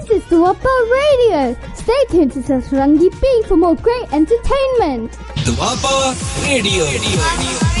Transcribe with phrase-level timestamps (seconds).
[0.00, 1.56] this is the Wapa Radio.
[1.74, 5.12] Stay tuned to Sasarangi B for more great entertainment.
[5.44, 6.84] The Wapa Radio.
[6.84, 7.10] Radio.
[7.10, 7.73] Radio.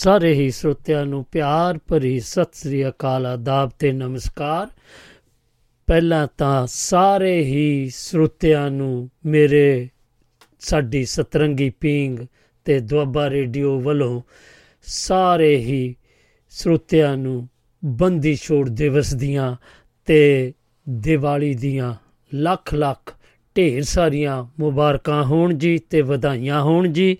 [0.00, 4.68] ਸਾਰੇ ਹੀ ਸਰੋਤਿਆਂ ਨੂੰ ਪਿਆਰ ਭਰੀ ਸਤਿ ਸ੍ਰੀ ਅਕਾਲ, ਆਦਾਬ ਤੇ ਨਮਸਕਾਰ।
[5.86, 9.88] ਪਹਿਲਾਂ ਤਾਂ ਸਾਰੇ ਹੀ ਸਰੋਤਿਆਂ ਨੂੰ ਮੇਰੇ
[10.60, 12.18] ਸਾਡੀ ਸਤਰੰਗੀ ਪੀਂਗ
[12.64, 14.22] ਤੇ ਦੁਆਬਾ ਰੇਡੀਓ ਵੱਲੋਂ
[14.82, 15.96] ਸਾਰੇ ਹੀ
[16.50, 17.48] ਸਰੋਤਿਆਂ ਨੂੰ
[17.84, 19.56] ਬੰਦੀ ਛੋੜ ਦਿਵਸ ਦੀਆਂ
[20.06, 20.52] ਤੇ
[20.88, 21.94] ਦੀਵਾਲੀ ਦੀਆਂ
[22.34, 23.14] ਲੱਖ ਲੱਖ
[23.56, 27.16] ਢੇਰ ਸਾਰੀਆਂ ਮੁਬਾਰਕਾਂ ਹੋਣ ਜੀ ਤੇ ਵਧਾਈਆਂ ਹੋਣ ਜੀ।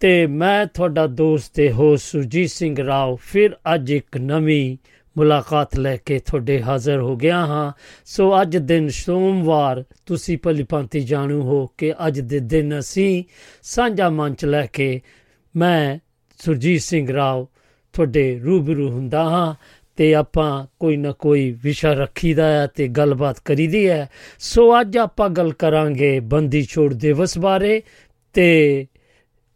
[0.00, 4.76] ਤੇ ਮੈਂ ਤੁਹਾਡਾ ਦੋਸਤ ਤੇ ਹੋਸਟ ਸੁਰਜੀਤ ਸਿੰਘ ਰਾਓ ਫਿਰ ਅੱਜ ਇੱਕ ਨਵੀਂ
[5.18, 7.72] ਮੁਲਾਕਾਤ ਲੈ ਕੇ ਤੁਹਾਡੇ ਹਾਜ਼ਰ ਹੋ ਗਿਆ ਹਾਂ।
[8.04, 13.24] ਸੋ ਅੱਜ ਦਿਨ ਸੋਮਵਾਰ, ਤੁਸੀਂ ਭਲੀਭਾਂਤੀ ਜਾਣੂ ਹੋ ਕਿ ਅੱਜ ਦੇ ਦਿਨ ਅਸੀਂ
[13.62, 15.00] ਸਾਂਝਾ ਮੰਚ ਲੈ ਕੇ
[15.56, 15.98] ਮੈਂ,
[16.38, 17.48] ਸੁਰਜੀਤ ਸਿੰਘ ਰਾਓ,
[17.92, 19.54] ਤੁਹਾਡੇ ਰੂਬਰੂ ਹੁੰਦਾ ਹਾਂ
[19.96, 25.30] ਤੇ ਆਪਾਂ ਕੋਈ ਨਾ ਕੋਈ ਵਿਸ਼ਾ ਰੱਖੀਦਾ ਹੈ ਤੇ ਗੱਲਬਾਤ ਕਰੀਦੀ ਹੈ। ਸੋ ਅੱਜ ਆਪਾਂ
[25.30, 27.82] ਗੱਲ ਕਰਾਂਗੇ ਬੰਦੀ ਛੋੜ ਦਿਵਸ ਬਾਰੇ
[28.32, 28.86] ਤੇ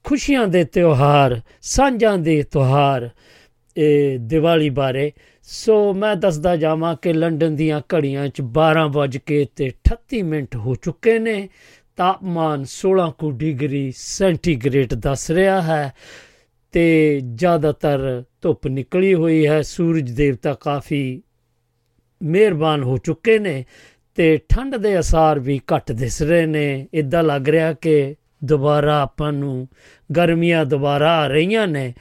[0.04, 3.10] ਖੁਸ਼ੀਆਂ ਦੇ ਤਿਉਹਾਰ, ਸਾਂਝਾਂ ਦੇ ਤਿਉਹਾਰ,
[3.76, 9.46] ਇਹ ਦੀਵਾਲੀ ਬਾਰੇ। ਸੋ ਮੈਂ ਦੱਸਦਾ ਜਾਵਾਂ ਕਿ ਲੰਡਨ ਦੀਆਂ ਘੜੀਆਂ 'ਚ 12 ਵਜ ਕੇ
[9.56, 11.48] ਤੇ 38 ਮਿੰਟ ਹੋ ਚੁੱਕੇ ਨੇ।
[11.96, 15.92] ਤਾਪਮਾਨ 16 ਕੁ ਡਿਗਰੀ ਸੈਂਟੀਗ੍ਰੇਡ ਦੱਸ ਰਿਹਾ ਹੈ
[16.72, 21.22] ਤੇ ਜ਼ਿਆਦਾਤਰ ਧੁੱਪ ਨਿਕਲੀ ਹੋਈ ਹੈ। ਸੂਰਜ ਦੇਵਤਾ ਕਾਫੀ
[22.22, 23.64] ਮਿਹਰਬਾਨ ਹੋ ਚੁੱਕੇ ਨੇ
[24.14, 28.14] ਤੇ ਠੰਡ ਦੇ ਅਸਾਰ ਵੀ ਘੱਟ ਦਿਸ ਰਹੇ ਨੇ। ਇਦਾਂ ਲੱਗ ਰਿਹਾ ਕਿ
[28.44, 29.68] ਦੁਬਾਰਾ ਆਪਾਂ ਨੂੰ
[30.16, 31.94] ਗਰਮੀਆਂ ਦੁਬਾਰਾ ਆ ਰਹੀਆਂ ਨੇ।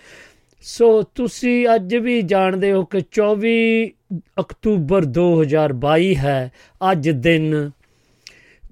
[0.62, 3.92] ਸੋ ਤੁਸੀਂ ਅੱਜ ਵੀ ਜਾਣਦੇ ਹੋ ਕਿ 24
[4.40, 6.52] ਅਕਤੂਬਰ 2022 ਹੈ।
[6.92, 7.72] ਅੱਜ ਦਿਨ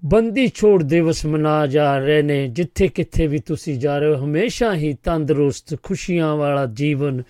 [0.06, 4.76] ਬੰਦੀ ਛੋੜ ਦਿਵਸ ਮਨਾ ਜਾ ਰਹੇ ਨੇ। ਜਿੱਥੇ ਕਿੱਥੇ ਵੀ ਤੁਸੀਂ ਜਾ ਰਹੇ ਹੋ, ਹਮੇਸ਼ਾ
[4.76, 7.24] ਹੀ ਤੰਦਰੁਸਤ, ਖੁਸ਼ੀਆਂ ਵਾਲਾ ਜੀਵਨ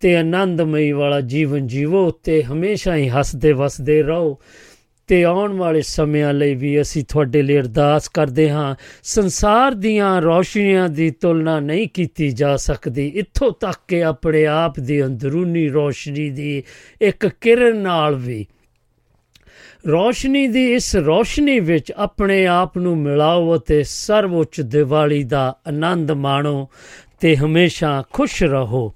[0.00, 4.38] ਤੇ ਆਨੰਦਮਈ ਵਾਲਾ ਜੀਵਨ ਜੀਵੋ ਤੇ ਹਮੇਸ਼ਾ ਹੀ ਹੱਸਦੇ ਵਸਦੇ ਰਹੋ।
[5.08, 10.88] ਤੇ ਆਉਣ ਵਾਲੇ ਸਮਿਆਂ ਲਈ ਵੀ ਅਸੀਂ ਤੁਹਾਡੇ ਲਈ ਅਰਦਾਸ ਕਰਦੇ ਹਾਂ। ਸੰਸਾਰ ਦੀਆਂ ਰੌਸ਼ਨੀਆਂ
[10.88, 16.62] ਦੀ ਤੁਲਨਾ ਨਹੀਂ ਕੀਤੀ ਜਾ ਸਕਦੀ। ਇੱਥੋਂ ਤੱਕ ਕਿ ਆਪਣੇ ਆਪ ਦੀ ਅੰਦਰੂਨੀ ਰੌਸ਼ਨੀ ਦੀ
[17.00, 18.46] ਇੱਕ ਕਿਰਨ ਨਾਲ ਵੀ।
[19.90, 26.68] ਰੌਸ਼ਨੀ ਦੀ ਇਸ ਰੌਸ਼ਨੀ ਵਿੱਚ ਆਪਣੇ ਆਪ ਨੂੰ ਮਿਲਾਓ ਅਤੇ ਸਰਵਉੱਚ ਦੀਵਾਲੀ ਦਾ ਆਨੰਦ ਮਾਣੋ
[27.20, 28.94] ਤੇ ਹਮੇਸ਼ਾ ਖੁਸ਼ ਰਹੋ।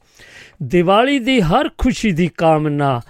[0.63, 3.01] ਦੀਵਾਲੀ ਦੀ ਹਰ ਖੁਸ਼ੀ ਦੀ ਕਾਮਨਾ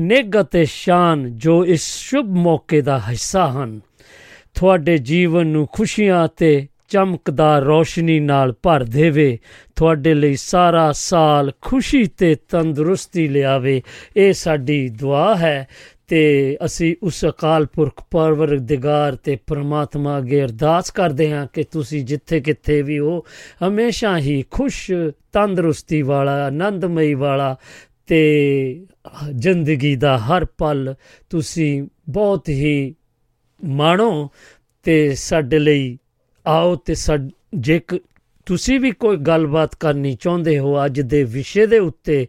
[0.00, 3.80] ਨਿੱਘ ਅਤੇ ਸ਼ਾਨ ਜੋ ਇਸ ਸ਼ੁਭ ਮੌਕੇ ਦਾ ਹਿੱਸਾ ਹਨ।
[4.54, 9.38] ਤੁਹਾਡੇ ਜੀਵਨ ਨੂੰ ਖੁਸ਼ੀਆਂ ਤੇ ਚਮਕਦਾਰ ਰੋਸ਼ਨੀ ਨਾਲ ਭਰ ਦੇਵੇ।
[9.76, 13.82] ਤੁਹਾਡੇ ਲਈ ਸਾਰਾ ਸਾਲ ਖੁਸ਼ੀ ਤੇ ਤੰਦਰੁਸਤੀ ਲਿਆਵੇ।
[14.16, 15.68] ਇਹ ਸਾਡੀ ਦੁਆ ਹੈ
[16.08, 22.40] ਤੇ ਅਸੀਂ ਉਸ ਅਕਾਲ ਪੁਰਖ ਪਰਵਰਦਿਗਾਰ ਤੇ ਪ੍ਰਮਾਤਮਾ ਅਗੇ ਅਰਦਾਸ ਕਰਦੇ ਹਾਂ ਕਿ ਤੁਸੀਂ ਜਿੱਥੇ
[22.40, 23.24] ਕਿੱਥੇ ਵੀ ਹੋ,
[23.68, 24.90] ਹਮੇਸ਼ਾ ਹੀ ਖੁਸ਼,
[25.32, 27.56] ਤੰਦਰੁਸਤੀ ਵਾਲਾ, ਆਨੰਦਮਈ ਵਾਲਾ
[28.06, 28.86] ਤੇ
[29.38, 30.94] ਜ਼ਿੰਦਗੀ ਦਾ ਹਰ ਪਲ
[31.30, 32.94] ਤੁਸੀਂ ਬਹੁਤ ਹੀ
[33.64, 34.30] ਮਾਣੋ
[34.82, 35.98] ਤੇ ਸਾਡੇ ਲਈ
[36.46, 36.94] ਆਓ ਤੇ
[37.54, 37.80] ਜੇ
[38.46, 42.26] ਤੁਸੀਂ ਵੀ ਕੋਈ ਗੱਲਬਾਤ ਕਰਨੀ ਚਾਹੁੰਦੇ ਹੋ ਅੱਜ ਦੇ ਵਿਸ਼ੇ ਦੇ ਉੱਤੇ,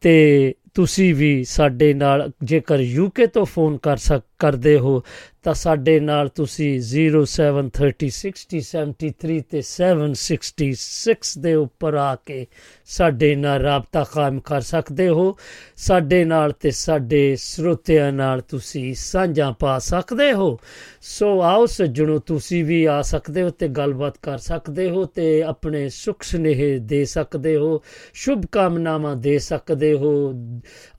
[0.00, 5.02] ਤੇ ਤੁਸੀਂ ਵੀ ਸਾਡੇ ਨਾਲ ਜੇਕਰ ਯੂਕੇ ਤੋਂ ਫੋਨ ਕਰ ਸਕ ਕਰਦੇ ਹੋ
[5.42, 12.46] ਤਾਂ ਸਾਡੇ ਨਾਲ ਤੁਸੀਂ 0730607 ਤੇ 766 ਦੇ ਉੱਪਰ ਆ ਕੇ
[12.84, 15.36] ਸਾਡੇ ਨਾਲ ਰਾਬਤਾ ਕਾਇਮ ਕਰ ਸਕਦੇ ਹੋ।
[15.76, 20.58] ਸਾਡੇ ਨਾਲ ਤੇ ਸਾਡੇ ਸਰੋਤਿਆਂ ਨਾਲ ਤੁਸੀਂ ਸਾਂਝਾ ਪਾ ਸਕਦੇ ਹੋ।
[21.00, 25.88] ਸੋ ਆਓ ਸੱਜਣੋ, ਤੁਸੀਂ ਵੀ ਆ ਸਕਦੇ ਹੋ ਤੇ ਗੱਲਬਾਤ ਕਰ ਸਕਦੇ ਹੋ ਤੇ ਆਪਣੇ
[25.88, 27.82] ਸੁਖ ਸੁਨੇਹੇ ਦੇ ਸਕਦੇ ਹੋ,
[28.14, 30.32] ਸ਼ੁਭ ਕਾਮਨਾਵਾਂ ਦੇ ਸਕਦੇ ਹੋ।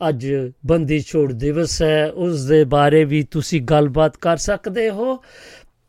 [0.09, 0.27] ਅੱਜ
[0.65, 5.23] ਬੰਦੀ ਛੋੜ ਦਿਵਸ ਹੈ, ਉਸ ਦੇ ਬਾਰੇ ਵੀ ਤੁਸੀਂ ਗੱਲਬਾਤ ਕਰ ਸਕਦੇ ਹੋ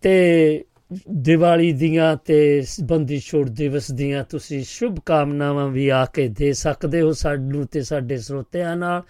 [0.00, 0.64] ਤੇ
[1.10, 7.00] ਦੀਵਾਲੀ ਦੀਆਂ ਤੇ ਬੰਦੀ ਛੋੜ ਦਿਵਸ ਦੀਆਂ ਤੁਸੀਂ ਸ਼ੁਭ ਕਾਮਨਾਵਾਂ ਵੀ ਆ ਕੇ ਦੇ ਸਕਦੇ
[7.00, 9.02] ਹੋ ਸਾਨੂੰ ਤੇ ਸਾਡੇ ਸਰੋਤਿਆਂ ਨਾਲ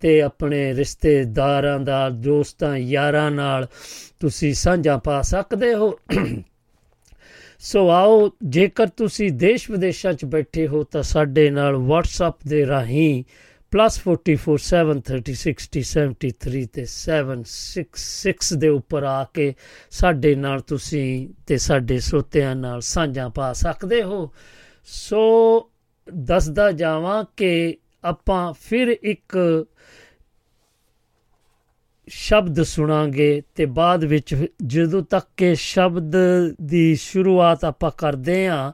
[0.00, 3.66] ਤੇ ਆਪਣੇ ਰਿਸ਼ਤੇਦਾਰਾਂ ਦਾ, ਦੋਸਤਾਂ, ਯਾਰਾਂ ਨਾਲ
[4.20, 5.98] ਤੁਸੀਂ ਸਾਂਝਾ ਪਾ ਸਕਦੇ ਹੋ।
[7.58, 13.24] ਸੋ ਆਓ, ਜੇਕਰ ਤੁਸੀਂ ਦੇਸ਼ ਵਿਦੇਸ਼ਾਂ 'ਚ ਬੈਠੇ ਹੋ ਤਾਂ ਸਾਡੇ ਨਾਲ WhatsApp ਦੇ ਰਾਹੀਂ
[13.74, 19.54] +447306073 ਤੇ 766 ਦੇ ਉੱਪਰ ਆ ਕੇ
[19.90, 24.32] ਸਾਡੇ ਨਾਲ ਤੁਸੀਂ ਤੇ ਸਾਡੇ ਸਰੋਤਿਆਂ ਨਾਲ ਸਾਂਝਾਂ ਪਾ ਸਕਦੇ ਹੋ।
[24.84, 25.70] ਸੋ
[26.14, 29.38] ਦੱਸਦਾ ਜਾਵਾਂ ਕਿ ਆਪਾਂ ਫਿਰ ਇੱਕ
[32.08, 36.12] ਸ਼ਬਦ ਸੁਣਾਂਗੇ ਤੇ ਬਾਅਦ ਵਿੱਚ ਜਦੋਂ ਤੱਕ ਕਿ ਸ਼ਬਦ
[36.62, 38.72] ਦੀ ਸ਼ੁਰੂਆਤ ਆਪਾਂ ਕਰਦੇ ਹਾਂ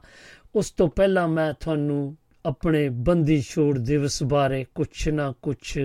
[0.55, 5.77] ਉਸ ਤੋਂ ਪਹਿਲਾਂ ਮੈਂ ਤੁਹਾਨੂੰ ਆਪਣੇ ਬੰਦੀ ਛੋੜ ਦਿਵਸ ਬਾਰੇ ਕੁਛ ਨਾ ਕੁਛ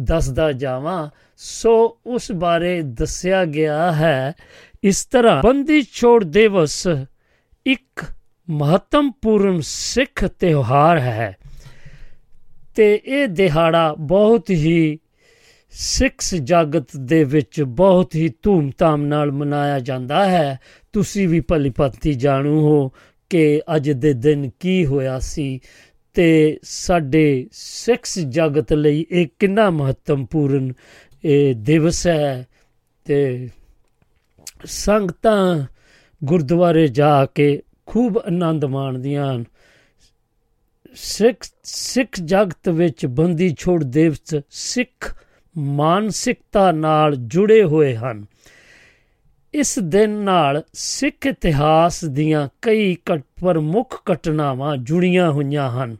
[0.00, 4.32] ਦੱਸਦਾ ਜਾਵਾਂ। ਸੋ ਉਸ ਬਾਰੇ ਦੱਸਿਆ ਗਿਆ ਹੈ,
[4.84, 6.86] ਇਸ ਤਰ੍ਹਾਂ ਬੰਦੀ ਛੋੜ ਦਿਵਸ
[7.66, 8.04] ਇੱਕ
[8.50, 11.36] ਮਹੱਤਵਪੂਰਨ ਸਿੱਖ ਤਿਉਹਾਰ ਹੈ
[12.74, 14.98] ਤੇ ਇਹ ਦਿਹਾੜਾ ਬਹੁਤ ਹੀ
[15.70, 20.58] ਸਿੱਖ ਜਗਤ ਦੇ ਵਿੱਚ ਬਹੁਤ ਹੀ ਧੂਮਧਾਮ ਨਾਲ ਮਨਾਇਆ ਜਾਂਦਾ ਹੈ।
[20.92, 22.92] ਤੁਸੀਂ ਵੀ ਭਲੀ ਭਾਂਤੀ ਜਾਣੂ ਹੋ।
[23.30, 25.60] ਕਿ ਅੱਜ ਦੇ ਦਿਨ ਕੀ ਹੋਇਆ ਸੀ
[26.14, 30.72] ਤੇ ਸਾਡੇ ਸਿੱਖ ਜਗਤ ਲਈ ਇਹ ਕਿੰਨਾ ਮਹੱਤਵਪੂਰਨ
[31.24, 32.46] ਇਹ ਦਿਵਸ ਹੈ
[33.04, 33.48] ਤੇ
[34.64, 35.66] ਸੰਗਤਾਂ
[36.24, 39.44] ਗੁਰਦੁਆਰੇ ਜਾ ਕੇ ਖੂਬ ਆਨੰਦ ਮਾਣਦੀਆਂ ਹਨ।
[40.94, 45.16] ਸਿੱਖ ਸਿੱਖ ਜਗਤ ਵਿੱਚ ਬੰਦੀ ਛੋੜ ਦਿਵਸ ਸਿੱਖ
[45.58, 48.26] ਮਾਨਸਿਕਤਾ ਨਾਲ ਜੁੜੇ ਹੋਏ ਹਨ।
[49.58, 52.96] ਇਸ ਦਿਨ ਨਾਲ ਸਿੱਖ ਇਤਿਹਾਸ ਦੀਆਂ ਕਈ
[53.40, 55.96] ਪ੍ਰਮੁੱਖ ਘਟਨਾਵਾਂ ਜੁੜੀਆਂ ਹੋਈਆਂ ਹਨ।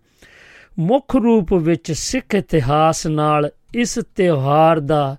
[0.79, 5.17] ਮੁੱਖ ਰੂਪ ਵਿੱਚ ਸਿੱਖ ਇਤਿਹਾਸ ਨਾਲ ਇਸ ਤਿਉਹਾਰ ਦਾ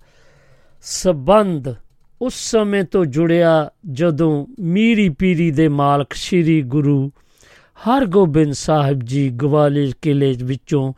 [0.81, 1.75] ਸਬੰਧ
[2.21, 7.11] ਉਸ ਸਮੇਂ ਤੋਂ ਜੁੜਿਆ ਜਦੋਂ ਮੀਰੀ ਪੀਰੀ ਦੇ ਮਾਲਕ ਸ੍ਰੀ ਗੁਰੂ
[7.87, 10.93] ਹਰਗੋਬਿੰਦ ਸਾਹਿਬ ਜੀ ਗਵਾਲੀਅਰ ਕਿਲੇ ਵਿੱਚੋਂ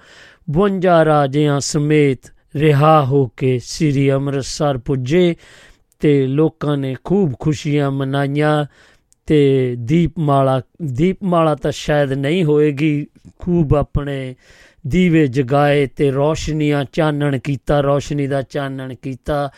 [0.53, 2.19] 52 ਰਾਜਿਆਂ ਸਮੇਤ
[2.55, 5.35] ਰਿਹਾ ਹੋ ਕੇ ਸ੍ਰੀ ਅੰਮ੍ਰਿਤਸਰ ਪੁੱਜੇ।
[6.01, 8.65] ਤੇ ਲੋਕਾਂ ਨੇ ਖੂਬ ਖੁਸ਼ੀਆਂ ਮਨਾਈਆਂ
[9.25, 13.07] ਤੇ ਦੀਪਮਾਲਾ ਦੀਪਮਾਲਾ ਤਾਂ ਸ਼ਾਇਦ ਨਹੀਂ ਹੋਏਗੀ।
[13.39, 14.35] ਖੂਬ ਆਪਣੇ
[14.87, 19.49] ਦੀਵੇ ਜਗਾਏ ਤੇ ਰੋਸ਼ਨੀਆਂ ਚਾਨਣ ਕੀਤਾ, ਰੋਸ਼ਨੀ ਦਾ ਚਾਨਣ ਕੀਤਾ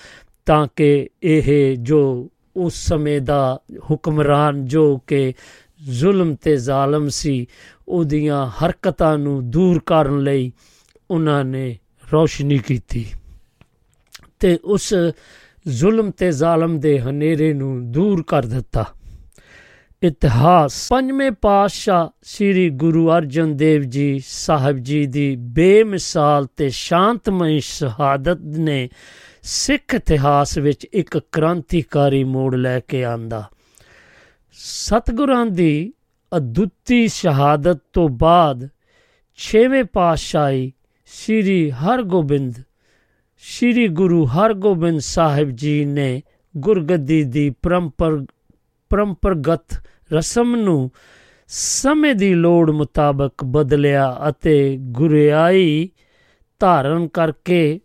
[0.45, 3.62] ਤਾਂ ਕਿ ਇਹ ਜੋ ਉਸ ਸਮੇਂ ਦਾ
[3.92, 5.34] ਹੁਕਮਰਾਨ, ਜੋ ਕਿ
[5.81, 7.48] ਜ਼ੁਲਮ ਤੇ ਜ਼ਾਲਮ ਸੀ,
[7.88, 10.51] ਉਹਦੀਆਂ ਹਰਕਤਾਂ ਨੂੰ ਦੂਰ ਕਰਨ ਲਈ
[11.12, 11.78] ਉਹਨਾਂ ਨੇ
[12.13, 13.06] ਰੋਸ਼ਨੀ ਕੀਤੀ।
[14.39, 14.94] ਤੇ ਉਸ
[15.68, 18.86] ਜ਼ੁਲਮ ਤੇ ਜ਼ਾਲਮ ਦੇ ਹਨੇਰੇ ਨੂੰ ਦੂਰ ਕਰ ਦਿੱਤਾ।
[20.04, 28.38] ਇਤਿਹਾਸ। ਪੰਜਵੇਂ ਪਾਤਸ਼ਾਹ ਸ੍ਰੀ ਗੁਰੂ ਅਰਜਨ ਦੇਵ ਜੀ ਸਾਹਿਬ ਜੀ ਦੀ ਬੇਮਿਸਾਲ ਤੇ ਸ਼ਾਂਤਮਈ ਸ਼ਹਾਦਤ
[28.42, 28.89] ਨੇ
[29.42, 33.50] ਸਿੱਖ ਇਤਿਹਾਸ ਵਿੱਚ ਇੱਕ ਕ੍ਰਾਂਤੀਕਾਰੀ ਮੋੜ ਲੈ ਕੇ ਆਂਦਾ।
[34.54, 35.94] ਸਤਗੁਰਾਂ ਦੀ
[36.38, 38.69] ਅਦੁੱਤੀ ਸ਼ਹਾਦਤ ਤੋਂ ਬਾਅਦ
[39.36, 40.74] ਛੇਵੇਂ ਪਾਤਸ਼ਾਹੀ
[41.06, 42.54] ਸ੍ਰੀ ਹਰਗੋਬਿੰਦ
[43.45, 46.22] ਸ੍ਰੀ ਗੁਰੂ ਹਰਗੋਬਿੰਦ ਸਾਹਿਬ ਜੀ ਨੇ
[46.57, 48.25] ਗੁਰਗੱਦੀ ਦੀ ਪਰੰਪਰ
[48.90, 49.81] ਪਰੰਪਰਗਤ
[50.13, 50.92] ਰਸਮ ਨੂੰ
[51.48, 55.90] ਸਮੇਂ ਦੀ ਲੋੜ ਮੁਤਾਬਕ ਬਦਲਿਆ ਅਤੇ ਗੁਰਿਆਈ
[56.60, 57.80] ਧਾਰਨ ਕਰਕੇ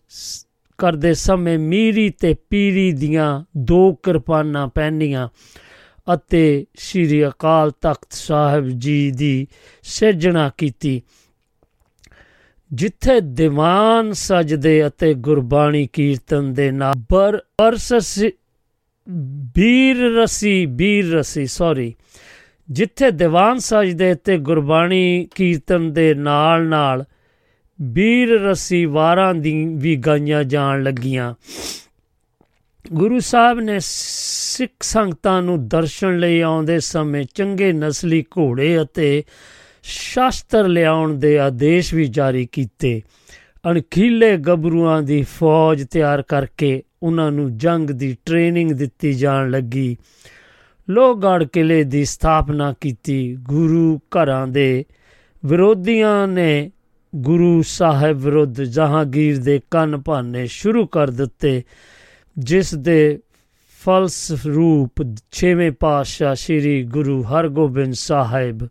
[0.78, 5.28] ਕਰਦੇ ਸਮੇਂ ਮੀਰੀ ਤੇ ਪੀਰੀ ਦੀਆਂ ਦੋ ਕਿਰਪਾਨਾਂ ਪਹਿਨੀਆਂ
[6.14, 9.46] ਅਤੇ ਸ੍ਰੀ ਅਕਾਲ ਤਖਤ ਸਾਹਿਬ ਜੀ ਦੀ
[9.82, 11.02] ਸਿਰਜਣਾ ਕੀਤੀ।
[12.74, 17.38] ਜਿੱਥੇ ਦੀਵਾਨ ਸਜਦੇ ਅਤੇ ਗੁਰਬਾਣੀ ਕੀਰਤਨ ਦੇ ਨਾਲ ਬਰ
[17.68, 18.24] ਅਰਸ
[19.54, 21.94] ਬੀਰ ਰਸੀ ਬੀਰ ਰਸੀ ਸੌਰੀ
[22.70, 27.04] ਜਿੱਥੇ ਦੀਵਾਨ ਸਜਦੇ ਤੇ ਗੁਰਬਾਣੀ ਕੀਰਤਨ ਦੇ ਨਾਲ ਨਾਲ
[27.82, 31.34] ਬੀਰ ਰਸੀ ਵਾਰਾਂ ਦੀ ਵੀ ਗਾਈਆਂ ਜਾਣ ਲੱਗੀਆਂ।
[32.92, 39.24] ਗੁਰੂ ਸਾਹਿਬ ਨੇ ਸਿੱਖ ਸੰਗਤਾਂ ਨੂੰ ਦਰਸ਼ਨ ਲਈ ਆਉਂਦੇ ਸਮੇਂ ਚੰਗੇ ਨਸਲੀ ਘੋੜੇ ਅਤੇ
[39.90, 43.02] ਸ਼ਾਸਤਰ ਲਿਆਉਣ ਦੇ ਆਦੇਸ਼ ਵੀ ਜਾਰੀ ਕੀਤੇ।
[43.70, 49.96] ਅਣਖੀਲੇ ਗੱਭਰੂਆਂ ਦੀ ਫੌਜ ਤਿਆਰ ਕਰਕੇ ਉਹਨਾਂ ਨੂੰ ਜੰਗ ਦੀ ਟ੍ਰੇਨਿੰਗ ਦਿੱਤੀ ਜਾਣ ਲੱਗੀ।
[50.90, 54.84] ਲੋਹਗੜ੍ਹ ਕਿਲੇ ਦੀ ਸਥਾਪਨਾ ਕੀਤੀ ਗੁਰੂ ਘਰਾਂ ਦੇ
[55.44, 56.70] ਵਿਰੋਧੀਆਂ ਨੇ।
[57.16, 61.62] ਗੁਰੂ ਸਾਹਿਬ ਵਿਰੁੱਧ ਜਹਾਂਗੀਰ ਦੇ ਕੰਨ ਭਾਨੇ ਸ਼ੁਰੂ ਕਰ ਦਿੱਤੇ,
[62.38, 63.18] ਜਿਸ ਦੇ
[63.84, 64.92] ਫਲਸਰੂਪ
[65.32, 68.68] ਛੇਵੇਂ ਪਾਤਸ਼ਾਹ ਸ੍ਰੀ ਗੁਰੂ ਹਰਗੋਬਿੰਦ ਸਾਹਿਬ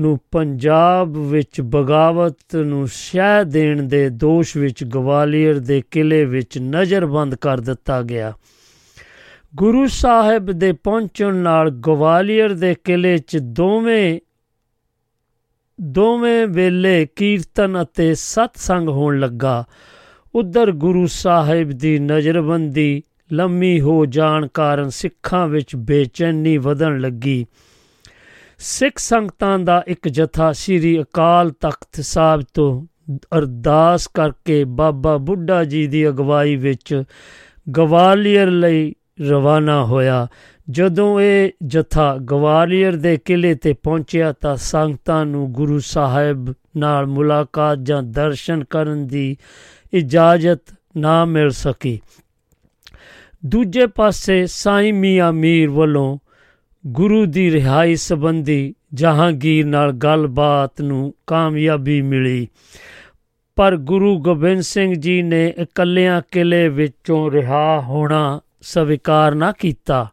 [0.00, 7.34] ਨੂੰ ਪੰਜਾਬ ਵਿੱਚ ਬਗਾਵਤ ਨੂੰ ਸ਼ਹਿ ਦੇਣ ਦੇ ਦੋਸ਼ ਵਿੱਚ ਗਵਾਲੀਅਰ ਦੇ ਕਿਲੇ ਵਿੱਚ ਨਜ਼ਰਬੰਦ
[7.34, 8.32] ਕਰ ਦਿੱਤਾ ਗਿਆ।
[9.56, 14.20] ਗੁਰੂ ਸਾਹਿਬ ਦੇ ਪਹੁੰਚਣ ਨਾਲ ਗਵਾਲੀਅਰ ਦੇ ਕਿਲੇ 'ਚ ਦੋਵੇਂ
[15.80, 19.64] ਦੋਵੇਂ ਵੇਲੇ ਕੀਰਤਨ ਅਤੇ ਸਤਸੰਗ ਹੋਣ ਲੱਗਾ।
[20.34, 27.46] ਉਧਰ ਗੁਰੂ ਸਾਹਿਬ ਦੀ ਨਜ਼ਰਬੰਦੀ ਲੰਮੀ ਹੋ ਜਾਣ ਕਾਰਨ ਸਿੱਖਾਂ ਵਿੱਚ ਬੇਚੈਨੀ ਵਧਣ ਲੱਗੀ।
[28.64, 32.86] ਸਿੱਖ ਸੰਗਤਾਂ ਦਾ ਇੱਕ ਜਥਾ ਸ੍ਰੀ ਅਕਾਲ ਤਖਤ ਸਾਹਿਬ ਤੋਂ
[33.38, 37.02] ਅਰਦਾਸ ਕਰਕੇ ਬਾਬਾ ਬੁੱਢਾ ਜੀ ਦੀ ਅਗਵਾਈ ਵਿੱਚ
[37.76, 38.94] ਗਵਾਲੀਅਰ ਲਈ
[39.28, 40.26] ਰਵਾਨਾ ਹੋਇਆ।
[40.70, 47.78] ਜਦੋਂ ਇਹ ਜਥਾ ਗਵਾਲੀਅਰ ਦੇ ਕਿਲੇ ਤੇ ਪਹੁੰਚਿਆ ਤਾਂ ਸੰਗਤਾਂ ਨੂੰ ਗੁਰੂ ਸਾਹਿਬ ਨਾਲ ਮੁਲਾਕਾਤ
[47.82, 49.36] ਜਾਂ ਦਰਸ਼ਨ ਕਰਨ ਦੀ
[49.92, 50.62] ਇਜਾਜ਼ਤ
[50.96, 52.00] ਨਾ ਮਿਲ ਸਕੀ।
[53.46, 56.18] ਦੂਜੇ ਪਾਸੇ ਸਾਈਂ ਮੀਆਂ ਮੀਰ ਵੱਲੋਂ
[56.86, 62.48] ਗੁਰੂ ਦੀ ਰਿਹਾਈ ਸੰਬੰਧੀ ਜਹਾਂਗੀਰ ਨਾਲ ਗੱਲਬਾਤ ਨੂੰ ਕਾਮਯਾਬੀ ਮਿਲੀ।
[63.56, 70.08] ਪਰ ਗੁਰੂ ਗੋਬਿੰਦ ਸਿੰਘ ਜੀ ਨੇ ਇਕੱਲਿਆਂ ਕਿਲੇ ਵਿੱਚੋਂ ਰਿਹਾ ਹੋਣਾ ਸਵੀਕਾਰ ਨਾ ਕੀਤਾ।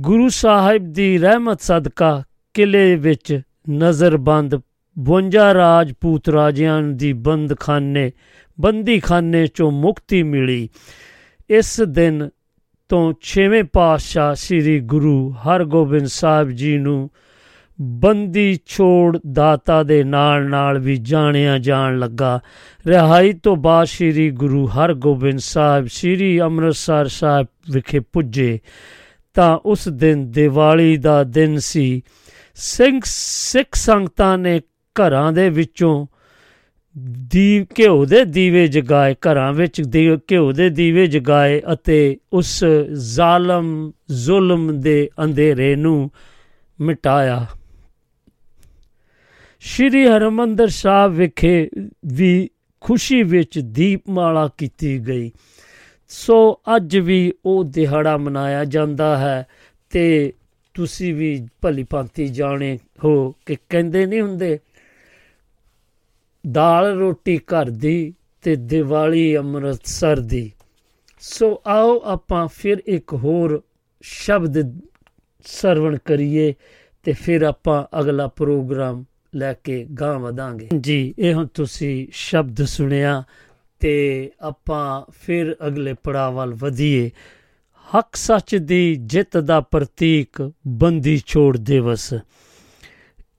[0.00, 2.22] ਗੁਰੂ ਸਾਹਿਬ ਦੀ ਰਹਿਮਤ ਸਦਕਾ
[2.54, 3.40] ਕਿਲੇ ਵਿੱਚ
[3.70, 4.60] ਨਜ਼ਰਬੰਦ
[4.96, 8.12] 52 ਰਾਜਪੂਤ ਰਾਜਿਆਂ ਦੀ ਬੰਦਖਾਨੇ
[8.60, 10.68] ਬੰਦੀਖਾਨੇ ਚੋਂ ਮੁਕਤੀ ਮਿਲੀ।
[11.50, 12.28] ਇਸ ਦਿਨ
[12.90, 17.10] ਤੋਂ 6ਵੇਂ ਪਾਤਸ਼ਾਹ ਸ੍ਰੀ ਗੁਰੂ ਹਰਗੋਬਿੰਦ ਸਾਹਿਬ ਜੀ ਨੂੰ
[17.80, 22.40] ਬੰਦੀ ਛੋੜ ਦਾਤਾ ਦੇ ਨਾਲ ਨਾਲ ਵੀ ਜਾਣਿਆ ਜਾਣ ਲੱਗਾ।
[22.86, 28.58] ਰਿਹਾਈ ਤੋਂ ਬਾਅਦ ਸ੍ਰੀ ਗੁਰੂ ਹਰਗੋਬਿੰਦ ਸਾਹਿਬ ਸ੍ਰੀ ਅੰਮ੍ਰਿਤਸਰ ਸਾਹਿਬ ਵਿਖੇ ਪੁੱਜੇ
[29.34, 32.02] ਤਾਂ ਉਸ ਦਿਨ ਦੀਵਾਲੀ ਦਾ ਦਿਨ ਸੀ।
[32.54, 36.06] ਸਿੰਘ, ਸਿੱਖ ਸੰਗਤਾਂ ਨੇ ਘਰਾਂ ਦੇ ਵਿੱਚੋਂ
[36.98, 43.92] ਦੀ ਘਿਓ ਦੇ ਦੀਵੇ ਜਗਾਏ, ਘਰਾਂ ਵਿੱਚ ਦੀ ਘਿਓ ਦੇ ਦੀਵੇ ਜਗਾਏ ਅਤੇ ਉਸ ਜ਼ਾਲਮ
[44.10, 46.10] ਜ਼ੁਲਮ ਦੇ ਅੰਧੇਰੇ ਨੂੰ
[46.80, 47.46] ਮਿਟਾਇਆ।
[49.60, 51.70] ਸ਼੍ਰੀ ਹਰਮੰਦਰ ਸਾਹਿਬ ਵਿਖੇ
[52.06, 55.32] ਵੀ ਖੁਸ਼ੀ ਵਿੱਚ ਦੀਪਮਾਲਾ ਕੀਤੀ ਗਈ।
[56.08, 59.46] ਸੋ ਅੱਜ ਵੀ ਉਹ ਦਿਹਾੜਾ ਮਨਾਇਆ ਜਾਂਦਾ ਹੈ
[59.90, 60.32] ਤੇ
[60.74, 64.58] ਤੁਸੀਂ ਵੀ ਭਲੀ ਭਾਂਤੀ ਜਾਣੇ ਹੋ ਕਿ ਕਹਿੰਦੇ ਨਹੀਂ ਹੁੰਦੇ?
[66.52, 70.52] ਦਾਲ ਰੋਟੀ ਘਰ ਦੀ ਤੇ ਦੀਵਾਲੀ ਅੰਮ੍ਰਿਤਸਰ ਦੀ।
[71.20, 73.62] ਸੋ ਆਓ ਆਪਾਂ ਫਿਰ ਇੱਕ ਹੋਰ
[74.02, 74.80] ਸ਼ਬਦ
[75.44, 76.54] ਸਰਵਣ ਕਰੀਏ
[77.02, 79.04] ਤੇ ਫਿਰ ਆਪਾਂ ਅਗਲਾ ਪ੍ਰੋਗਰਾਮ
[79.34, 83.22] ਲੈ ਕੇ ਗਾਂ ਵਧਾਂਗੇ। ਜੀ, ਇਹ ਹੁਣ ਤੁਸੀਂ ਸ਼ਬਦ ਸੁਣਿਆ
[83.80, 87.10] ਤੇ ਆਪਾਂ ਫਿਰ ਅਗਲੇ ਪੜਾਅ ਵੱਲ ਵਧੀਏ।
[87.96, 92.14] ਹੱਕ ਸੱਚ ਦੀ ਜਿੱਤ ਦਾ ਪ੍ਰਤੀਕ, ਬੰਦੀ ਛੋੜ ਦਿਵਸ।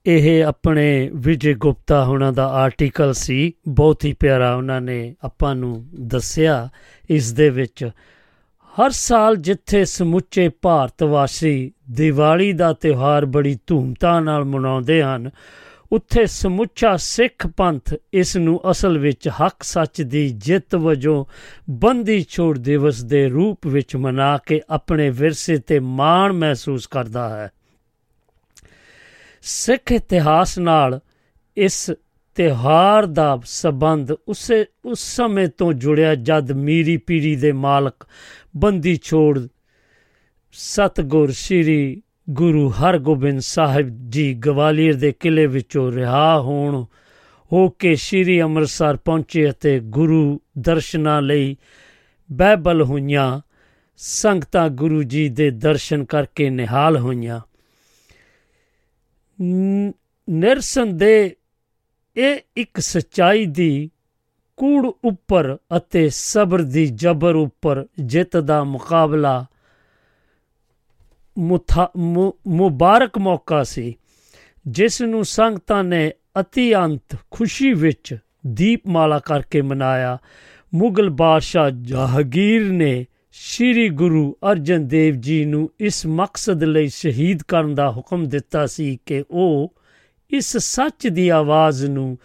[0.06, 5.86] ਇਹ ਆਪਣੇ ਵਿਜੇ ਗੁਪਤਾ ਹੁਣਾਂ ਦਾ ਆਰਟੀਕਲ ਸੀ। ਬਹੁਤ ਹੀ ਪਿਆਰਾ ਉਹਨਾਂ ਨੇ ਆਪਾਂ ਨੂੰ
[6.00, 6.70] ਦੱਸਿਆ
[7.10, 7.90] ਇਸ ਦੇ ਵਿੱਚ।
[8.74, 15.30] ਹਰ ਸਾਲ ਜਿੱਥੇ ਸਮੁੱਚੇ ਭਾਰਤ ਵਾਸੀ ਦੀਵਾਲੀ ਦਾ ਤਿਉਹਾਰ ਬੜੀ ਧੂਮਧਾਮ ਨਾਲ ਮਨਾਉਂਦੇ ਹਨ,
[15.92, 21.26] ਉੱਥੇ ਸਮੁੱਚਾ ਸਿੱਖ ਪੰਥ ਇਸ ਨੂੰ ਅਸਲ ਵਿੱਚ ਹੱਕ ਸੱਚ ਦੀ ਜਿੱਤ ਵਜੋਂ
[21.70, 27.50] ਬੰਦੀ ਛੋੜ ਦਿਵਸ ਦੇ ਰੂਪ ਵਿੱਚ ਮਨਾ ਕੇ ਆਪਣੇ ਵਿਰਸੇ ਤੇ ਮਾਣ ਮਹਿਸੂਸ ਕਰਦਾ ਹੈ।
[29.42, 31.00] ਸਿੱਖ ਇਤਿਹਾਸ ਨਾਲ
[31.58, 31.92] ਇਸ
[32.36, 38.08] ਤਿਉਹਾਰ ਦਾ ਸਬੰਧ ਉਸੇ, ਉਸ ਸਮੇਂ ਤੋਂ ਜੁੜਿਆ ਜਦ ਮੀਰੀ ਪੀਰੀ ਦੇ ਮਾਲਕ
[38.58, 39.48] ਬੰਦੀ ਛੋੜ
[40.52, 46.86] ਸਤਗੁਰ ਸ੍ਰੀ ਗੁਰੂ ਹਰਗੋਬਿੰਦ ਸਾਹਿਬ ਜੀ ਗਵਾਲੀਅਰ ਦੇ ਕਿਲੇ ਵਿੱਚੋਂ ਰਿਹਾ ਹੋਣ
[47.54, 51.58] ਹੋ ਕੇ ਸ੍ਰੀ ਅੰਮ੍ਰਿਤਸਰ ਪਹੁੰਚੇ ਅਤੇ ਗੁਰੂ ਦਰਸ਼ਨਾਂ ਲਈ
[52.32, 53.42] ਬਹਿਬਲ ਹੋਈਆਂ,
[53.98, 57.40] ਸੰਗਤਾਂ ਗੁਰੂ ਜੀ ਦੇ ਦਰਸ਼ਨ ਕਰਕੇ ਨਿਹਾਲ ਹੋਈਆਂ।
[59.42, 61.30] ਨਿਰਸੰਦੇਹ
[62.16, 63.90] ਇਹ ਇੱਕ ਸਚਾਈ ਦੀ
[64.58, 69.46] ਕੂੜ ਉੱਪਰ ਅਤੇ ਸਬਰ ਦੀ ਜਬਰ ਉੱਪਰ ਜਿੱਤ ਦਾ ਮੁਕਾਬਲਾ
[72.48, 73.96] ਮੁਬਾਰਕ ਮੌਕਾ ਸੀ,
[74.68, 78.18] ਜਿਸ ਨੂੰ ਸੰਗਤਾਂ ਨੇ ਅਤੀ ਅੰਤ ਖੁਸ਼ੀ ਵਿੱਚ
[78.48, 80.18] ਦੀਪਮਾਲਾ ਕਰਕੇ ਮਨਾਇਆ।
[80.74, 87.76] ਮੁਗਲ ਬਾਦਸ਼ਾਹ ਜਹਾਂਗੀਰ ਨੇ ਸ੍ਰੀ ਗੁਰੂ ਅਰਜਨ ਦੇਵ ਜੀ ਨੂੰ ਇਸ ਮਕਸਦ ਲਈ ਸ਼ਹੀਦ ਕਰਨ
[87.76, 89.74] ਦਾ ਹੁਕਮ ਦਿੱਤਾ ਸੀ ਕਿ ਉਹ
[90.30, 92.18] ਇਸ ਸੱਚ ਦੀ ਆਵਾਜ਼ ਨੂੰ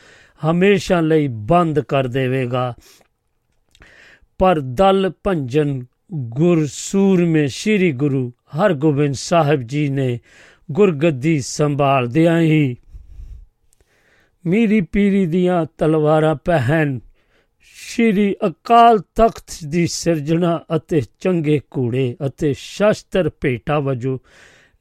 [0.51, 2.75] ਹਮੇਸ਼ਾ ਲਈ ਬੰਦ ਕਰ ਦੇਵੇਗਾ।
[4.39, 5.85] ਪਰ ਦਲ ਭੰਜਨ
[6.15, 10.21] ਗੁਰ ਸੂਰਮੇ ਸ੍ਰੀ ਗੁਰੂ ਹਰਗੋਬਿੰਦ ਸਾਹਿਬ ਜੀ ਨੇ
[10.73, 12.77] ਗੁਰਗੱਦੀ ਸੰਭਾਲਦਿਆਂ ਹੀ
[14.47, 17.01] ਮੀਰੀ ਪੀਰੀ ਦੀਆਂ ਤਲਵਾਰਾਂ ਪਹਿਨ
[17.75, 24.19] ਸ਼੍ਰੀ ਅਕਾਲ ਤਖਤ ਦੀ ਸਿਰਜਣਾ ਅਤੇ ਚੰਗੇ ਕੂੜੇ ਅਤੇ ਸ਼ਸਤਰ ਭੇਟਾ ਵਜੋਂ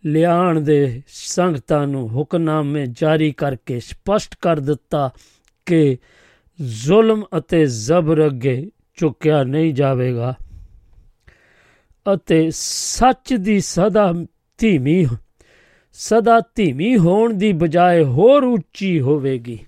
[0.05, 5.09] ਲਿਆਣ ਦੇ ਸੰਗਤਾਂ ਨੂੰ ਹੁਕਮਨਾਮੇ ਜਾਰੀ ਕਰਕੇ ਸਪਸ਼ਟ ਕਰ ਦਿੱਤਾ
[5.65, 5.97] ਕਿ
[6.61, 10.35] ਜ਼ੁਲਮ ਅਤੇ ਜ਼ਬਰ ਅੱਗੇ ਝੁਕਿਆ ਨਹੀਂ ਜਾਵੇਗਾ
[12.13, 14.13] ਅਤੇ ਸੱਚ ਦੀ ਸਦਾ
[14.57, 15.05] ਧੀਮੀ
[15.93, 19.59] ਸਦਾ ਧੀਮੀ ਹੋਣ ਦੀ ਬਜਾਏ ਹੋਰ ਉੱਚੀ ਹੋਵੇਗੀ।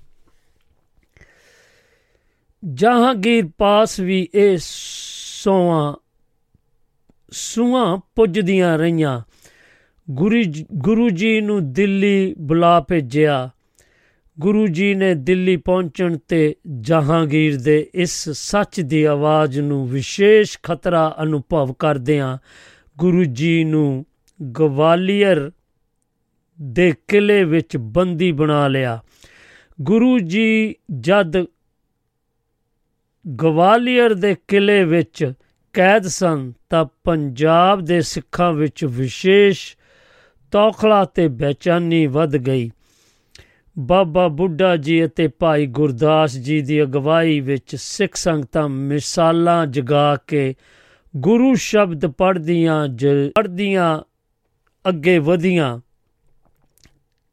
[2.65, 5.95] ਜਹਾਂਗੀਰ ਪਾਸ ਵੀ ਇਹ ਸੋਆਂ
[7.31, 9.21] ਸੂਆਂ ਪੁੱਜਦੀਆਂ ਰਹੀਆਂ।
[10.75, 13.49] ਗੁਰੂ ਜੀ ਨੂੰ ਦਿੱਲੀ ਬੁਲਾ ਭੇਜਿਆ।
[14.39, 21.15] ਗੁਰੂ ਜੀ ਨੇ ਦਿੱਲੀ ਪਹੁੰਚਣ ਤੇ ਜਹਾਂਗੀਰ ਦੇ ਇਸ ਸੱਚ ਦੀ ਆਵਾਜ਼ ਨੂੰ ਵਿਸ਼ੇਸ਼ ਖਤਰਾ
[21.23, 22.37] ਅਨੁਭਵ ਕਰਦਿਆਂ
[22.97, 24.05] ਗੁਰੂ ਜੀ ਨੂੰ
[24.59, 25.51] ਗਵਾਲੀਅਰ
[26.61, 29.03] ਦੇ ਕਿਲੇ ਵਿੱਚ ਬੰਦੀ ਬਣਾ ਲਿਆ।
[29.81, 31.45] ਗੁਰੂ ਜੀ ਜਦ
[33.35, 35.33] ਗਵਾਲੀਅਰ ਦੇ ਕਿਲੇ ਵਿੱਚ
[35.73, 39.77] ਕੈਦ ਸਨ, ਤਾਂ ਪੰਜਾਬ ਦੇ ਸਿੱਖਾਂ ਵਿੱਚ ਵਿਸ਼ੇਸ਼
[40.51, 42.71] ਤੌਖਲਾ ਤੇ ਬੇਚੈਨੀ ਵੱਧ ਗਈ।
[43.79, 50.55] ਬਾਬਾ ਬੁੱਢਾ ਜੀ ਅਤੇ ਭਾਈ ਗੁਰਦਾਸ ਜੀ ਦੀ ਅਗਵਾਈ ਵਿੱਚ ਸਿੱਖ ਸੰਗਤਾਂ ਮਿਸਾਲਾਂ ਜਗਾ ਕੇ
[51.17, 54.01] ਗੁਰੂ ਸ਼ਬਦ ਪੜ੍ਹਦੀਆਂ ਜ- ਪੜ੍ਹਦੀਆਂ
[54.89, 55.79] ਅੱਗੇ ਵਧੀਆਂ।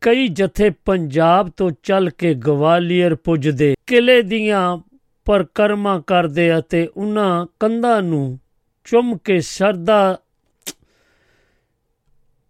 [0.01, 4.79] ਕਈ ਜਥੇ ਪੰਜਾਬ ਤੋਂ ਚੱਲ ਕੇ ਗਵਾਲੀਅਰ ਪੁੱਜਦੇ। ਕਿਲੇ ਦੀਆਂ
[5.25, 8.39] ਪਰਕਰਮਾ ਕਰਦੇ ਅਤੇ ਉਹਨਾਂ ਕੰਧਾਂ ਨੂੰ
[8.85, 10.19] ਚੁੰਮ ਕੇ ਸ਼ਰਧਾ,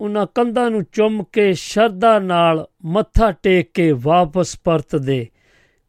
[0.00, 5.26] ਉਹਨਾਂ ਕੰਧਾਂ ਨੂੰ ਚੁੰਮ ਕੇ ਸ਼ਰਧਾ ਨਾਲ ਮੱਥਾ ਟੇਕ ਕੇ ਵਾਪਸ ਪਰਤਦੇ।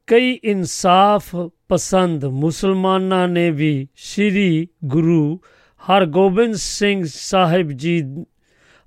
[0.08, 1.36] ਕਈ ਇਨਸਾਫ
[1.70, 5.40] ਪਸੰਦ ਮੁਸਲਮਾਨਾਂ ਨੇ ਵੀ ਸ੍ਰੀ ਗੁਰੂ
[5.82, 8.02] ਹਰਗੋਬਿੰਦ ਸਿੰਘ ਸਾਹਿਬ ਜੀ,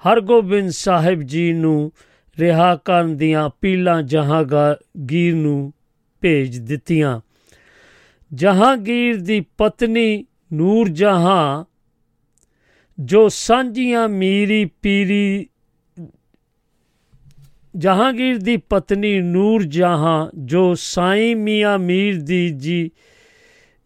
[0.02, 1.92] ਹਰਗੋਬਿੰਦ ਸਾਹਿਬ ਜੀ ਨੂੰ
[2.38, 5.72] ਰਿਹਾ ਕਰਨ ਦੀਆਂ ਅਪੀਲਾਂ ਜਹਾਂਗੀਰ ਨੂੰ
[6.20, 7.20] ਭੇਜ ਦਿੱਤੀਆਂ।
[8.35, 11.64] ਜਹਾਂਗੀਰ ਦੀ ਪਤਨੀ ਨੂਰ ਜਹਾਂ
[13.00, 15.49] ਜੋ ਸਾਂਝੀਆਂ ਮੀਰੀ ਪੀਰੀ
[17.76, 22.90] ਜਹਾਂਗੀਰ ਦੀ ਪਤਨੀ ਨੂਰ ਜਹਾਂ ਜੋ ਸਾਈਂ ਮੀਆਂ ਮੀਰ ਦੀ ਜੀ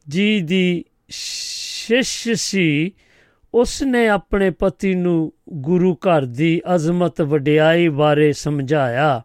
[0.09, 2.93] ਜੀ ਦੀ ਸ਼ਿਸ਼ ਸੀ
[3.55, 9.23] ਉਸ ਨੇ ਆਪਣੇ ਪਤੀ ਨੂੰ ਗੁਰੂ ਘਰ ਦੀ ਅਜ਼ਮਤ ਵਡਿਆਈ ਬਾਰੇ ਸਮਝਾਇਆ।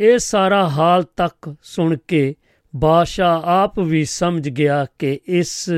[0.00, 2.34] ਇਹ ਸਾਰਾ ਹਾਲ ਤੱਕ ਸੁਣ ਕੇ
[2.76, 5.70] ਬਾਦਸ਼ਾਹ ਆਪ ਵੀ ਸਮਝ ਗਿਆ ਕਿ ਇਸ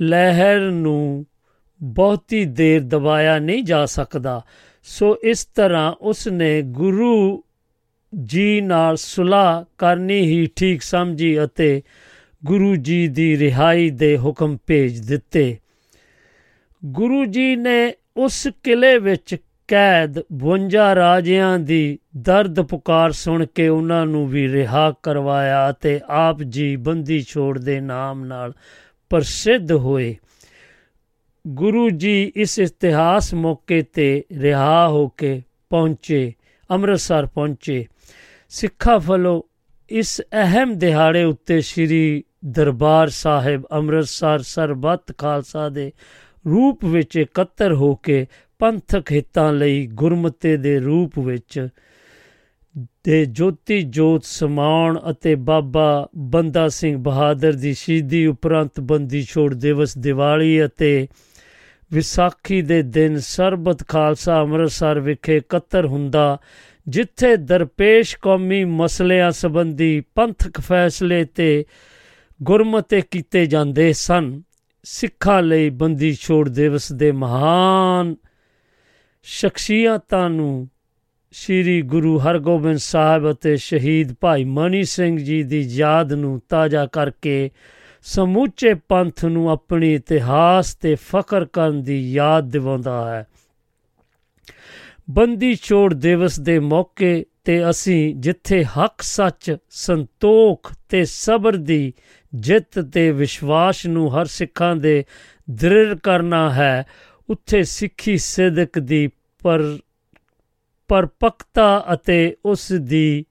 [0.00, 1.26] ਲਹਿਰ ਨੂੰ
[1.82, 4.44] ਬਹੁਤੀ ਦੇਰ ਦਬਾਇਆ ਨਹੀਂ ਜਾ ਸਕਦਾ।
[4.82, 7.44] ਸੋ ਇਸ ਤਰ੍ਹਾਂ ਉਸ ਨੇ ਗੁਰੂ
[8.24, 11.82] ਜੀ ਨਾਲ ਸੁਲਾਹ ਕਰਨੀ ਹੀ ਠੀਕ ਸਮਝੀ ਅਤੇ
[12.44, 15.56] ਗੁਰੂ ਜੀ ਦੀ ਰਿਹਾਈ ਦੇ ਹੁਕਮ ਭੇਜ ਦਿੱਤੇ।
[16.84, 19.36] ਗੁਰੂ ਜੀ ਨੇ ਉਸ ਕਿਲੇ ਵਿੱਚ
[19.70, 26.42] ਕੈਦ 52 ਰਾਜਿਆਂ ਦੀ ਦਰਦ ਪੁਕਾਰ ਸੁਣ ਕੇ ਉਹਨਾਂ ਨੂੰ ਵੀ ਰਿਹਾ ਕਰਵਾਇਆ ਅਤੇ ਆਪ
[26.42, 28.52] ਜੀ ਬੰਦੀ ਛੋੜ ਦੇ ਨਾਮ ਨਾਲ
[29.10, 30.16] ਪ੍ਰਸਿੱਧ ਹੋਏ।
[31.46, 36.32] ਗੁਰੂ ਜੀ ਇਸ ਇਤਿਹਾਸ ਮੌਕੇ ਤੇ ਰਿਹਾ ਹੋ ਕੇ ਪਹੁੰਚੇ,
[36.70, 37.86] ਅੰਮ੍ਰਿਤਸਰ ਪਹੁੰਚੇ।
[38.48, 39.42] ਸਿੱਖਾਂ ਵੱਲੋਂ
[39.90, 45.92] ਇਸ ਅਹਿਮ ਦਿਹਾੜੇ ਉੱਤੇ ਸ੍ਰੀ ਦਰਬਾਰ ਸਾਹਿਬ ਅੰਮ੍ਰਿਤਸਰ ਸਰਬੱਤ ਖਾਲਸਾ ਦੇ
[46.46, 48.26] ਰੂਪ ਵਿੱਚ ਇਕੱਤਰ ਹੋ ਕੇ
[48.60, 51.68] ਪੰਥਕ ਹਿੱਤਾਂ ਲਈ ਗੁਰਮਤੇ ਦੇ ਰੂਪ ਵਿੱਚ
[53.04, 59.98] ਦੇ ਜੋਤੀ ਜੋਤ ਸਮਾਉਣ ਅਤੇ ਬਾਬਾ ਬੰਦਾ ਸਿੰਘ ਬਹਾਦਰ ਦੀ ਸ਼ਹੀਦੀ ਉਪਰੰਤ ਬੰਦੀ ਛੋੜ ਦਿਵਸ
[59.98, 61.08] ਦੀਵਾਲੀ ਅਤੇ
[61.92, 66.38] ਵਿਸਾਖੀ ਦੇ ਦਿਨ ਸਰਬਤ ਖਾਲਸਾ ਅੰਮ੍ਰਿਤਸਰ ਵਿਖੇ ਇਕੱਤਰ ਹੁੰਦਾ,
[66.88, 71.64] ਜਿੱਥੇ ਦਰਪੇਸ਼ ਕੌਮੀ ਮਸਲਿਆਂ ਸੰਬੰਧੀ ਪੰਥਕ ਫੈਸਲੇ ਤੇ
[72.42, 74.42] ਗੁਰਮਤੇ ਕੀਤੇ ਜਾਂਦੇ ਸਨ।
[74.84, 78.16] ਸਿੱਖਾਂ ਲਈ ਬੰਦੀ ਛੋੜ ਦਿਵਸ ਦੇ ਮਹਾਨ
[79.22, 80.68] ਸ਼ਖਸੀਅਤਾਂ ਨੂੰ
[81.32, 87.50] ਸ੍ਰੀ ਗੁਰੂ ਹਰਗੋਬਿੰਦ ਸਾਹਿਬ ਅਤੇ ਸ਼ਹੀਦ ਭਾਈ ਮਨੀ ਸਿੰਘ ਜੀ ਦੀ ਯਾਦ ਨੂੰ ਤਾਜ਼ਾ ਕਰਕੇ
[88.02, 93.26] ਸਮੁੱਚੇ ਪੰਥ ਨੂੰ ਆਪਣੀ ਇਤਿਹਾਸ ਤੇ ਫਖਰ ਕਰਨ ਦੀ ਯਾਦ ਦਿਵਾਉਂਦਾ ਹੈ।
[95.10, 101.92] ਬੰਦੀ ਛੋੜ ਦਿਵਸ ਦੇ ਮੌਕੇ ਤੇ ਅਸੀਂ ਜਿੱਥੇ ਹੱਕ, ਸੱਚ, ਸੰਤੋਖ ਤੇ ਸਬਰ ਦੀ
[102.34, 105.04] ਜਿੱਤ ਤੇ ਵਿਸ਼ਵਾਸ ਨੂੰ ਹਰ ਸਿੱਖਾਂ ਦੇ
[105.50, 106.86] ਦ੍ਰਿੜ ਕਰਨਾ ਹੈ
[107.30, 109.78] ਉੱਥੇ ਸਿੱਖੀ ਸਿਦਕ ਦੀ ਪਰ,
[110.88, 113.24] ਪਰਪਕਤਾ ਅਤੇ ਉਸ ਦੀ,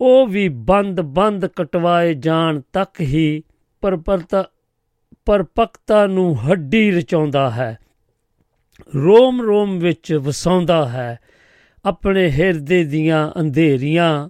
[0.00, 3.42] ਉਹ ਵੀ ਬੰਦ ਬੰਦ ਕਟਵਾਏ ਜਾਣ ਤੱਕ ਹੀ
[3.80, 4.50] ਪਰਪਰਤਾ,
[5.24, 7.78] ਪਰਪਕਤਾ ਨੂੰ ਹੱਡੀ ਰਚਾਉਂਦਾ ਹੈ।
[8.94, 11.18] ਰੋਮ ਰੋਮ ਵਿੱਚ ਵਸਾਉਂਦਾ ਹੈ,
[11.84, 14.28] ਆਪਣੇ ਹਿਰਦੇ ਦੀਆਂ ਅੰਧੇਰੀਆਂ,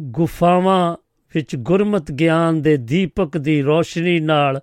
[0.00, 0.96] ਗੁਫਾਵਾਂ
[1.34, 4.60] ਵਿੱਚ ਗੁਰਮਤ ਗਿਆਨ ਦੇ ਦੀਪਕ ਦੀ ਰੋਸ਼ਨੀ ਨਾਲ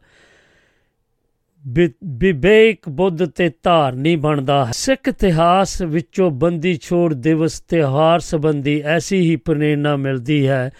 [1.63, 9.19] ਵਿਵੇਕ ਬੁੱਧ ਤੇ ਧਾਰਨੀ ਬਣਦਾ। ਹੈ ਸਿੱਖ ਇਤਿਹਾਸ ਵਿੱਚੋਂ ਬੰਦੀ ਛੋੜ ਦਿਵਸ ਤਿਉਹਾਰ ਸੰਬੰਧੀ ਐਸੀ
[9.19, 10.71] ਹੀ ਪ੍ਰੇਰਣਾ ਮਿਲਦੀ ਹੈ,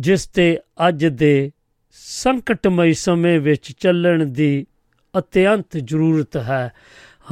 [0.00, 1.50] ਜਿਸ ਤੇ ਅੱਜ ਦੇ
[1.92, 4.66] ਸੰਕਟਮਈ ਸਮੇਂ ਵਿੱਚ ਚੱਲਣ ਦੀ
[5.14, 6.72] ਅਤਿਅੰਤ ਜ਼ਰੂਰਤ ਹੈ।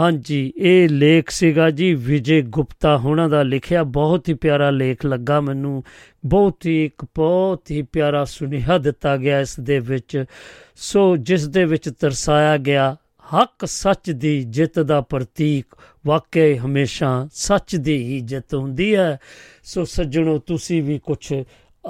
[0.00, 5.40] ਹਾਂਜੀ, ਇਹ ਲੇਖ ਸੀਗਾ ਜੀ ਵਿਜੇ ਗੁਪਤਾ ਹੋਣਾ ਦਾ ਲਿਖਿਆ। ਬਹੁਤ ਹੀ ਪਿਆਰਾ ਲੇਖ ਲੱਗਾ
[5.40, 5.84] ਮੈਨੂੰ।
[6.26, 10.24] ਬਹੁਤ ਹੀ ਇੱਕ ਬਹੁਤ ਹੀ ਪਿਆਰਾ ਸੁਨੇਹਾ ਦਿੱਤਾ ਗਿਆ ਇਸ ਦੇ ਵਿੱਚ।
[10.76, 12.96] ਸੋ ਜਿਸ ਦੇ ਵਿੱਚ ਤਰਸਾਇਆ ਗਿਆ,
[13.34, 15.66] ਹੱਕ ਸੱਚ ਦੀ ਜਿੱਤ ਦਾ ਪ੍ਰਤੀਕ
[16.06, 19.18] ਵਾਕਿਆ ਹਮੇਸ਼ਾ ਸੱਚ ਦੀ ਹੀ ਜਿੱਤ ਹੁੰਦੀ ਹੈ।
[19.64, 21.42] ਸੋ ਸੱਜਣੋ, ਤੁਸੀਂ ਵੀ ਕੁਝ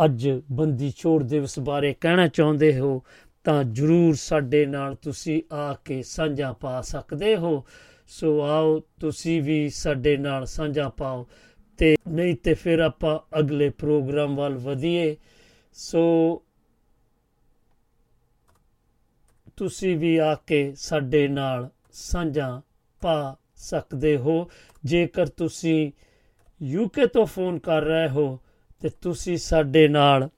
[0.04, 3.02] ਅੱਜ ਬੰਦੀ ਛੋੜ ਦਿਵਸ ਬਾਰੇ ਕਹਿਣਾ ਚਾਹੁੰਦੇ ਹੋ
[3.44, 7.64] ਤਾਂ ਜਰੂਰ ਸਾਡੇ ਨਾਲ ਤੁਸੀਂ ਆ ਕੇ ਸਾਂਝਾ ਪਾ ਸਕਦੇ ਹੋ।
[8.08, 11.26] ਸੋ ਆਓ ਤੁਸੀਂ ਵੀ ਸਾਡੇ ਨਾਲ ਸਾਂਝਾ ਪਾਓ
[11.78, 15.16] ਤੇ ਨਹੀਂ ਤੇ ਫਿਰ ਆਪਾਂ ਅਗਲੇ ਪ੍ਰੋਗਰਾਮ ਵੱਲ ਵਧੀਏ।
[15.72, 16.42] ਸੋ
[19.56, 22.62] ਤੁਸੀਂ ਵੀ ਆ ਕੇ ਸਾਡੇ ਨਾਲ ਸਾਂਝਾ
[23.00, 24.50] ਪਾ ਸਕਦੇ ਹੋ।
[24.84, 25.92] ਜੇਕਰ ਤੁਸੀਂ
[26.62, 28.40] ਯੂਕੇ ਤੋਂ ਫੋਨ ਕਰ ਰਹੇ ਹੋ
[28.80, 30.28] ਤੇ ਤੁਸੀਂ ਸਾਡੇ ਨਾਲ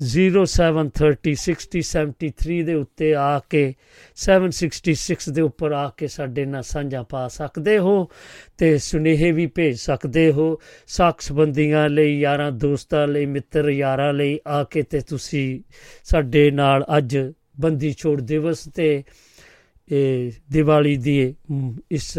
[0.00, 3.74] 07306073 ਦੇ ਉੱਤੇ ਆ ਕੇ
[4.16, 8.08] 766 ਦੇ ਉੱਪਰ ਆ ਕੇ ਸਾਡੇ ਨਾਲ ਸਾਂਝਾ ਪਾ ਸਕਦੇ ਹੋ
[8.58, 14.38] ਤੇ ਸੁਨੇਹੇ ਵੀ ਭੇਜ ਸਕਦੇ ਹੋ। ਸਾਖ ਸੰਬੰਧੀਆਂ ਲਈ ਯਾਰਾਂ ਦੋਸਤਾਂ ਲਈ ਮਿੱਤਰ ਯਾਰਾਂ ਲਈ
[14.48, 15.60] ਆ ਕੇ ਤੇ ਤੁਸੀਂ
[16.04, 17.18] ਸਾਡੇ ਨਾਲ ਅੱਜ
[17.60, 19.02] ਬੰਦੀ ਛੋੜ ਦਿਵਸ ਤੇ
[19.92, 22.18] ਇਹ ਦੀਵਾਲੀ ਦੀ ਮ, ਇਸ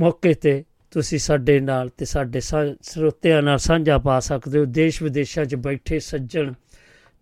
[0.00, 5.02] ਮੌਕੇ ਤੇ ਤੁਸੀਂ ਸਾਡੇ ਨਾਲ ਤੇ ਸਾਡੇ ਸਾ- ਸਰੋਤਿਆਂ ਨਾਲ ਸਾਂਝਾ ਪਾ ਸਕਦੇ ਹੋ। ਦੇਸ਼
[5.02, 6.52] ਵਿਦੇਸ਼ਾਂ 'ਚ ਬੈਠੇ ਸੱਜਣ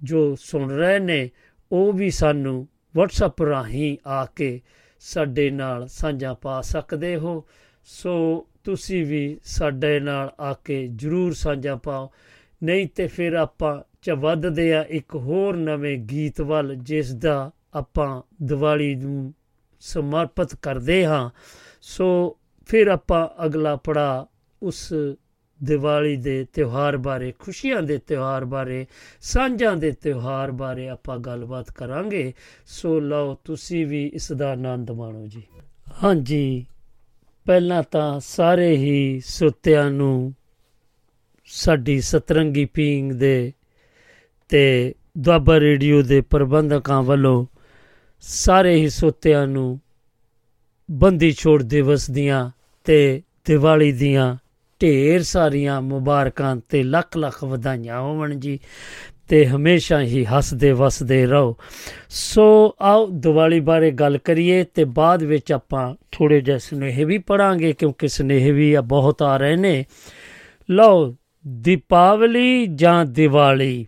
[0.03, 1.31] ਜੋ ਸੁਣ ਰਹੇ ਨੇ,
[1.73, 4.61] ਉਹ ਵੀ ਸਾਨੂੰ WhatsApp ਰਾਹੀਂ ਆ ਕੇ
[5.01, 7.45] ਸਾਡੇ ਨਾਲ ਸਾਂਝਾ ਪਾ ਸਕਦੇ ਹੋ।
[7.85, 12.11] ਸੋ ਤੁਸੀਂ ਵੀ ਸਾਡੇ ਨਾਲ ਆ ਕੇ ਜਰੂਰ ਸਾਂਝਾ ਪਾਓ।
[12.63, 18.23] ਨਹੀਂ ਤੇ ਫਿਰ ਆਪਾਂ ਚ ਵੱਧਦੇ ਆ ਇੱਕ ਹੋਰ ਨਵੇਂ ਗੀਤ ਵੱਲ, ਜਿਸ ਦਾ ਆਪਾਂ
[18.43, 19.35] ਦੀਵਾਲੀ ਨੂੰ
[19.81, 21.31] ਸਮਰਪਿਤ ਕਰਦੇ ਹਾਂ।
[21.81, 22.37] ਸੋ
[22.71, 24.27] ਫਿਰ ਆਪਾਂ ਅਗਲਾ ਪੜਾ
[24.63, 24.93] ਉਸ
[25.63, 28.87] ਦੀਵਾਲੀ ਦੇ ਤਿਉਹਾਰ ਬਾਰੇ, ਖੁਸ਼ੀਆਂ ਦੇ ਤਿਉਹਾਰ ਬਾਰੇ,
[29.21, 32.35] ਸਾਂਝਾਂ ਦੇ ਤਿਉਹਾਰ ਬਾਰੇ ਆਪਾਂ ਗੱਲਬਾਤ ਕਰਾਂਗੇ।
[32.67, 35.43] ਸੋ ਲਓ, ਤੁਸੀਂ ਵੀ ਇਸ ਦਾ ਆਨੰਦ ਮਾਣੋ ਜੀ।
[36.05, 36.67] ਹਾਂਜੀ,
[37.47, 40.35] ਪਹਿਲਾਂ ਤਾਂ ਸਾਰੇ ਹੀ ਸੁੱਤਿਆਂ ਨੂੰ
[41.45, 43.53] ਸਾਡੀ ਸਤਰੰਗੀ ਪੀਂਗ ਦੇ
[44.49, 47.47] ਤੇ ਦੁਆਬਾ ਰੇਡੀਓ ਦੇ ਪ੍ਰਬੰਧਕਾਂ ਵੱਲੋਂ
[48.21, 49.81] ਸਾਰੇ ਹੀ ਸੁੱਤਿਆਂ ਨੂੰ
[50.91, 52.51] ਬੰਦੀ ਛੋੜ ਦਿਵਸ ਦੀਆਂ
[52.85, 54.37] ਤੇ ਦੀਵਾਲੀ ਦੀਆਂ
[54.83, 58.61] ਢੇਰ ਸਾਰੀਆਂ ਮੁਬਾਰਕਾਂ ਤੇ ਲੱਖ ਲੱਖ ਵਧਾਈਆਂ ਹੋਵਣ ਜੀ।
[59.29, 61.57] ਤੇ ਹਮੇਸ਼ਾ ਹੀ ਹੱਸਦੇ ਵਸਦੇ ਰਹੋ।
[62.09, 67.73] ਸੋ ਆਓ ਦੀਵਾਲੀ ਬਾਰੇ ਗੱਲ ਕਰੀਏ ਤੇ ਬਾਅਦ ਵਿੱਚ ਆਪਾਂ ਥੋੜੇ ਜਿਹੇ ਸੁਨੇਹੇ ਵੀ ਪੜਾਂਗੇ
[67.73, 69.85] ਕਿਉਂਕਿ ਸੁਨੇਹੇ ਵੀ ਆ ਬਹੁਤ ਆ ਰਹੇ ਨੇ।
[70.71, 71.17] ਲਓ,
[71.47, 73.87] ਦੀਪਾਵਲੀ ਜਾਂ ਦੀਵਾਲੀ।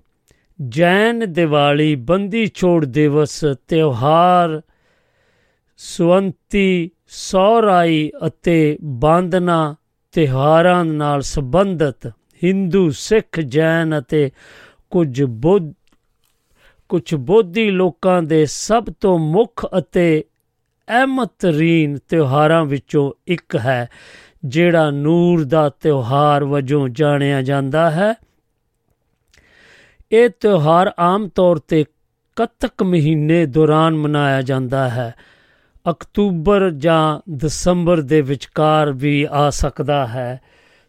[0.68, 4.62] ਜੈਨ ਦੀਵਾਲੀ, ਬੰਦੀ ਛੋੜ ਦਿਵਸ, ਤਿਉਹਾਰ,
[5.76, 9.75] ਸੁਵੰਤੀ ਸੌਰਾਈ ਅਤੇ ਬਾਂਦਨਾ
[10.12, 12.07] ਤਿਉਹਾਰਾਂ ਨਾਲ ਸੰਬੰਧਿਤ
[12.44, 14.31] ਹਿੰਦੂ, ਸਿੱਖ, ਜੈਨ ਅਤੇ
[14.90, 15.72] ਕੁਝ ਬੁੱਧ,
[16.88, 20.25] ਕੁਝ ਬੋਧੀ ਲੋਕਾਂ ਦੇ ਸਭ ਤੋਂ ਮੁੱਖ ਅਤੇ
[20.88, 23.88] ਅਹਿਮਤਰੀਨ ਤਿਉਹਾਰਾਂ ਵਿੱਚੋਂ ਇੱਕ ਹੈ,
[24.44, 28.14] ਜਿਹੜਾ ਨੂਰ ਦਾ ਤਿਉਹਾਰ ਵਜੋਂ ਜਾਣਿਆ ਜਾਂਦਾ ਹੈ।
[30.12, 31.85] ਇਹ ਤਿਉਹਾਰ ਆਮ ਤੌਰ ਤੇ
[32.37, 35.14] ਕੱਤਕ ਮਹੀਨੇ ਦੌਰਾਨ ਮਨਾਇਆ ਜਾਂਦਾ ਹੈ।
[35.90, 40.40] ਅਕਤੂਬਰ ਜਾਂ ਦਸੰਬਰ ਦੇ ਵਿਚਕਾਰ ਵੀ ਆ ਸਕਦਾ ਹੈ।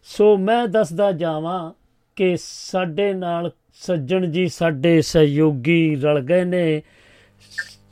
[0.04, 1.72] ਸੋ ਮੈਂ ਦੱਸਦਾ ਜਾਵਾਂ
[2.16, 6.82] ਕਿ ਸਾਡੇ ਨਾਲ ਸੱਜਣ ਜੀ ਸਾਡੇ ਸਹਿਯੋਗੀ ਰਲ ਗਏ ਨੇ।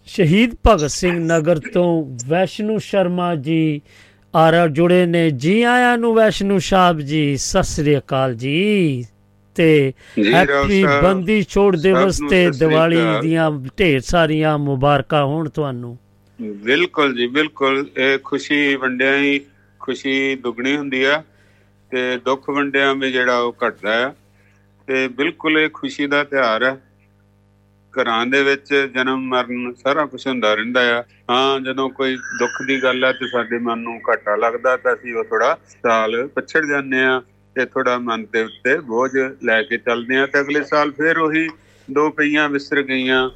[0.07, 3.83] ਸ਼ਹੀਦ ਭਗਤ ਸਿੰਘ ਨਗਰ ਤੋਂ ਵੈਸ਼ਨੂ ਸ਼ਰਮਾ ਜੀ
[4.35, 9.07] ਆਰਾ ਜੁੜੇ ਨੇ। ਜੀ ਆਇਆਂ ਨੂੰ ਵੈਸ਼ਨੂ ਸਾਹਿਬ ਜੀ ਸਤਿ ਸ੍ਰੀ ਅਕਾਲ ਜੀ।
[9.55, 9.93] ਤੇ
[10.35, 15.99] ਹੈਪੀ ਬੰਦੀ ਛੋੜ ਦਿਵਸ ਤੇ ਦੀਵਾਲੀ। ਦੀਆਂ ਢੇਰ ਸਾਰੀਆਂ ਮੁਬਾਰਕਾਂ ਹੋਣ ਤੁਹਾਨੂੰ।
[16.43, 19.41] ਬਿਲਕੁਲ ਜੀ, ਬਿਲਕੁਲ। ਇਹ ਖੁਸ਼ੀ ਵੰਡਿਆਂ ਹੀ
[19.81, 21.23] ਖੁਸ਼ੀ ਦੁੱਗਣੀ ਹੁੰਦੀ ਆ
[21.91, 24.15] ਤੇ ਦੁੱਖ ਵੰਡਿਆਂ ਵੀ ਜਿਹੜਾ ਉਹ ਘਟਦਾ ਆ।
[24.87, 26.83] ਤੇ ਬਿਲਕੁਲ ਇਹ ਖੁਸ਼ੀ ਦਾ ਤਿਉਹਾਰ ਹੈ
[27.95, 32.83] ਘਰਾਂ ਦੇ ਵਿੱਚ ਜਨਮ, ਮਰਨ ਸਾਰਾ ਕੁਝ ਹੁੰਦਾ ਰਹਿੰਦਾ ਆ। ਹਾਂ, ਜਦੋਂ ਕੋਈ ਦੁੱਖ ਦੀ
[32.83, 37.05] ਗੱਲ ਆ ਤੇ ਸਾਡੇ ਮਨ ਨੂੰ ਘਾਟਾ ਲੱਗਦਾ ਤਾਂ ਅਸੀਂ ਉਹ ਥੋੜਾ ਸਾਲ ਪਛੜ ਜਾਂਦੇ
[37.05, 37.23] ਆ
[37.55, 39.11] ਤੇ ਥੋੜਾ ਮਨ ਦੇ ਉੱਤੇ ਬੋਝ
[39.45, 41.49] ਲੈ ਕੇ ਚੱਲਦੇ ਆ ਤੇ ਅਗਲੇ ਸਾਲ ਫੇਰ ਉਹੀ
[41.91, 43.31] ਦੋ ਪਈਆਂ ਵਿਸਰ ਗਈਆਂ।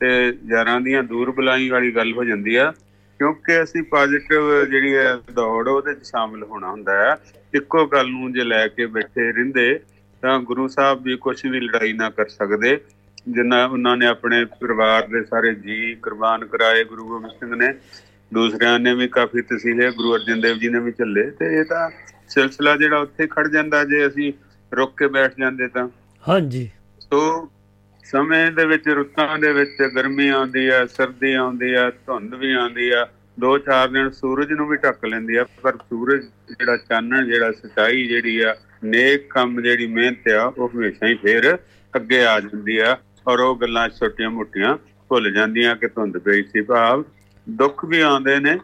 [0.00, 2.72] ਤੇ ਯਾਰਾਂ ਦੀਆਂ ਦੂਰ ਬੁਲਾਈ ਵਾਲੀ ਗੱਲ ਹੋ ਜਾਂਦੀ ਆ
[3.18, 7.16] ਕਿਉਂਕਿ ਅਸੀਂ ਪੋਜ਼ਿਟਿਵ ਜਿਹੜੀ ਹੈ ਦੌੜ ਉਹਦੇ ਚ ਸ਼ਾਮਲ ਹੋਣਾ ਹੁੰਦਾ ਹੈ
[7.54, 9.80] ਇੱਕੋ ਗੱਲ ਨੂੰ ਜੇ ਲੈ ਕੇ ਬੈਠੇ ਰਹਿੰਦੇ
[10.22, 12.78] ਤਾਂ ਗੁਰੂ ਸਾਹਿਬ ਵੀ ਕੁਝ ਵੀ ਲੜਾਈ ਨਾ ਕਰ ਸਕਦੇ।
[13.28, 17.74] ਜਿੰਨਾ ਉਹਨਾਂ ਨੇ ਆਪਣੇ ਪਰਿਵਾਰ ਦੇ ਸਾਰੇ ਜੀ ਕੁਰਬਾਨ ਕਰਾਏ ਗੁਰੂ ਗੋਬਿੰਦ ਸਿੰਘ ਨੇ
[18.34, 21.90] ਦੂਸਰਿਆਂ ਨੇ ਵੀ ਕਾਫੀ ਤਸੀਹੇ ਗੁਰੂ ਅਰਜਨ ਦੇਵ ਜੀ ਨੇ ਵੀ ਝੱਲੇ ਤੇ ਇਹ ਤਾਂ
[22.28, 24.32] ਸਿਲਸਿਲਾ ਜਿਹੜਾ ਉੱਥੇ ਖੜ ਜਾਂਦਾ ਜੇ ਅਸੀਂ
[24.72, 25.88] ਰੁਕ ਕੇ ਬੈਠ ਜਾਂਦੇ ਤਾਂ।
[26.28, 27.50] ਹਾਂਜੀ। ਸੋ
[28.08, 32.88] ਸਮੇਂ ਦੇ ਵਿੱਚ ਰੁੱਤਾਂ ਦੇ ਵਿੱਚ ਗਰਮੀ ਆਉਂਦੀ ਆ ਸਰਦੀ ਆਉਂਦੀ ਆ ਧੁੰਦ ਵੀ ਆਉਂਦੀ
[32.90, 33.06] ਆ
[33.38, 38.06] ਦੋ ਚਾਰ ਦਿਨ ਸੂਰਜ ਨੂੰ ਵੀ ਢੱਕ ਲੈਂਦੀ ਆ ਪਰ ਸੂਰਜ ਜਿਹੜਾ ਚਾਨਣ ਜਿਹੜਾ ਸਚਾਈ
[38.06, 41.56] ਜਿਹੜੀ ਆ ਨੇਕ ਕੰਮ ਜਿਹੜੀ ਮਿਹਨਤ ਆ ਉਹ ਹਮੇਸ਼ਾ ਹੀ ਫੇਰ
[41.94, 44.76] ਅੱਗੇ ਆ ਜਾਂਦੀ ਆ ਔਰ ਉਹ ਗੱਲਾਂ ਛੋਟੀਆਂ ਮੋਟੀਆਂ
[45.10, 47.04] ਭੁੱਲ ਜਾਂਦੀਆਂ ਕਿ ਧੁੰਦ ਪਈ ਸੀ ਭਾਵ
[47.46, 48.58] ਦੁੱਖ ਵੀ ਆਉਂਦੇ ਨੇ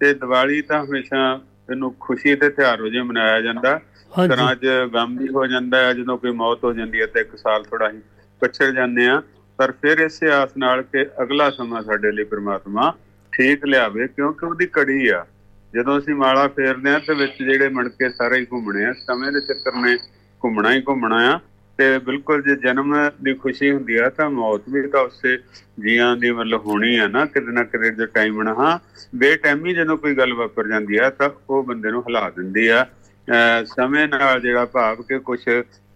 [0.00, 3.78] ਤੇ ਦੀਵਾਲੀ ਤਾਂ ਹਮੇਸ਼ਾ ਇਹਨੂੰ ਖੁਸ਼ੀ ਦੇ ਤਿਉਹਾਰ ਵਜੋਂ ਮਨਾਇਆ ਜਾਂਦਾ
[4.20, 7.36] ਘਰਾਂ 'ਚ ਗਮ ਵੀ ਹੋ ਜਾਂਦਾ ਹੈ ਜਦੋਂ ਕੋਈ ਮੌਤ ਹੋ ਜਾਂਦੀ ਹੈ ਤੇ ਇੱਕ
[7.36, 8.00] ਸਾਲ ਥੋੜਾ ਹੀ
[8.40, 9.22] ਪਛੜ ਜਾਂਦੇ ਆ
[9.56, 12.94] ਪਰ ਫਿਰ ਇਸੇ ਆਸ ਨਾਲ ਕਿ ਅਗਲਾ ਸਮਾਂ ਸਾਡੇ ਲਈ ਪ੍ਰਮਾਤਮਾ
[13.32, 15.26] ਠੀਕ ਲਿਆਵੇ, ਕਿਉਂਕਿ ਉਹਦੀ ਕੜੀ ਆ।
[15.74, 19.40] ਜਦੋਂ ਅਸੀਂ ਮਾਲਾ ਫੇਰਦੇ ਆ ਤੇ ਵਿੱਚ ਜਿਹੜੇ ਮਣਕੇ ਸਾਰੇ ਹੀ ਘੁੰਮਣੇ ਆ, ਸਮੇਂ ਦੇ
[19.40, 19.96] ਚੱਕਰ ਨੇ
[20.44, 21.40] ਘੁੰਮਣਾ ਹੀ ਘੁੰਮਣਾ ਆ,
[21.78, 25.38] ਤੇ ਬਿਲਕੁਲ ਜੇ ਜਨਮ ਦੀ ਖੁਸ਼ੀ ਹੁੰਦੀ ਆ, ਤਾਂ ਮੌਤ ਵੀ ਤਾਂ ਉਸੇ
[25.80, 28.78] ਜੀਆਂ ਦੀ ਮਤਲਬ ਹੋਣੀ ਆ ਨਾ, ਕਿਤੇ ਨਾ ਕਿਤੇ ਦੇ ਟਾਈਮ ਨਾ ਹਾਂ।
[29.14, 32.86] ਬੇਟਾਈਮੀ ਜਦੋਂ ਕੋਈ ਗੱਲ ਵਾਪਰ ਜਾਂਦੀ ਆ, ਤਾਂ ਉਹ ਬੰਦੇ ਨੂੰ ਹਿਲਾ ਦਿੰਦੀ ਆ।
[33.28, 35.40] ਅਹ ਸਮੇਂ ਨਾਲ ਜਿਹੜਾ ਭਾਵ ਕਿ ਕੁਝ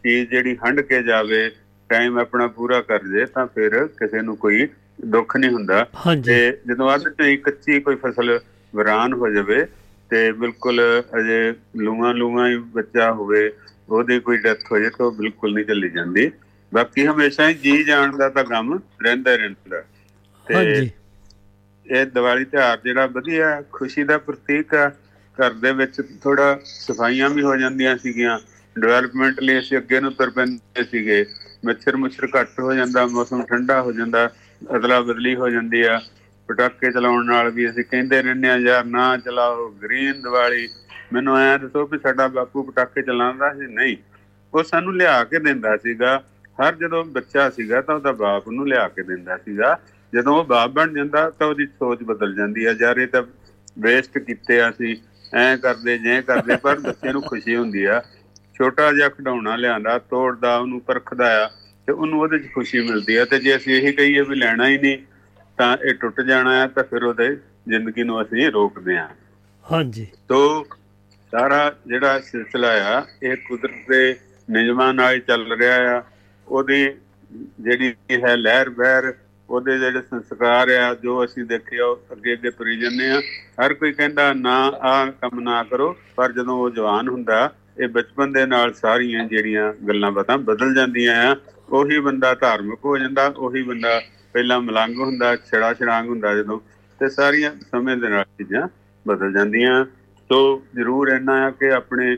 [0.02, 1.50] ਚੀਜ਼ ਜਿਹੜੀ ਹੰਡ ਕੇ ਜਾਵੇ
[1.94, 4.66] ਟਾਈਮ ਆਪਣਾ ਪੂਰਾ ਕਰ ਜੇ ਤਾਂ ਫਿਰ ਕਿਸੇ ਨੂੰ ਕੋਈ
[5.06, 5.84] ਦੁੱਖ ਨਹੀਂ ਹੁੰਦਾ।
[6.24, 6.36] ਤੇ
[6.68, 8.38] ਜਦੋਂ ਅੱਧ ਤੋਂ ਕੱਚੀ ਕੋਈ ਫਸਲ
[8.72, 9.64] ਵਿਰਾਨ ਹੋ ਜਾਵੇ
[10.10, 10.80] ਤੇ ਬਿਲਕੁਲ
[11.18, 13.50] ਅਜੇ ਲੂਆਂ ਲੂਆਂ ਹੀ ਬੱਚਾ ਹੋਵੇ
[13.88, 16.30] ਉਹਦੀ ਕੋਈ ਡੈਥ ਹੋ ਜਾਏ ਤਾਂ ਬਿਲਕੁਲ ਨਹੀਂ ਚੱਲੀ ਜਾਂਦੀ।
[16.72, 19.82] ਬਾਕੀ ਹਮੇਸ਼ਾ ਹੀ ਜੀ ਜਾਣ ਦਾ ਤਾਂ ਗਮ ਰਹਿੰਦਾ ਰਹਿੰਦਾ।
[20.46, 20.90] ਹਾਂਜੀ।
[21.86, 24.88] ਇਹ ਦੀਵਾਲੀ ਤਿਉਹਾਰ ਜਿਹੜਾ ਵਧੀਆ ਖੁਸ਼ੀ ਦਾ ਪ੍ਰਤੀਕ ਹੈ
[25.36, 28.38] ਘਰ ਦੇ ਵਿੱਚ ਥੋੜਾ ਸਫਾਈਆਂ ਵੀ ਹੋ ਜਾਂਦੀਆਂ ਸੀਗੀਆਂ।
[28.76, 31.24] ਡਿਵੈਲਪਮੈਂਟ ਲਈ ਅਸੀਂ ਅੱਗੇ ਨੂੰ ਤੁਰ ਪੈਂਦੇ ਸੀਗੇ।
[31.64, 34.30] ਮੱਛਰ ਮੁੱਛਰ ਘੱਟ ਹੋ ਜਾਂਦਾ, ਮੌਸਮ ਠੰਡਾ ਹੋ ਜਾਂਦਾ,
[34.76, 36.00] ਅਦਲਾ ਬਦਲੀ ਹੋ ਜਾਂਦੀ ਆ।
[36.48, 40.68] ਪਟਾਕੇ ਚਲਾਉਣ ਨਾਲ ਵੀ ਅਸੀਂ ਕਹਿੰਦੇ ਰਹਿੰਦੇ ਆ, ਯਾਰ ਨਾ ਚਲਾਓ ਗ੍ਰੀਨ ਦੀਵਾਲੀ।
[41.12, 43.96] ਮੈਨੂੰ ਐ ਦੱਸੋ ਵੀ ਸਾਡਾ ਬਾਪੂ ਪਟਾਕੇ ਚਲਾਉਂਦਾ ਸੀ, ਨਹੀਂ।
[44.54, 46.24] ਉਹ ਸਾਨੂੰ ਲਿਆ ਕੇ ਦਿੰਦਾ ਸੀਗਾ।
[46.62, 49.78] ਹਰ ਜਦੋਂ ਬੱਚਾ ਸੀਗਾ ਤਾਂ ਉਹਦਾ ਬਾਪ ਨੂੰ ਲਿਆ ਕੇ ਦਿੰਦਾ ਸੀਗਾ।
[50.14, 53.22] ਜਦੋਂ ਉਹ ਬਾਪ ਬਣ ਜਾਂਦਾ ਤਾਂ ਉਹਦੀ ਸੋਚ ਬਦਲ ਜਾਂਦੀ ਆ। ਯਾਰ ਇਹ ਤਾਂ
[53.78, 54.96] ਵੇਸਟ ਕੀਤੇ ਆ ਅਸੀਂ।
[55.34, 58.02] ਐ ਕਰਦੇ, ਜੇ ਕਰਦੇ, ਪਰ ਬੱਚੇ ਨੂੰ ਖੁਸ਼ੀ ਹੁੰਦੀ ਆ।
[58.54, 61.48] ਛੋਟਾ ਜਿਹਾ ਖਿਡੌਣਾ ਲਿਆਂਦਾ ਤੋੜਦਾ ਉਹਨੂੰ ਪਰਖਦਾ ਆ
[61.88, 64.78] ਤੇ ਉਹਨੂੰ ਉਹਦੇ 'ਚ ਖੁਸ਼ੀ ਮਿਲਦੀ ਆ ਤੇ ਜੇ ਅਸੀਂ ਇਹੀ ਕਹੀਏ ਵੀ ਲੈਣਾ ਹੀ
[64.78, 64.98] ਨਹੀਂ
[65.58, 67.28] ਤਾਂ ਇਹ ਟੁੱਟ ਜਾਣਾ ਆ ਤਾਂ ਫਿਰ ਉਹਦੇ
[67.68, 69.08] ਜ਼ਿੰਦਗੀ ਨੂੰ ਅਸੀਂ ਰੋਕਦੇ ਆ।
[69.66, 70.64] ਹਾਂਜੀ। ਤੋ
[71.32, 74.16] ਸਾਰਾ ਜਿਹੜਾ ਸਿਲਸਿਲਾ ਆ ਇਹ ਕੁਦਰਤ ਦੇ
[74.48, 76.02] ਨਿਯਮਾਂ ਨਾਲ ਹੀ ਚੱਲ ਰਿਹਾ ਆ।
[76.46, 76.84] ਉਹਦੀ
[77.60, 79.12] ਜਿਹੜੀ ਹੈ ਲਹਿਰ ਬਹਿਰ
[79.48, 83.20] ਉਹਦੇ ਜਿਹੜੇ ਸੰਸਕਾਰ ਆ ਜੋ ਅਸੀਂ ਦੇਖੇ ਆ ਉਹ ਅੱਗੇ ਅੱਗੇ ਤੁਰੀ ਜਾਂਦੇ ਆ।
[83.60, 88.32] ਹਰ ਕੋਈ ਕਹਿੰਦਾ ਨਾ ਆ ਕੰਮ ਨਾ ਕਰੋ ਪਰ ਜਦੋਂ ਉਹ ਜਵਾਨ ਹੁੰਦਾ ਇਹ ਬਚਪਨ
[88.32, 91.36] ਦੇ ਨਾਲ ਸਾਰੀਆਂ ਜਿਹੜੀਆਂ ਗੱਲਾਂ ਬਾਤਾਂ ਬਦਲ ਜਾਂਦੀਆਂ ਆ,
[91.68, 94.00] ਉਹੀ ਬੰਦਾ ਧਾਰਮਿਕ ਹੋ ਜਾਂਦਾ, ਉਹੀ ਬੰਦਾ
[94.32, 96.60] ਪਹਿਲਾਂ ਮਲੰਗ ਹੁੰਦਾ, ਛੜਾ ਛੜਾਂਗ ਹੁੰਦਾ ਜਦੋਂ,
[97.00, 98.68] ਤੇ ਸਾਰੀਆਂ ਸਮੇਂ ਦੇ ਨਾਲ ਚੀਜ਼ਾਂ
[99.08, 99.84] ਬਦਲ ਜਾਂਦੀਆਂ।
[100.30, 102.16] ਸੋ ਜ਼ਰੂਰ ਇੰਨਾ ਆ ਕਿ ਆਪਣੇ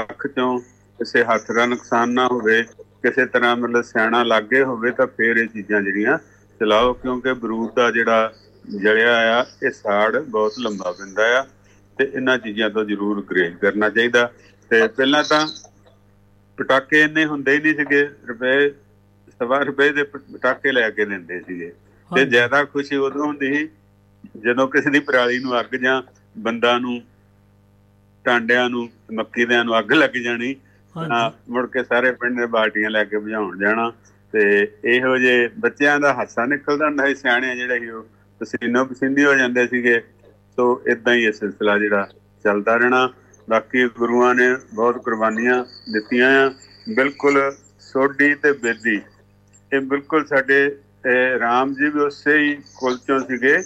[0.00, 0.58] ਅੱਖ ਚੋਂ
[0.98, 2.62] ਕਿਸੇ ਹੱਥ ਦਾ ਨੁਕਸਾਨ ਨਾ ਹੋਵੇ,
[3.02, 6.18] ਕਿਸੇ ਤਰ੍ਹਾਂ ਮਤਲਬ ਸਿਆਣਾ ਲੱਗੇ ਹੋਵੇ ਤਾਂ ਫੇਰ ਇਹ ਚੀਜ਼ਾਂ ਜਿਹੜੀਆਂ
[6.60, 8.32] ਚਲਾਓ, ਕਿਉਂਕਿ ਬਰੂਦ ਦਾ ਜਿਹੜਾ
[8.78, 11.46] ਜਲਿਆ ਆ, ਇਹ ਸਾੜ ਬਹੁਤ ਲੰਬਾ ਪੈਂਦਾ ਆ,
[11.98, 14.30] ਤੇ ਇਹਨਾਂ ਚੀਜ਼ਾਂ ਤੋਂ ਜ਼ਰੂਰ ਗਰੇਜ ਕਰਨਾ ਚਾਹੀਦਾ।
[14.72, 15.48] ਤੇ ਪਹਿਲਾਂ ਤਾਂ
[16.56, 18.70] ਪਟਾਕੇ ਇੰਨੇ ਹੁੰਦੇ ਹੀ ਨਹੀਂ ਸੀਗੇ ਰੁਪਏ
[19.38, 21.72] ਸਵਾ ਰੁਪਏ ਦੇ ਪਟਾਕੇ ਲੈ ਕੇ ਦਿੰਦੇ ਸੀਗੇ।
[22.16, 23.68] ਤੇ। ਜ਼ਿਆਦਾ ਖੁਸ਼ੀ ਉਦੋਂ ਹੁੰਦੀ ਸੀ
[24.44, 26.02] ਜਦੋਂ ਕਿਸੇ ਦੀ ਪਰਾਲੀ ਨੂੰ ਅੱਗ ਜਾਂ
[26.38, 27.02] ਬੰਦਾ ਨੂੰ
[28.24, 30.54] ਟਾਂਡਿਆਂ ਨੂੰ ਮੱਕੀ ਦਿਆਂ ਨੂੰ ਅੱਗ ਲੱਗ ਜਾਣੀ
[31.08, 33.92] ਤਾਂ ਮੁੜ ਕੇ ਸਾਰੇ ਪਿੰਡ ਦੇ ਬਾਲਟੀਆਂ ਲੈ ਕੇ ਬੁਝਾਉਣ ਜਾਣਾ।
[34.32, 38.06] ਤੇ ਇਹੋ ਜੇ ਬੱਚਿਆਂ ਦਾ ਹਾਸਾ ਨਿਕਲਦਾ ਹੁੰਦਾ ਸੀ ਸਿਆਣੇ ਜਿਹੜੇ ਸੀ ਉਹ
[38.40, 40.00] ਪਸੀਨੋ ਪਸੀਨੀ ਹੋ ਜਾਂਦੇ ਸੀਗੇ।
[40.56, 42.08] ਸੋ ਇਦਾਂ ਹੀ ਇਹ ਸਿਲਸਿਲਾ ਜਿਹੜਾ
[42.44, 43.10] ਚੱਲਦਾ ਰਹਿਣਾ।
[43.50, 46.50] ਬਾਕੀ ਗੁਰੂਆਂ ਨੇ ਬਹੁਤ ਕੁਰਬਾਨੀਆਂ ਦਿੱਤੀਆਂ ਆ।
[46.94, 47.40] ਬਿਲਕੁਲ
[47.80, 49.00] ਸੋਢੀ ਤੇ ਬੇਦੀ।
[49.72, 50.64] ਇਹ ਬਿਲਕੁਲ ਸਾਡੇ
[51.40, 53.56] ਰਾਮ ਜੀ ਵੀ ਉਸੇ ਹੀ ਕੁਲ ਚੋਂ ਸੀਗੇ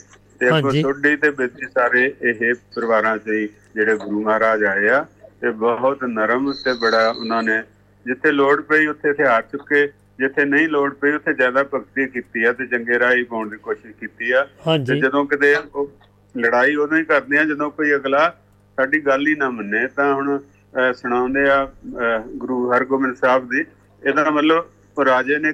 [0.41, 3.31] ਤੇ ਹਾਂਜੀ। ਸੋਢੀ ਤੇ ਬੇਦੀ ਸਾਰੇ ਇਹ ਪਰਿਵਾਰਾਂ ਚ
[3.75, 5.05] ਜਿਹੜੇ ਗੁਰੂ ਮਹਾਰਾਜ ਆਏ ਆ
[5.41, 7.63] ਤੇ ਬਹੁਤ ਨਰਮ ਤੇ ਬੜਾ ਉਹਨਾਂ ਨੇ
[8.07, 9.87] ਜਿੱਥੇ ਲੋੜ ਪਈ ਉੱਥੇ ਹਥਿਆਰ ਚੁੱਕੇ
[10.19, 13.57] ਜਿੱਥੇ ਨਹੀਂ ਲੋੜ ਪਈ ਉੱਥੇ ਜ਼ਿਆਦਾ ਭਗਤੀ ਕੀਤੀ ਆ ਤੇ ਚੰਗੇ ਰਾਹ ਹੀ ਪਾਉਣ ਦੀ
[13.57, 14.47] ਕੋਸ਼ਿਸ਼ ਕੀਤੀ ਆ।
[14.87, 15.55] ਤੇ ਜਦੋਂ ਕਿਤੇ
[16.35, 18.35] ਲੜਾਈ ਉਦੋਂ ਹੀ ਕਰਦੇ ਆ ਜਦੋਂ ਕੋਈ ਅਗਲਾ
[18.77, 23.65] ਸਾਡੀ ਗੱਲ ਹੀ ਨਾ ਮੰਨੇ ਤਾਂ ਹੁਣ ਅਹ, ਸੁਣਾਉਂਦੇ ਆ ਅਹ, ਗੁਰੂ ਹਰਗੋਬਿੰਦ ਸਾਹਿਬ ਦੀ
[24.03, 24.65] ਇਹਦਾ ਮਤਲਬ
[24.99, 25.53] ਉਹ ਰਾਜੇ ਨੇ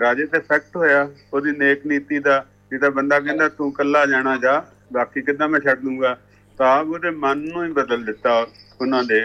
[0.00, 4.62] ਰਾਜੇ ਤੇ ਫੈਕਟ ਹੋਇਆ ਉਹਦੀ ਨੇਕ ਨੀਤੀ ਦਾ ਜਿਹਦਾ ਬੰਦਾ ਕਹਿੰਦਾ ਤੂੰ ਕੱਲਾ ਜਾਣਾ ਜਾ
[4.92, 6.16] ਬਾਕੀ ਕਿੱਦਾਂ ਮੈਂ ਛੱਡ ਦੂੰਗਾ?
[6.58, 8.46] ਤਾਂ ਆਪ ਉਹਦੇ ਮਨ ਨੂੰ ਹੀ ਬਦਲ ਦਿੱਤਾ
[8.80, 9.20] ਉਹਨਾਂ ਦੇ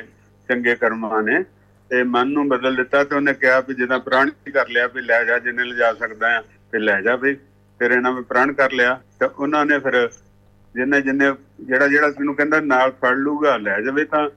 [0.49, 1.43] ਚੰਗੇ ਕਰਮਾਂ ਨੇ।
[1.91, 5.23] ਤੇ ਮਨ ਨੂੰ ਬਦਲ ਦਿੱਤਾ ਤੇ ਉਹਨੇ ਕਿਹਾ ਵੀ ਜਿੱਦਾਂ ਪ੍ਰਾਣ ਕਰ ਲਿਆ ਵੀ ਲੈ
[5.23, 7.33] ਜਾ ਜਿੰਨੇ ਲਿਜਾ ਸਕਦਾ ਆ ਤੇ ਲੈ ਜਾ ਵੀ
[7.79, 10.09] ਫਿਰ ਇਹਨਾਂ ਨੇ ਪ੍ਰਾਣ ਕਰ ਲਿਆ। ਤੇ ਉਹਨਾਂ ਨੇ ਫਿਰ
[10.75, 11.31] ਜਿੰਨੇ ਜਿੰਨੇ
[11.61, 14.27] ਜਿਹੜਾ ਜਿਹੜਾ ਤੈਨੂੰ ਕਹਿੰਦਾ ਨਾਲ ਫੜ ਲੂਗਾ ਲੈ ਜਾਵੇ ਤਾਂ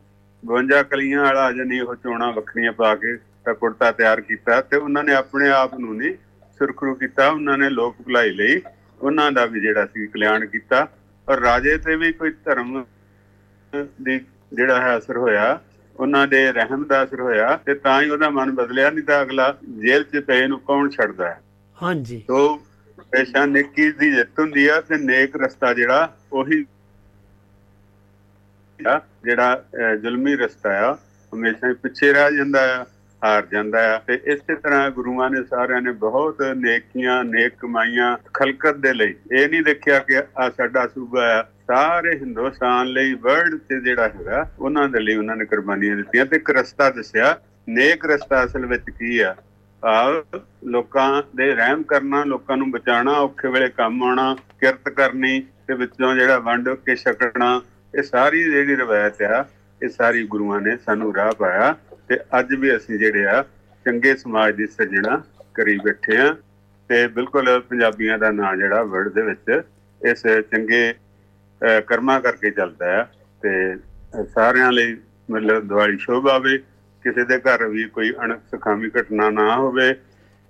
[0.43, 5.05] 52 ਕਲੀਆਂ ਵਾਲਾ ਜਨੀ ਉਹ ਚੋਣਾ ਵੱਖਰੀਆਂ ਪਾ ਕੇ ਤਾਂ ਕੁੜਤਾ ਤਿਆਰ ਕੀਤਾ ਤੇ ਉਹਨਾਂ
[5.05, 6.15] ਨੇ ਆਪਣੇ ਆਪ ਨੂੰ ਨਹੀਂ
[6.61, 8.61] ਸੁਰਖਰੂ ਕੀਤਾ ਉਹਨਾਂ ਨੇ ਲੋਕ ਭਲਾਈ ਲਈ
[9.01, 10.87] ਉਹਨਾਂ ਦਾ ਵੀ ਜਿਹੜਾ ਸੀ ਕਲਿਆਣ ਕੀਤਾ।
[11.29, 12.85] ਔਰ ਰਾਜੇ ਤੇ ਵੀ ਕੋਈ ਧਰਮ
[14.03, 14.19] ਦੀ
[14.53, 15.59] ਜਿਹੜਾ ਹੈ ਅਸਰ ਹੋਇਆ
[15.97, 19.53] ਉਹਨਾਂ ਦੇ ਰਹਿਮ ਦਾ ਅਸਰ ਹੋਇਆ ਤੇ ਤਾਂ ਹੀ ਉਹਦਾ ਮਨ ਬਦਲਿਆ ਨਹੀਂ ਤਾਂ ਅਗਲਾ
[19.79, 21.41] ਜੇਲ੍ਹ 'ਚ ਪਏ ਨੂੰ ਕੌਣ ਛੱਡਦਾ ਹੈ?
[21.79, 22.57] ਹਾਂਜੀ। ਤੋ
[23.13, 26.65] ਪੇਸ਼ਾ ਨੇਕੀ ਦੀ ਜਿੱਤ ਹੁੰਦੀ ਆ ਤੇ ਨੇਕ ਰਸਤਾ ਜਿਹੜਾ ਉਹੀ
[28.81, 30.93] ਆ ਜਿਹੜਾ ਅਹ, ਜ਼ੁਲਮੀ ਰਸਤਾ ਆ
[31.33, 32.85] ਹਮੇਸ਼ਾ ਹੀ ਪਿੱਛੇ ਰਹਿ ਜਾਂਦਾ ਆ
[33.23, 38.77] ਹਾਰ ਜਾਂਦਾ ਆ। ਤੇ ਇਸੇ ਤਰ੍ਹਾਂ ਗੁਰੂਆਂ ਨੇ ਸਾਰਿਆਂ ਨੇ ਬਹੁਤ ਨੇਕੀਆਂ ਨੇਕ ਕਮਾਈਆਂ ਖਲਕਤ
[38.77, 43.81] ਦੇ ਲਈ ਇਹ ਨਹੀਂ ਦੇਖਿਆ ਕਿ ਆ ਸਾਡਾ ਸੂਬਾ ਆ ਸਾਰੇ ਹਿੰਦੁਸਤਾਨ ਲਈ ਵਰਲਡ ਤੇ
[43.81, 48.45] ਜਿਹੜਾ ਹੈਗਾ ਉਹਨਾਂ ਦੇ ਲਈ ਉਹਨਾਂ ਨੇ ਕੁਰਬਾਨੀਆਂ ਦਿੱਤੀਆਂ। ਤੇ ਇੱਕ ਰਸਤਾ ਦੱਸਿਆ ਨੇਕ ਰਸਤਾ
[48.45, 49.35] ਅਸਲ ਵਿੱਚ ਕੀ ਆ?
[49.83, 50.23] ਭਾਵ
[50.65, 56.15] ਲੋਕਾਂ ਦੇ ਰਹਿਮ ਕਰਨਾ ਲੋਕਾਂ ਨੂੰ ਬਚਾਉਣਾ ਔਖੇ ਵੇਲੇ ਕੰਮ ਆਉਣਾ ਕਿਰਤ ਕਰਨੀ ਤੇ ਵਿੱਚੋਂ
[56.15, 57.61] ਜਿਹੜਾ ਵੰਡ ਕੇ ਛਕਣਾ
[57.95, 59.45] ਇਹ ਸਾਰੀ ਜਿਹੜੀ ਰਵਾਇਤ ਆ
[59.81, 61.75] ਇਹ ਸਾਰੀ ਗੁਰੂਆਂ ਨੇ ਸਾਨੂੰ ਰਾਹ ਪਾਇਆ
[62.09, 63.43] ਤੇ ਅੱਜ ਵੀ ਅਸੀਂ ਜਿਹੜੇ ਆ
[63.87, 65.23] ਚੰਗੇ ਸਮਾਜ ਦੀ ਸਿਰਜਣਾ
[65.55, 66.35] ਕਰੀ ਬੈਠੇ ਆ
[66.91, 69.63] ਤੇ ਬਿਲਕੁਲ ਪੰਜਾਬੀਆਂ ਦਾ ਨਾਂ ਜਿਹੜਾ ਵਰਲਡ ਦੇ ਵਿੱਚ
[70.01, 70.91] ਇਸ ਚੰਗੇ
[71.61, 73.03] ਅਹ, ਕਰਮਾਂ ਕਰਕੇ ਚੱਲਦਾ ਹੈ
[73.43, 74.97] ਤੇ ਅਹ, ਸਾਰਿਆਂ ਲਈ
[75.31, 76.57] ਮਤਲਬ ਦੀਵਾਲੀ ਸ਼ੋਭਾ ਆਵੇ
[77.05, 79.93] ਕਿਸੇ ਦੇ ਘਰ ਵੀ ਕੋਈ ਅਣਖ ਸੁਖਾਵੀ ਘਟਨਾ ਨਾ ਹੋਵੇ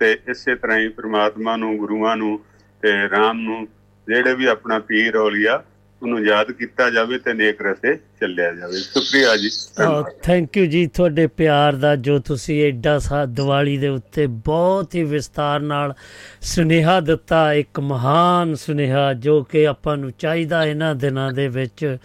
[0.00, 2.38] ਤੇ ਇਸੇ ਤਰ੍ਹਾਂ ਹੀ ਪ੍ਰਮਾਤਮਾ ਨੂੰ ਗੁਰੂਆਂ ਨੂੰ
[2.82, 3.66] ਤੇ ਰਾਮ ਨੂੰ
[4.08, 5.62] ਜਿਹੜੇ ਵੀ ਆਪਣਾ ਪੀਰ ਔਲੀਆ,
[6.02, 10.86] ਉਹਨੂੰ ਯਾਦ ਕੀਤਾ ਜਾਵੇ ਤੇ ਨੇਕ ਰਸਤੇ ਚੱਲਿਆ ਜਾਵੇ। ਸ਼ੁਕਰੀਆ ਜੀ। ਧੰਨਵਾਦ ਥੈਂਕ ਯੂ ਜੀ,
[10.86, 15.94] ਤੁਹਾਡੇ ਪਿਆਰ ਦਾ ਜੋ ਤੁਸੀਂ ਐਡਾ ਸਾ, ਦੀਵਾਲੀ ਦੇ ਉੱਤੇ ਬਹੁਤ ਹੀ ਵਿਸਤਾਰ ਨਾਲ
[16.40, 21.96] ਸੁਨੇਹਾ ਦਿੱਤਾ, ਇੱਕ ਮਹਾਨ ਸੁਨੇਹਾ ਜੋ ਕਿ ਆਪਾਂ ਨੂੰ ਚਾਹੀਦਾ ਇਹਨਾਂ ਦਿਨਾਂ ਦੇ ਵਿੱਚ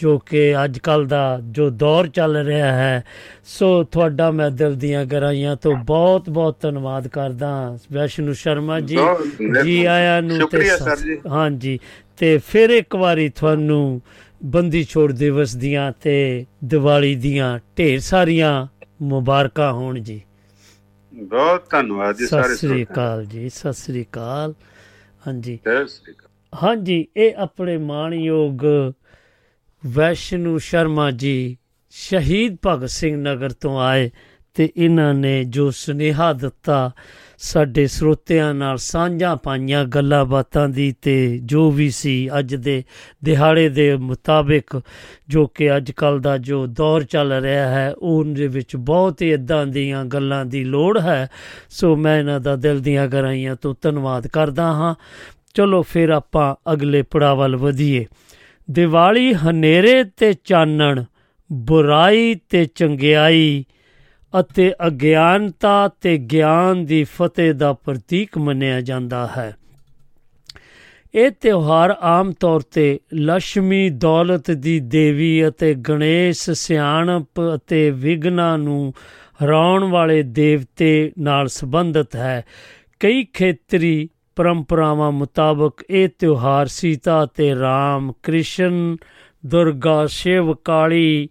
[0.00, 3.04] ਜੋ ਕਿ ਅੱਜ ਕੱਲ ਦਾ ਜੋ ਦੌਰ ਚੱਲ ਰਿਹਾ ਹੈ।
[3.44, 8.96] ਸੋ ਤੁਹਾਡਾ ਮੈਂ ਦਿਲ ਦੀਆਂ ਗਹਿਰਾਈਆਂ ਤੋਂ ਬਹੁਤ ਬਹੁਤ ਧੰਨਵਾਦ ਕਰਦਾ ਵੈਸ਼ਨੂ ਸ਼ਰਮਾ ਜੀ।
[9.64, 10.70] ਜੀ ਆਇਆਂ ਨੂੰ ਤੇ।
[11.28, 11.78] ਹਾਂਜੀ।
[12.18, 14.02] ਤੇ ਫਿਰ ਇੱਕ ਵਾਰੀ ਤੁਹਾਨੂੰ
[14.44, 18.66] ਬੰਦੀ ਛੋੜ ਦਿਵਸ ਦੀਆਂ ਤੇ ਦੀਵਾਲੀ ਦੀਆਂ ਢੇਰ ਸਾਰੀਆਂ
[19.02, 20.22] ਮੁਬਾਰਕਾਂ ਹੋਣ ਜੀ।
[21.14, 24.54] ਬਹੁਤ ਧੰਨਵਾਦ ਜੀ ਸਾਰੇ ਸਤਿ ਸ੍ਰੀ ਅਕਾਲ ਜੀ ਸਤਿ ਸ੍ਰੀ ਅਕਾਲ।
[25.26, 26.26] ਹਾਂਜੀ। ਸਤਿ ਸ੍ਰੀ ਅਕਾਲ।
[26.64, 28.64] ਹਾਂਜੀ ਇਹ ਆਪਣੇ ਮਾਣਯੋਗ
[29.86, 31.56] ਵੈਸ਼ਨੂ ਸ਼ਰਮਾ ਜੀ
[31.90, 34.10] ਸ਼ਹੀਦ ਭਗਤ ਸਿੰਘ ਨਗਰ ਤੋਂ ਆਏ
[34.54, 36.90] ਤੇ ਇਹਨਾਂ ਨੇ ਜੋ ਸੁਨੇਹਾ ਦਿੱਤਾ,
[37.38, 42.84] ਸਾਡੇ ਸਰੋਤਿਆਂ ਨਾਲ ਸਾਂਝਾ ਪਾਈਆਂ ਗੱਲਾਂ ਬਾਤਾਂ ਦੀ ਤੇ ਜੋ ਵੀ ਸੀ ਅੱਜ ਦੇ
[43.24, 44.82] ਦਿਹਾੜੇ ਦੇ ਮੁਤਾਬਿਕ
[45.28, 49.66] ਜੋ ਕਿ ਅੱਜ ਕੱਲ ਦਾ ਜੋ ਦੌਰ ਚੱਲ ਰਿਹਾ ਹੈ, ਉਹਦੇ ਵਿੱਚ ਬਹੁਤ ਹੀ ਇਦਾਂ
[49.66, 51.28] ਦੀਆਂ ਗੱਲਾਂ ਦੀ ਲੋੜ ਹੈ।
[51.70, 54.94] ਸੋ ਮੈਂ ਇਹਨਾਂ ਦਾ ਦਿਲ ਦੀਆਂ ਗਹਿਰਾਈਆਂ ਤੋਂ ਧੰਨਵਾਦ ਕਰਦਾ ਹਾਂ।
[55.54, 58.06] ਚਲੋ ਫਿਰ ਆਪਾਂ ਅਗਲੇ ਪੜਾਅ ਵੱਲ ਵਧੀਏ।
[58.70, 61.04] ਦੀਵਾਲੀ ਹਨੇਰੇ ਤੇ ਚਾਨਣ,
[61.52, 63.64] ਬੁਰਾਈ ਤੇ ਚੰਗਿਆਈ
[64.40, 69.56] ਅਤੇ ਅਗਿਆਨਤਾ ਤੇ ਗਿਆਨ ਦੀ ਫਤਿਹ ਦਾ ਪ੍ਰਤੀਕ ਮੰਨਿਆ ਜਾਂਦਾ ਹੈ।
[71.14, 78.92] ਇਹ ਤਿਉਹਾਰ ਆਮ ਤੌਰ ਤੇ ਲక్ష్ਮੀ ਦੌਲਤ ਦੀ ਦੇਵੀ ਅਤੇ ਗਣੇਸ਼ ਸਿਆਣਪ ਅਤੇ ਵਿਗਨਾ ਨੂੰ
[79.44, 82.44] ਹਰਾਉਣ ਵਾਲੇ ਦੇਵਤੇ ਨਾਲ ਸੰਬੰਧਿਤ ਹੈ।
[83.00, 88.96] ਕਈ ਖੇਤਰੀ ਪਰੰਪਰਾਵਾਂ ਮੁਤਾਬਕ ਇਹ ਤਿਉਹਾਰ ਸੀਤਾ ਤੇ ਰਾਮ ਕ੍ਰਿਸ਼ਨ,
[89.46, 91.28] ਦੁਰਗਾ, ਸ਼ਿਵ, ਕਾਲੀ,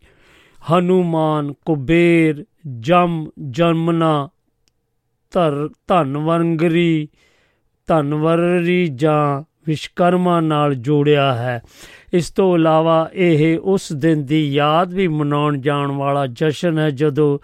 [0.71, 2.45] ਹਨੂਮਾਨ, ਕੁਬੇਰ,
[2.79, 4.29] ਜਮ, ਜਮਨਾ,
[5.31, 7.09] ਧਰ ਧਨਵੰਗਰੀ
[7.87, 11.61] ਧਨਵਰਰੀ ਜਾਂ ਵਿਸ਼ਕਰਮਾ ਨਾਲ ਜੋੜਿਆ ਹੈ।
[12.13, 17.39] ਇਸ ਤੋਂ ਇਲਾਵਾ ਇਹ ਉਸ ਦਿਨ ਦੀ ਯਾਦ ਵੀ ਮਨਾਉਣ ਜਾਣ ਵਾਲਾ ਜਸ਼ਨ ਹੈ ਜਦੋਂ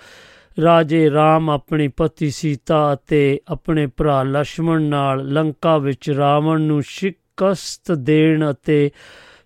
[0.63, 7.91] ਰਾਜੇ ਰਾਮ ਆਪਣੀ ਪਤੀ ਸੀਤਾ ਅਤੇ ਆਪਣੇ ਭਰਾ ਲక్ష్మణ ਨਾਲ ਲੰਕਾ ਵਿੱਚ ਰਾਵਣ ਨੂੰ ਸ਼ਿਕਸਤ
[7.91, 8.91] ਦੇਣ ਅਤੇ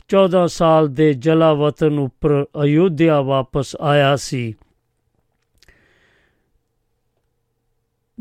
[0.09, 4.55] 14 ਸਾਲ ਦੇ ਜਲਾਵਤਨ ਉੱਪਰ ਅਯੁੱਧਿਆ ਵਾਪਸ ਆਇਆ ਸੀ।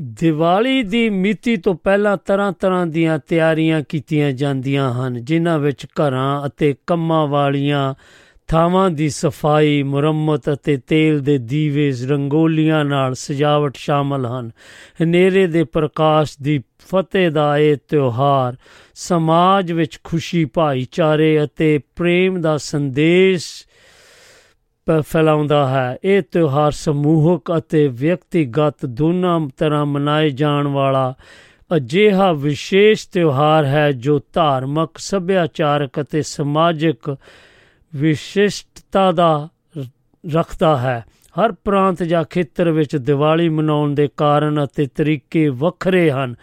[0.01, 6.74] ਦੀਵਾਲੀ ਦੀ ਮਿਤੀ ਤੋਂ ਪਹਿਲਾਂ ਤਰ੍ਹਾਂ-ਤਰ੍ਹਾਂ ਦੀਆਂ ਤਿਆਰੀਆਂ ਕੀਤੀਆਂ ਜਾਂਦੀਆਂ ਹਨ, ਜਿਨ੍ਹਾਂ ਵਿੱਚ ਘਰਾਂ ਅਤੇ
[6.87, 7.94] ਕੰਮਾਂ ਵਾਲੀਆਂ
[8.48, 14.50] ਥਾਵਾਂ ਦੀ ਸਫ਼ਾਈ, ਮੁਰੰਮਤ ਅਤੇ ਤੇਲ ਦੇ ਦੀਵੇ ਰੰਗੋਲੀਆਂ ਨਾਲ ਸਜਾਵਟ ਸ਼ਾਮਲ ਹਨ।
[15.02, 18.56] ਹਨੇਰੇ ਦੇ ਪ੍ਰਕਾਸ਼ ਦੀ ਫਤਿਹ ਦਾ ਇਹ ਤਿਉਹਾਰ
[18.94, 23.46] ਸਮਾਜ ਵਿੱਚ ਖੁਸ਼ੀ, ਭਾਈਚਾਰੇ ਅਤੇ ਪ੍ਰੇਮ ਦਾ ਸੰਦੇਸ਼
[24.87, 31.14] ਪ- ਫੈਲਾਉਂਦਾ ਹੈ। ਇਹ ਤਿਉਹਾਰ ਸਮੂਹਕ ਅਤੇ ਵਿਅਕਤੀਗਤ ਦੋਨਾਂ ਤਰ੍ਹਾਂ ਮਨਾਏ ਜਾਣ ਵਾਲਾ
[31.76, 37.16] ਅਜਿਹਾ ਵਿਸ਼ੇਸ਼ ਤਿਉਹਾਰ ਹੈ ਜੋ ਧਾਰਮਿਕ, ਸੱਭਿਆਚਾਰਕ ਅਤੇ ਸਮਾਜਿਕ
[37.96, 39.48] ਵਿਸ਼ਿਸ਼ਟਤਾ ਦਾ
[39.79, 39.85] ਰ-
[40.33, 46.35] ਰੱਖਦਾ ਹੈ। ਹਰ ਪ੍ਰਾਂਤ ਜਾਂ ਖੇਤਰ ਵਿੱਚ ਦੀਵਾਲੀ ਮਨਾਉਣ ਦੇ ਕਾਰਨ ਅਤੇ ਤਰੀਕੇ ਵੱਖਰੇ ਹਨ,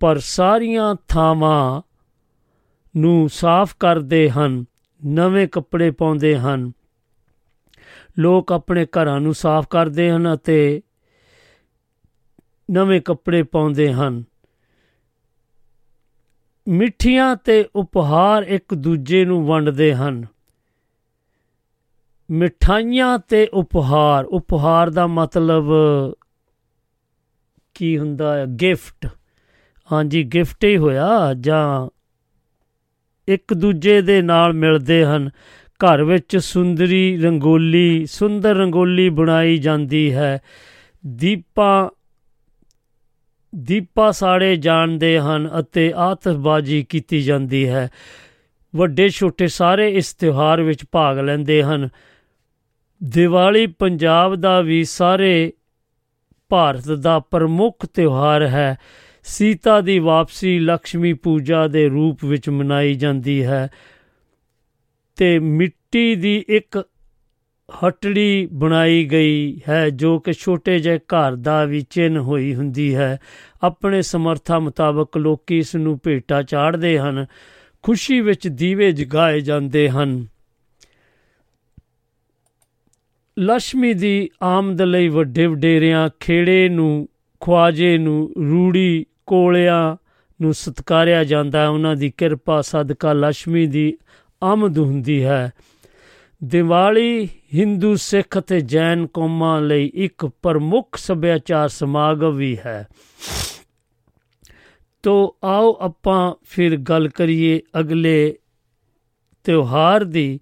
[0.00, 1.82] ਪਰ ਸਾਰੀਆਂ ਥਾਵਾਂ
[2.96, 4.64] ਨੂੰ ਸਾਫ਼ ਕਰਦੇ ਹਨ,
[5.06, 6.72] ਨਵੇਂ ਕੱਪੜੇ ਪਾਉਂਦੇ ਹਨ।
[8.18, 10.82] ਲੋਕ ਆਪਣੇ ਘਰਾਂ ਨੂੰ ਸਾਫ਼ ਕਰਦੇ ਹਨ ਅਤੇ
[12.70, 14.24] ਨਵੇਂ ਕੱਪੜੇ ਪਾਉਂਦੇ ਹਨ।
[16.68, 20.26] ਮਿੱਠੀਆਂ ਤੇ ਉਪਹਾਰ ਇੱਕ ਦੂਜੇ ਨੂੰ ਵੰਡਦੇ ਹਨ।
[22.30, 25.64] ਮਿਠਾਈਆਂ ਤੇ ਉਪਹਾਰ। ਉਪਹਾਰ ਦਾ ਮਤਲਬ
[27.74, 28.46] ਕੀ ਹੁੰਦਾ ਹੈ?
[28.46, 29.08] ਗਿਫਟ।
[29.92, 31.94] ਹਾਂਜੀ, ਗਿਫਟ ਹੀ ਹੋਇਆ ਜਾਂ
[33.28, 35.30] ਇੱਕ ਦੂਜੇ ਦੇ ਨਾਲ ਮਿਲਦੇ ਹਨ।
[35.74, 40.40] ਘਰ ਵਿੱਚ ਸੁੰਦਰੀ ਰੰਗੋਲੀ, ਸੁੰਦਰ ਰੰਗੋਲੀ ਬਣਾਈ ਜਾਂਦੀ ਹੈ।
[41.06, 41.88] ਦੀਪਾਂ,
[43.54, 47.90] ਦੀਪਾ ਸਾੜੇ ਜਾਂਦੇ ਹਨ ਅਤੇ ਆਤਿਸ਼ਬਾਜ਼ੀ ਕੀਤੀ ਜਾਂਦੀ ਹੈ।
[48.76, 51.88] ਵੱਡੇ ਛੋਟੇ ਸਾਰੇ ਇਸ ਤਿਉਹਾਰ ਵਿੱਚ ਭਾਗ ਲੈਂਦੇ ਹਨ।
[53.04, 55.52] ਦੀਵਾਲੀ ਪੰਜਾਬ ਦਾ ਵੀ ਸਾਰੇ
[56.48, 58.78] ਭਾਰਤ ਦਾ ਪ੍ਰਮੁੱਖ ਤਿਉਹਾਰ ਹੈ।
[59.24, 63.70] ਸੀਤਾ ਦੀ ਵਾਪਸੀ ਲక్ష్ਮੀ ਪੂਜਾ ਦੇ ਰੂਪ ਵਿੱਚ ਮਨਾਈ ਜਾਂਦੀ ਹੈ
[65.16, 66.82] ਤੇ ਮਿੱਟੀ ਦੀ ਇੱਕ
[67.70, 73.18] ਹਟੜੀ ਬਣਾਈ ਗਈ ਹੈ ਜੋ ਕਿ ਛੋਟੇ ਜਿਹੇ ਘਰ ਦਾ ਵੀ ਚਿੰਨ ਹੋਈ ਹੁੰਦੀ ਹੈ।
[73.62, 77.26] ਆਪਣੇ ਸਮਰਥਾ ਮੁਤਾਬਕ ਲੋਕੀ ਇਸ ਨੂੰ ਭੇਟਾ ਚਾੜਦੇ ਹਨ,
[77.82, 80.33] ਖੁਸ਼ੀ ਵਿੱਚ ਦੀਵੇ ਜਗਾਏ ਜਾਂਦੇ ਹਨ।
[83.38, 87.08] ਲక్ష్ਮੀ ਦੀ ਆਮਦ ਲਈ ਵੱਡੇ ਵਡੇਰਿਆਂ, ਖੇੜੇ ਨੂੰ
[87.40, 89.96] ਖਵਾਜੇ ਨੂੰ, ਰੂੜੀ ਕੋਲਿਆਂ
[90.42, 93.98] ਨੂੰ ਸਤਕਾਰਿਆ ਜਾਂਦਾ ਉਹਨਾਂ ਦੀ ਕਿਰਪਾ ਸਦਕਾ ਲక్ష్ਮੀ ਦੀ
[94.42, 95.52] ਆਮਦ ਹੁੰਦੀ ਹੈ।
[96.44, 102.88] ਦੀਵਾਲੀ Hindu ਸਿੱਖ ਤੇ ਜੈਨ ਕੌਮਾਂ ਲਈ ਇੱਕ ਪ੍ਰਮੁੱਖ ਸੱਭਿਆਚਾਰ ਸਮਾਗਮ ਵੀ ਹੈ।
[105.02, 108.34] ਤੋ ਆਓ ਆਪਾਂ ਫਿਰ ਗੱਲ ਕਰੀਏ ਅਗਲੇ
[109.44, 110.40] ਤਿਉਹਾਰ ਦੀ,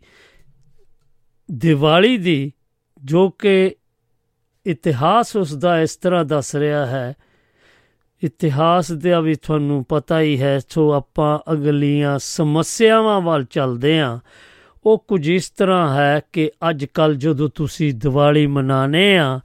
[1.53, 2.53] ਦੀਵਾਲੀ ਦੀ।
[3.05, 3.77] ਜੋ ਕਿ
[4.67, 7.15] ਇਤਿਹਾਸ ਉਸ ਦਾ ਇਸ ਤਰ੍ਹਾਂ ਦੱਸ ਰਿਹਾ ਹੈ।
[8.23, 14.21] ਇਤਿਹਾਸ ਦਾ ਵੀ ਤੁਹਾਨੂੰ ਪਤਾ ਹੀ ਹੈ, ਸੋ ਆਪਾਂ ਅਗਲੀਆਂ ਸਮੱਸਿਆਵਾਂ ਵੱਲ ਚੱਲਦੇ ਹਾਂ।
[14.87, 19.41] ਉਹ ਕੁਝ ਇਸ ਤਰ੍ਹਾਂ ਹੈ ਕਿ ਅੱਜ ਕੱਲ ਜਦੋਂ ਤੁਸੀਂ ਦੀਵਾਲੀ ਮਨਾਉਂਦੇ ਆ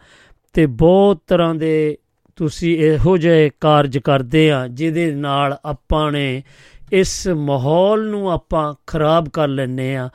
[0.53, 1.97] ਤੇ ਬਹੁਤ ਤਰ੍ਹਾਂ ਦੇ
[2.35, 6.43] ਤੁਸੀਂ ਇਹੋ ਜਿਹੇ ਕਾਰਜ ਕਰਦੇ ਆ ਜਿਹਦੇ ਨਾਲ ਆਪਾਂ ਨੇ
[6.91, 10.09] ਇਸ ਮਾਹੌਲ ਨੂੰ ਆਪਾਂ ਖਰਾਬ ਕਰ ਲੈਨੇ ਆ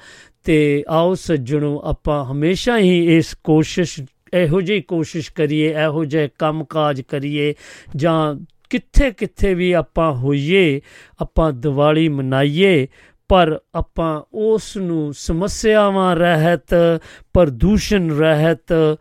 [0.45, 4.01] ਤੇ ਆਓ ਸੱਜਣੋ, ਆਪਾਂ ਹਮੇਸ਼ਾ ਹੀ ਇਸ ਕੋਸ਼ਿਸ਼,
[4.35, 7.55] ਇਹੋ ਜਿਹੀ ਕੋਸ਼ਿਸ਼ ਕਰੀਏ, ਇਹੋ ਜਿਹੇ ਕੰਮਕਾਜ ਕਰੀਏ,
[7.97, 8.35] ਜਾਂ
[8.71, 10.81] ਕਿੱਥੇ ਕਿੱਥੇ ਵੀ ਆਪਾਂ ਹੋਈਏ,
[11.21, 12.87] ਆਪਾਂ ਦੀਵਾਲੀ ਮਨਾਈਏ,
[13.29, 17.01] ਪਰ ਆਪਾਂ ਉਸ ਨੂੰ ਸਮੱਸਿਆਵਾਂ ਰਹਿਤ,
[17.33, 18.99] ਪ੍ਰਦੂਸ਼ਣ ਰਹਿਤ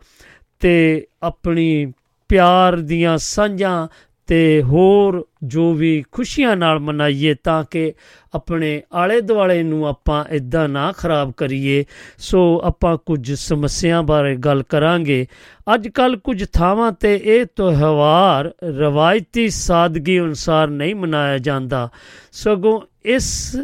[0.60, 1.92] ਤੇ ਆਪਣੀ
[2.28, 3.88] ਪਿਆਰ ਦੀਆਂ ਸਾਂਝਾਂ
[4.32, 7.92] ਤੇ ਹੋਰ ਜੋ ਵੀ ਖੁਸ਼ੀਆਂ ਨਾਲ ਮਨਾਈਏ ਤਾਂ ਕਿ
[8.34, 11.84] ਆਪਣੇ ਆਲੇ ਦੁਆਲੇ ਨੂੰ ਆਪਾਂ ਇਦਾਂ ਨਾ ਖਰਾਬ ਕਰੀਏ।
[12.18, 15.26] ਸੋ ਆਪਾਂ ਕੁਝ ਸਮੱਸਿਆ ਬਾਰੇ ਗੱਲ ਕਰਾਂਗੇ।
[15.74, 21.88] ਅੱਜ ਕੱਲ ਕੁਝ ਥਾਵਾਂ ਤੇ ਇਹ ਤਿਉਹਾਰ ਰਵਾਇਤੀ ਸਾਦਗੀ ਅਨੁਸਾਰ ਨਹੀਂ ਮਨਾਇਆ ਜਾਂਦਾ।
[22.32, 23.56] ਸਗੋਂ ਇਸ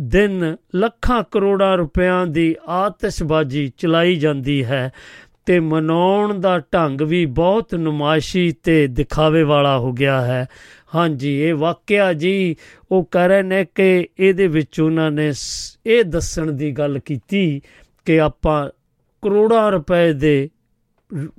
[0.00, 4.92] ਦਿਨ ਲੱਖਾਂ ਕਰੋੜਾਂ ਰੁਪਿਆਂ ਦੀ ਆਤਿਸ਼ਬਾਜ਼ੀ ਚਲਾਈ ਜਾਂਦੀ ਹੈ।
[5.48, 10.46] ਤੇ ਮਨਾਉਣ ਦਾ ਢੰਗ ਵੀ ਬਹੁਤ ਨੁਮਾਇਸ਼ੀ ਤੇ ਦਿਖਾਵੇ ਵਾਲਾ ਹੋ ਗਿਆ ਹੈ।
[10.94, 12.56] ਹਾਂਜੀ, ਇਹ ਵਾਕਿਆ ਜੀ,
[12.92, 15.32] ਉਹ ਕਹਿ ਰਹੇ ਨੇ ਕਿ ਇਹਦੇ ਵਿੱਚ ਉਹਨਾਂ ਨੇ
[15.86, 17.62] ਇਹ ਦੱਸਣ ਦੀ ਗੱਲ ਕੀਤੀ
[18.04, 18.70] ਕਿ ਆਪਾਂ
[19.22, 20.50] ਕਰੋੜਾਂ ਰੁਪਏ ਦੇ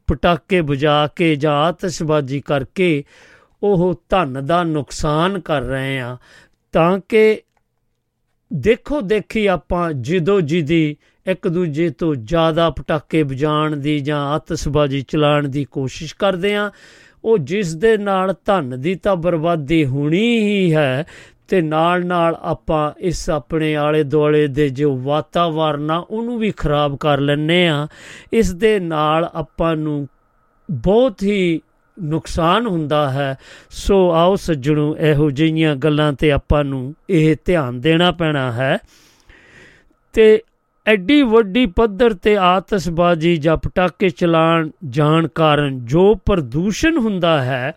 [0.07, 3.03] ਪਟਾਕੇ ਬੁਝਾ ਕੇ ਜਾਂ ਆਤਿਸ਼ਬਾਜ਼ੀ ਕਰਕੇ
[3.64, 6.18] ਉਹ ਧਨ ਦਾ ਨੁਕਸਾਨ ਕਰ ਰਹੇ ਆ
[6.72, 7.41] ਤਾਂ ਕਿ
[8.53, 10.97] ਦੇਖੋ ਦੇਖੀ ਆਪਾਂ ਜਿੱਦੋ ਜਿਦੀ
[11.32, 16.71] ਇੱਕ ਦੂਜੇ ਤੋਂ ਜ਼ਿਆਦਾ ਪਟਾਕੇ ਵਜਾਉਣ ਦੀ ਜਾਂ ਆਤਿਸ਼ਬਾਜ਼ੀ ਚਲਾਉਣ ਦੀ ਕੋਸ਼ਿਸ਼ ਕਰਦੇ ਆ
[17.23, 21.05] ਉਹ ਜਿਸ ਦੇ ਨਾਲ ਧਨ ਦੀ ਤਾਂ ਬਰਬਾਦੀ ਹੋਣੀ ਹੀ ਹੈ
[21.47, 26.97] ਤੇ ਨਾਲ ਨਾਲ ਆਪਾਂ ਇਸ ਆਪਣੇ ਆਲੇ ਦੁਆਲੇ ਦੇ ਜੋ ਵਾਤਾਵਰਨ ਆ, ਉਹਨੂੰ ਵੀ ਖਰਾਬ
[26.97, 27.88] ਕਰ ਲੈਨੇ ਆ
[28.34, 30.07] ਇਸ ਦੇ ਨਾਲ ਆਪਾਂ ਨੂੰ
[30.71, 31.61] ਬਹੁਤ ਹੀ
[32.01, 33.38] ਨੁਕਸਾਨ ਹੁੰਦਾ ਹੈ।
[33.69, 38.77] ਸੋ ਆਓ ਸੱਜਣੋ, ਇਹੋ ਜਿਹੀਆਂ ਗੱਲਾਂ ਤੇ ਆਪਾਂ ਨੂੰ ਇਹ ਧਿਆਨ ਦੇਣਾ ਪੈਣਾ ਹੈ।
[40.13, 40.41] ਤੇ
[40.89, 47.73] ਐਡੀ ਵੱਡੀ ਪੱਧਰ ਤੇ ਆਤਿਸ਼ਬਾਜ਼ੀ ਜਾਂ ਪਟਾਕੇ ਚਲਾਣ ਜਾਣ ਕਾਰਨ ਜੋ ਪ੍ਰਦੂਸ਼ਣ ਹੁੰਦਾ ਹੈ,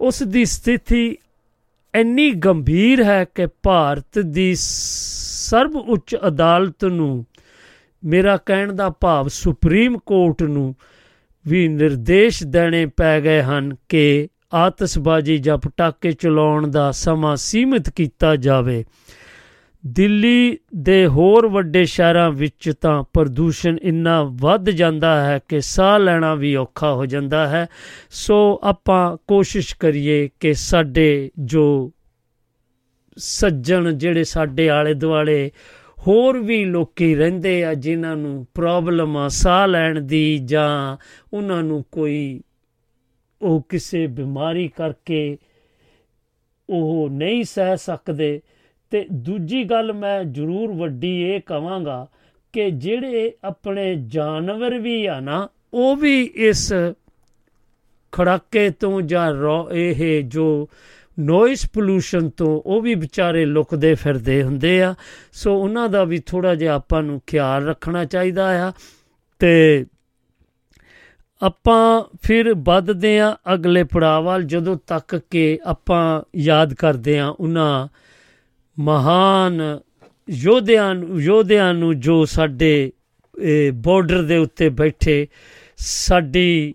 [0.00, 1.16] ਉਸ ਦੀ ਸਥਿਤੀ
[1.94, 7.26] ਇੰਨੀ ਗੰਭੀਰ ਹੈ ਕਿ ਭਾਰਤ ਦੀ ਸਰਬ ਉੱਚ ਅਦਾਲਤ ਨੂੰ
[8.04, 10.74] ਮੇਰਾ ਕਹਿਣ ਦਾ ਭਾਵ ਸੁਪਰੀਮ ਕੋਰਟ ਨੂੰ
[11.46, 18.36] ਵੀ ਨਿਰਦੇਸ਼ ਦੇਣੇ ਪੈ ਗਏ ਹਨ ਕਿ ਆਤਿਸ਼ਬਾਜ਼ੀ ਜਾਂ ਪਟਾਕੇ ਚਲਾਉਣ ਦਾ ਸਮਾਂ ਸੀਮਿਤ ਕੀਤਾ
[18.36, 18.84] ਜਾਵੇ।
[19.86, 26.34] ਦਿੱਲੀ ਦੇ ਹੋਰ ਵੱਡੇ ਸ਼ਹਿਰਾਂ ਵਿੱਚ ਤਾਂ ਪ੍ਰਦੂਸ਼ਣ ਇੰਨਾ ਵੱਧ ਜਾਂਦਾ ਹੈ ਕਿ ਸਾਹ ਲੈਣਾ
[26.34, 27.66] ਵੀ ਔਖਾ ਹੋ ਜਾਂਦਾ ਹੈ।
[28.10, 31.92] ਸੋ ਆਪਾਂ ਕੋਸ਼ਿਸ਼ ਕਰੀਏ ਕਿ ਸਾਡੇ ਜੋ
[33.16, 35.50] ਸੱਜਣ ਜਿਹੜੇ ਸਾਡੇ ਆਲੇ ਦੁਆਲੇ
[36.08, 40.96] ਹੋਰ ਵੀ ਲੋਕੀ ਰਹਿੰਦੇ ਆ, ਜਿਨ੍ਹਾਂ ਨੂੰ ਪ੍ਰੋਬਲਮ ਆ ਸਾਹ ਲੈਣ ਦੀ ਜਾਂ
[41.32, 42.42] ਉਹਨਾਂ ਨੂੰ ਕੋਈ
[43.42, 45.38] ਉਹ ਕਿਸੇ ਬਿਮਾਰੀ ਕਰਕੇ
[46.70, 48.40] ਉਹ ਨਹੀਂ ਸਹਿ ਸਕਦੇ
[48.90, 52.06] ਤੇ ਦੂਜੀ ਗੱਲ ਮੈਂ ਜ਼ਰੂਰ ਵੱਡੀ ਇਹ ਕਵਾਂਗਾ
[52.52, 56.72] ਕਿ ਜਿਹੜੇ ਆਪਣੇ ਜਾਨਵਰ ਵੀ ਆ ਨਾ, ਉਹ ਵੀ ਇਸ
[58.12, 59.32] ਖੜਾਕੇ ਤੋਂ ਜਾਂ
[59.72, 60.68] ਇਹ ਜੋ
[61.18, 64.94] ਨੋਇਸ ਪੋਲੂਸ਼ਨ ਤੋਂ, ਉਹ ਵੀ ਵਿਚਾਰੇ ਲੁਕਦੇ ਫਿਰਦੇ ਹੁੰਦੇ ਆ।
[65.32, 68.72] ਸੋ ਉਹਨਾਂ ਦਾ ਵੀ ਥੋੜਾ ਜਿਹਾ ਆਪਾਂ ਨੂੰ ਖਿਆਲ ਰੱਖਣਾ ਚਾਹੀਦਾ ਆ।
[69.38, 69.86] ਤੇ
[71.42, 77.88] ਆਪਾਂ ਫਿਰ ਵੱਧਦੇ ਆ ਅਗਲੇ ਪੜਾਅ ਵੱਲ, ਜਦੋਂ ਤੱਕ ਕਿ ਆਪਾਂ ਯਾਦ ਕਰਦੇ ਆ ਉਹਨਾਂ
[78.78, 79.60] ਮਹਾਨ
[80.28, 82.90] ਯੋਧਿਆਂ ਯੋਧਿਆਂ ਨੂੰ ਜੋ ਸਾਡੇ
[83.74, 85.26] ਬਾਰਡਰ ਦੇ ਉੱਤੇ ਬੈਠੇ,
[85.78, 86.74] ਸਾਡੀ,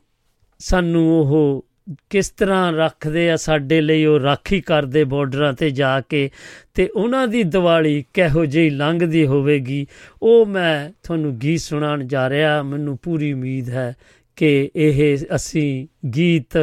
[0.59, 1.65] ਸਾਨੂੰ ਉਹ
[2.09, 6.29] ਕਿਸ ਤਰ੍ਹਾਂ ਰੱਖਦੇ ਆ, ਸਾਡੇ ਲਈ ਉਹ ਰਾਖੀ ਕਰਦੇ ਬਾਰਡਰਾਂ ਤੇ ਜਾ ਕੇ,
[6.73, 9.85] ਤੇ ਉਹਨਾਂ ਦੀ ਦੀਵਾਲੀ ਕਿਹੋ ਜਿਹੀ ਲੰਘਦੀ ਹੋਵੇਗੀ,
[10.21, 13.93] ਉਹ ਮੈਂ ਤੁਹਾਨੂੰ ਗੀਤ ਸੁਣਾਉਣ ਜਾ ਰਿਹਾ, ਮੈਨੂੰ ਪੂਰੀ ਉਮੀਦ ਹੈ
[14.37, 16.57] ਕਿ ਇਹ ਅਸੀਂ ਗੀਤ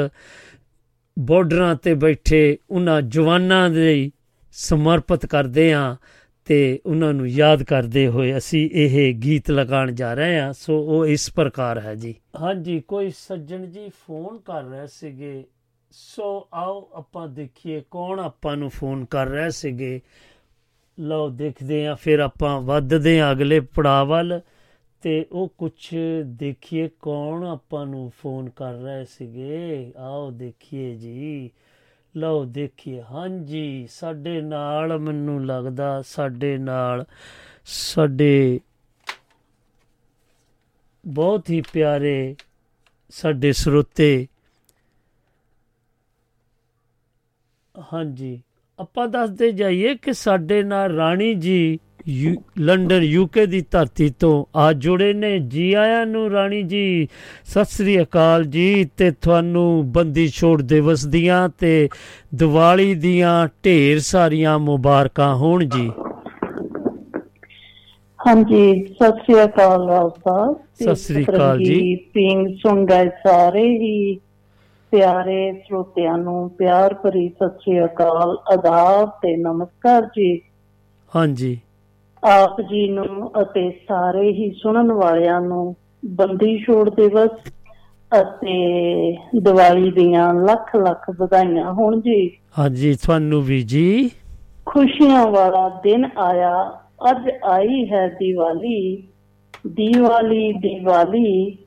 [1.17, 4.11] ਬਾਰਡਰਾਂ ਤੇ ਬੈਠੇ, ਉਹਨਾਂ ਜਵਾਨਾਂ ਦੇ
[4.53, 5.97] ਸਮਰਪਿਤ ਕਰਦੇ ਆ
[6.45, 11.07] ਤੇ ਉਹਨਾਂ ਨੂੰ ਯਾਦ ਕਰਦੇ ਹੋਏ ਅਸੀਂ ਇਹ ਗੀਤ ਲਗਾਉਣ ਜਾ ਰਹੇ ਹਾਂ ਸੋ ਉਹ
[11.07, 15.45] ਇਸ ਪ੍ਰਕਾਰ ਹੈ ਜੀ। ਹਾਂਜੀ, ਕੋਈ ਸੱਜਣ ਜੀ ਫੋਨ ਕਰ ਰਹੇ ਸੀਗੇ।
[15.91, 20.01] ਸੋ ਆਓ ਆਪਾਂ ਦੇਖੀਏ ਕੌਣ ਆਪਾਂ ਨੂੰ ਫੋਨ ਕਰ ਰਹੇ ਸੀਗੇ।
[21.01, 24.41] ਲਓ, ਦੇਖਦੇ ਆ, ਫਿਰ ਆਪਾਂ ਵੱਧਦੇ ਆ ਅਗਲੇ ਪੜਾਅ ਵੱਲ।
[25.03, 31.51] ਤੇ ਉਹ ਕੁਝ ਦੇਖੀਏ ਕੌਣ ਆਪਾਂ ਨੂੰ ਫੋਨ ਕਰ ਰਹੇ ਸੀਗੇ। ਆਓ ਦੇਖੀਏ ਜੀ।
[32.15, 37.05] ਲਓ ਦੇਖੀਏ। ਹਾਂਜੀ, ਸਾਡੇ ਨਾਲ ਮੈਨੂੰ ਲੱਗਦਾ ਸਾਡੇ ਨਾਲ
[37.65, 38.61] ਸਾਡੇ
[41.05, 42.37] ਬਹੁਤ ਹੀ ਪਿਆਰੇ
[43.13, 44.27] ਸਾਡੇ ਸਰੋਤੇ।
[47.75, 48.41] ਹਾਂਜੀ,
[48.79, 51.79] ਆਪਾਂ ਦੱਸਦੇ ਜਾਈਏ ਕਿ ਸਾਡੇ ਨਾਲ ਰਾਣੀ ਜੀ
[52.59, 57.09] ਲੰਡਨ ਯੂਕੇ ਦੀ ਧਰਤੀ ਤੋਂ ਆ ਜੁੜੇ ਨੇ। ਜੀ ਆਇਆਂ ਨੂੰ ਰਾਣੀ ਜੀ
[57.45, 61.89] ਸਤਿ ਸ੍ਰੀ ਅਕਾਲ ਜੀ। ਤੇ ਤੁਹਾਨੂੰ ਬੰਦੀ ਛੋੜ ਦਿਵਸ ਦੀਆਂ ਤੇ
[62.35, 65.91] ਦੀਵਾਲੀ ਦੀਆਂ ਢੇਰ ਸਾਰੀਆਂ ਮੁਬਾਰਕਾਂ ਹੋਣ ਜੀ।
[68.19, 74.21] ਹਾਂਜੀ ਸਤਿ ਸ੍ਰੀ ਅਕਾਲ ਸਾਹਿਬ ਸਤਿ ਸ੍ਰੀ ਅਕਾਲ ਜੀ। ਪਿੰਗ ਸੁਣ ਰਹੇ ਸਾਰੇ ਹੀ।
[74.93, 80.41] ਪਿਆਰੇ ਸਰੋਤਿਆਂ ਨੂੰ ਪਿਆਰ ਭਰੀ ਸਤਿ ਸ੍ਰੀ ਅਕਾਲ ਆਦਾਬ ਤੇ ਨਮਸਕਾਰ ਜੀ।
[81.17, 81.59] ਹਾਂਜੀ।
[82.25, 87.31] ਆਪ ਜੀ ਨੂੰ ਅਤੇ ਸਾਰੇ ਹੀ ਸੁਣਨ ਵਾਲਿਆਂ ਨੂੰ ਬੰਦੀ ਛੋੜ ਦਿਵਸ
[88.21, 94.11] ਅਤੇ ਦੀਵਾਲੀ ਦੀਆਂ ਲੱਖ ਲੱਖ ਵਧਾਈਆਂ ਹੋਣ ਜੀ। ਹਾਂਜੀ ਤੁਹਾਨੂੰ ਵੀ ਜੀ।
[94.67, 98.97] ਖੁਸ਼ੀਆਂ ਵਾਲਾ ਦਿਨ ਆਇਆ ਅੱਜ ਆਈ ਹੈ ਦੀਵਾਲੀ।
[99.67, 101.59] ਦੀਵਾਲੀ ਦੀਵਾਲੀ।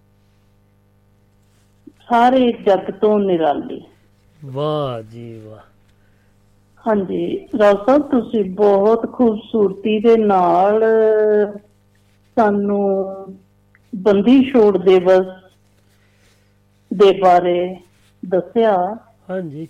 [2.09, 3.81] ਸਾਰੇ ਜਗ ਤੋਂ ਨਿਰਾਲੀ।
[4.45, 5.72] ਵਾਹ ਜੀ ਵਾਹ।
[6.85, 7.25] ਹਾਂਜੀ
[7.59, 10.83] ਰਾਜ ਸਾਹਿਬ ਤੁਸੀਂ ਬਹੁਤ ਖੂਬਸੂਰਤੀ ਦੇ ਨਾਲ
[12.37, 12.83] ਸਾਨੂੰ
[13.93, 15.25] ਬੰਦੀ ਛੋੜ ਦਿਵਸ
[16.91, 17.57] ਦੇ ਬਾਰੇ
[18.23, 18.75] ਦੱਸਿਆ।
[19.29, 19.67] ਹਾਂਜੀ।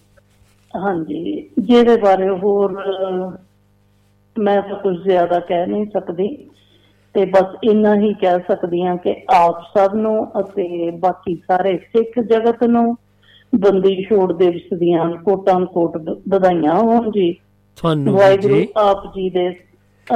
[0.73, 2.71] ਹਾਂਜੀ ਜਿਹਦੇ ਬਾਰੇ ਹੋਰ
[4.35, 6.27] ਮੈਂ ਤਾਂ ਕੁਝ ਜ਼ਿਆਦਾ ਕਹਿ ਨਹੀਂ ਸਕਦੀ
[7.15, 12.19] ਤੇ ਬਸ ਇੰਨਾ ਹੀ ਕਹਿ ਸਕਦੀ ਹਾਂ ਕਿ ਆਪ ਸਭ ਨੂੰ ਅਤੇ ਬਾਕੀ ਸਾਰੇ ਸਿੱਖ
[12.25, 12.95] ਜਗਤ ਨੂੰ
[13.55, 15.97] ਬੰਦੀ ਛੋੜ ਦਿਵਸ ਦੀਆਂ ਕੋਟਾਂ ਕੋਟ
[16.29, 17.33] ਵਧਾਈਆਂ ਹੋਣ ਜੀ।
[17.75, 19.59] ਤੁਹਾਨੂੰ ਜੀ। ਆਪ ਜੀ ਦੇ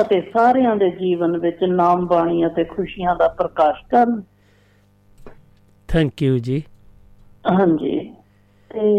[0.02, 4.22] ਅਤੇ ਸਾਰਿਆਂ ਦੇ ਜੀਵਨ ਵਿੱਚ ਨਾਮ ਬਾਣੀ ਅਤੇ ਖੁਸ਼ੀਆਂ ਦਾ ਪ੍ਰਕਾਸ਼ ਕਰਨ।
[5.88, 6.64] ਥੈਂਕ ਯੂ ਜੀ।
[7.52, 8.00] ਹਾਂਜੀ।
[8.70, 8.92] ਤੇ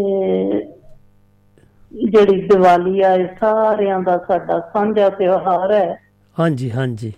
[1.93, 6.01] ਜਿਹੜੀ ਦੀਵਾਲੀ ਆ ਇਹ ਸਾਰਿਆਂ ਦਾ ਸਾਡਾ ਸਾਂਝਾ ਤਿਉਹਾਰ ਹੈ।
[6.39, 7.13] ਹਾਂਜੀ ਹਾਂਜੀ।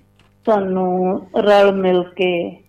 [0.46, 2.62] ਸਾਨੂੰ ਰਲ ਮਿਲ ਕੇ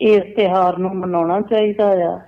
[0.00, 2.20] ਇਸ ਤਿਉਹਾਰ ਨੂੰ ਮਨਾਉਣਾ ਚਾਹੀਦਾ ਆ।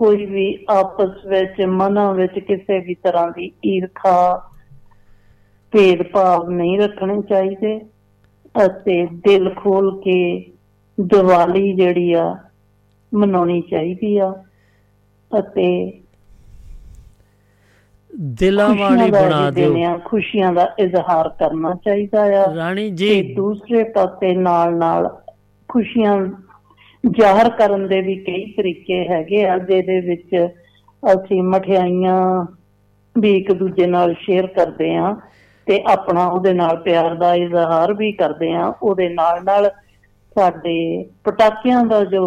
[0.00, 4.50] ਕੋਈ ਵੀ ਆਪਸ ਵਿੱਚ ਮਨਾਂ ਵਿੱਚ ਕਿਸੇ ਵੀ ਤਰ੍ਹਾਂ ਦੀ ਈਰਖਾ
[5.72, 7.80] ਭੇਦਭਾਵ ਨਹੀਂ ਰੱਖਣੇ ਚਾਹੀਦੇ
[8.66, 10.46] ਅਤੇ ਦਿਲ ਖੋਲ ਕੇ
[11.00, 12.36] ਦੀਵਾਲੀ ਜਿਹੜੀ ਆ
[13.14, 14.44] ਮਨਾਉਣੀ ਚਾਹੀਦੀ ਆ
[15.38, 16.00] ਅਤੇ
[18.16, 19.74] ਦਿਲਾਂ ਵਾਲੀ ਬਣਾ ਦਿਓ।
[20.04, 25.18] ਖੁਸ਼ੀਆਂ ਦਾ ਇਜ਼ਹਾਰ ਕਰਨਾ ਚਾਹੀਦਾ ਆ। ਰਾਣੀ ਜੀ। ਦੂਸਰੇ ਪਾਸੇ ਨਾਲ ਨਾਲ
[25.68, 26.26] ਖੁਸ਼ੀਆਂ
[27.04, 30.36] ਜ਼ਾਹਰ ਕਰਨ ਦੇ ਵੀ ਕਈ ਤਰੀਕੇ ਹੈਗੇ ਆ ਜਿਹਦੇ ਵਿੱਚ
[31.02, 32.44] ਅਸੀਂ ਮਠਿਆਈਆਂ
[33.16, 35.14] ਵੀ ਇੱਕ ਦੂਜੇ ਨਾਲ ਸ਼ੇਅਰ ਕਰਦੇ ਆ
[35.66, 39.70] ਤੇ ਆਪਣਾ ਉਹਦੇ ਨਾਲ ਪਿਆਰ ਦਾ ਇਜ਼ਹਾਰ ਵੀ ਕਰਦੇ ਆ। ਉਹਦੇ ਨਾਲ ਨਾਲ
[40.36, 42.24] ਸਾਡੇ ਪਟਾਕਿਆਂ ਦਾ ਜੋ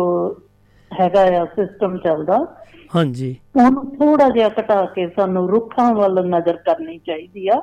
[0.91, 2.37] ਹੈਗਾ ਆ ਸਿਸਟਮ ਚੱਲਦਾ
[2.95, 7.61] ਹਾਂਜੀ। ਉਹਨੂੰ ਥੋੜਾ ਜਿਹਾ ਘਟਾ ਕੇ ਸਾਨੂੰ ਰੁੱਖਾਂ ਵੱਲ ਨਜ਼ਰ ਕਰਨੀ ਚਾਹੀਦੀ ਆ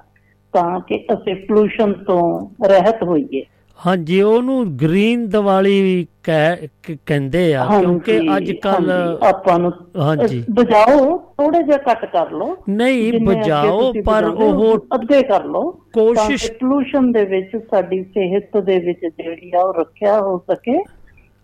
[0.55, 2.23] ਤਾਂ ਕਿ ਅਸੀਂ ਪੋਲੂਸ਼ਨ ਤੋਂ
[2.69, 3.45] ਰਹਿਤ ਹੋਈਏ।
[3.81, 8.91] ਹਾਂਜੀ ਉਹਨੂੰ ਗ੍ਰੀਨ ਦੀਵਾਲੀ ਵੀ ਕਹਿੰਦੇ ਆ ਕਿਉਂਕਿ ਅੱਜ ਕੱਲ
[9.23, 15.45] ਆਪਾਂ ਨੂੰ ਹਾਂਜੀ। ਬਜਾਓ ਥੋੜੇ ਜਿਹਾ ਘੱਟ ਕਰ ਲਓ ਨਹੀਂ ਬਜਾਓ ਪਰ ਉਹ ਅੱਧੇ ਕਰ
[15.45, 20.79] ਲਓ ਕੋਸ਼ਿਸ਼- ਪੋਲੂਸ਼ਨ ਦੇ ਵਿੱਚ ਸਾਡੀ ਸਿਹਤ ਦੇ ਵਿੱਚ ਜਿਹੜੀ ਆ ਉਹ ਰੱਖਿਆ ਹੋ ਸਕੇ।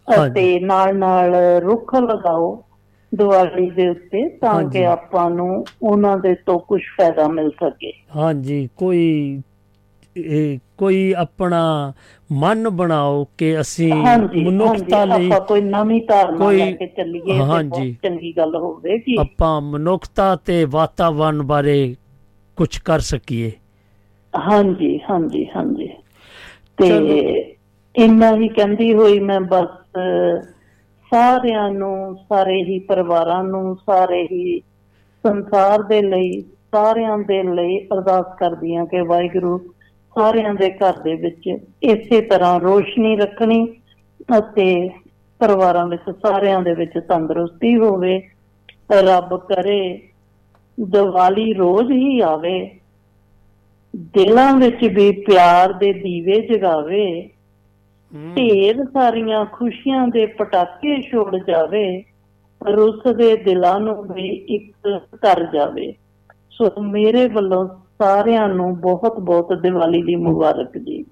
[0.09, 2.55] ਅਤੇ ਨਾਲ ਨਾਲ ਰੁੱਖ ਲਗਾਓ
[3.13, 8.69] ਦੀਵਾਲੀ ਦੇ ਉੱਤੇ ਤਾਂ। ਕਿ ਆਪਾਂ ਨੂੰ ਉਹਨਾਂ ਦੇ ਤੋਂ ਕੁਝ ਫਾਇਦਾ ਮਿਲ ਸਕੇ ਹਾਂਜੀ
[8.77, 9.41] ਕੋਈ
[10.17, 11.63] ਇਹ ਕੋਈ ਆਪਣਾ
[12.31, 18.57] ਮਨ ਬਣਾਓ ਕਿ ਅਸੀਂ ਮਨੁੱਖਤਾ ਲਈ ਕੋਈ ਨਵੀਂ ਧਾਰਨਾ ਲੈ ਕੇ ਚੱਲੀਏ ਹਾਂਜੀ। ਚੰਗੀ ਗੱਲ
[18.57, 21.77] ਹੋਵੇਗੀ ਆਪਾਂ ਮਨੁੱਖਤਾ ਤੇ ਵਾਤਾਵਰਣ ਬਾਰੇ
[22.59, 23.51] ਕੁਝ ਕਰ ਸਕੀਏ
[24.35, 25.89] ਹਾਂਜੀ ਹਾਂਜੀ ਹਾਂਜੀ
[26.79, 26.89] ਤੇ।
[27.95, 29.69] ਇੰਨਾ ਹੀ ਕਹਿੰਦੀ ਹੋਈ ਮੈਂ ਬਸ
[31.13, 34.59] ਸਾਰਿਆਂ ਨੂੰ ਸਾਰੇ ਹੀ ਪਰਿਵਾਰਾਂ ਨੂੰ ਸਾਰੇ ਹੀ
[35.25, 36.41] ਸੰਸਾਰ ਦੇ ਲਈ
[36.75, 39.59] ਸਾਰਿਆਂ ਦੇ ਲਈ ਅਰਦਾਸ ਕਰਦੀ ਹਾਂ ਕਿ ਵਾਹਿਗੁਰੂ
[40.19, 41.49] ਸਾਰਿਆਂ ਦੇ ਘਰ ਦੇ ਵਿੱਚ
[41.83, 43.65] ਇਸੇ ਤਰ੍ਹਾਂ ਰੋਸ਼ਨੀ ਰੱਖਣੀ
[44.39, 44.89] ਅਤੇ
[45.41, 48.19] ਪਰਿਵਾਰਾਂ ਵਿੱਚ ਸਾਰਿਆਂ ਦੇ ਵਿੱਚ ਤੰਦਰੁਸਤੀ ਹੋਵੇ
[48.93, 49.81] ਰੱਬ ਕਰੇ
[50.81, 52.59] ਦੀਵਾਲੀ ਰੋਜ਼ ਹੀ ਆਵੇ
[53.95, 57.29] ਦਿਲਾਂ ਵਿੱਚ ਵੀ ਪਿਆਰ ਦੇ ਦੀਵੇ ਜਗਾਵੇ
[58.37, 62.03] ਢੇਰ ਸਾਰੀਆਂ ਖੁਸ਼ੀਆਂ ਦੇ ਪਟਾਕੇ ਛੋੜ ਜਾਵੇ
[62.61, 64.89] ਰੁੱਸ ਦੇ ਦਿਲਾਂ ਨੂੰ ਵੀ ਇੱਕ
[65.23, 65.93] ਕਰ ਜਾਵੇ।
[66.51, 67.69] ਸੋ ਮੇਰੇ ਵੱਲੋਂ
[68.03, 71.05] ਸਾਰਿਆਂ ਨੂੰ ਬਹੁਤ ਬਹੁਤ ਦੀਵਾਲੀ ਦੀ ਮੁਬਾਰਕ ਜੀ।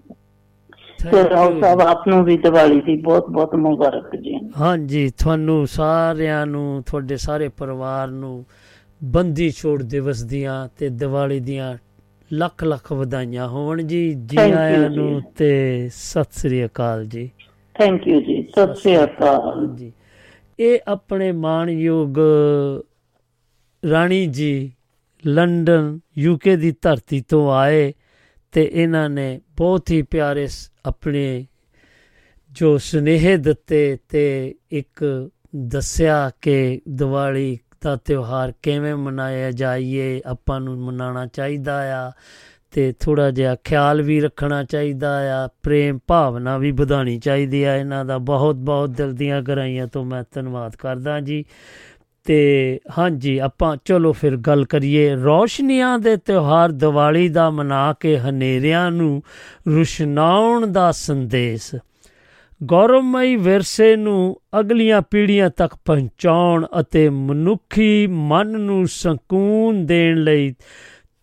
[1.10, 6.46] ਤੇ ਰਾਓ ਸਾਹਿਬ ਆਪ ਨੂੰ ਵੀ ਦੀਵਾਲੀ ਦੀ ਬਹੁਤ ਬਹੁਤ ਮੁਬਾਰਕ ਜੀ। ਹਾਂਜੀ ਤੁਹਾਨੂੰ ਸਾਰਿਆਂ
[6.46, 8.44] ਨੂੰ ਤੁਹਾਡੇ ਸਾਰੇ ਪਰਿਵਾਰ ਨੂੰ
[9.04, 11.76] ਬੰਦੀ ਛੋੜ ਦਿਵਸ ਦੀਆਂ ਤੇ ਦੀਵਾਲੀ ਦੀਆਂ
[12.32, 17.30] ਲੱਖ ਲੱਖ ਵਧਾਈਆਂ ਹੋਣ ਜੀ। ਜੀ ਆਇਆਂ ਜੀ। ਨੂੰ ਤੇ ਸਤਿ ਸ੍ਰੀ ਅਕਾਲ ਜੀ।
[17.74, 19.92] ਥੈਂਕ ਯੂ ਜੀ। ਸਤਿ ਸ਼੍ਰੀ ਅਕਾਲ। ਹਾਂਜੀ।
[20.60, 22.18] ਇਹ ਆਪਣੇ ਮਾਣਯੋਗ
[23.90, 24.72] ਰਾਣੀ ਜੀ
[25.26, 27.92] ਲੰਡਨ ਯੂਕੇ ਦੀ ਧਰਤੀ ਤੋਂ ਆਏ
[28.52, 31.46] ਤੇ ਇਹਨਾਂ ਨੇ ਬਹੁਤ ਹੀ ਪਿਆਰੇ ਸ- ਆਪਣੇ
[32.50, 40.78] ਜੋ ਸੁਨੇਹੇ ਦਿੱਤੇ ਤੇ ਇੱਕ ਦੱਸਿਆ ਕਿ ਦੀਵਾਲੀ ਦਾ ਤਿਉਹਾਰ ਕਿਵੇਂ ਮਨਾਇਆ ਜਾਈਏ, ਆਪਾਂ ਨੂੰ
[40.78, 42.12] ਮਨਾਉਣਾ ਚਾਹੀਦਾ ਆ
[42.70, 48.04] ਤੇ ਥੋੜਾ ਜਿਹਾ ਖਿਆਲ ਵੀ ਰੱਖਣਾ ਚਾਹੀਦਾ ਆ, ਪ੍ਰੇਮ ਭਾਵਨਾ ਵੀ ਵਧਾਉਣੀ ਚਾਹੀਦੀ ਆ ਇਹਨਾਂ
[48.04, 51.44] ਦਾ। ਬਹੁਤ ਬਹੁਤ ਦਿਲ ਦੀਆਂ ਗਹਿਰਾਈਆਂ ਤੋਂ ਮੈਂ ਧੰਨਵਾਦ ਕਰਦਾ ਜੀ।
[52.24, 58.90] ਤੇ ਹਾਂਜੀ, ਆਪਾਂ ਚਲੋ ਫਿਰ ਗੱਲ ਕਰੀਏ ਰੌਸ਼ਨੀਆਂ ਦੇ ਤਿਉਹਾਰ ਦੀਵਾਲੀ ਦਾ ਮਨਾ ਕੇ ਹਨੇਰਿਆਂ
[58.90, 59.22] ਨੂੰ
[59.68, 61.74] ਰੁਸ਼ਨਾਉਣ ਦਾ ਸੰਦੇਸ਼।
[62.64, 70.54] ਗੌਰਵਮਈ ਵਿਰਸੇ ਨੂੰ ਅਗਲੀਆਂ ਪੀੜ੍ਹੀਆਂ ਤੱਕ ਪਹੁੰਚਾਉਣ ਅਤੇ ਮਨੁੱਖੀ ਮਨ ਨੂੰ ਸਕੂਨ ਦੇਣ ਲਈ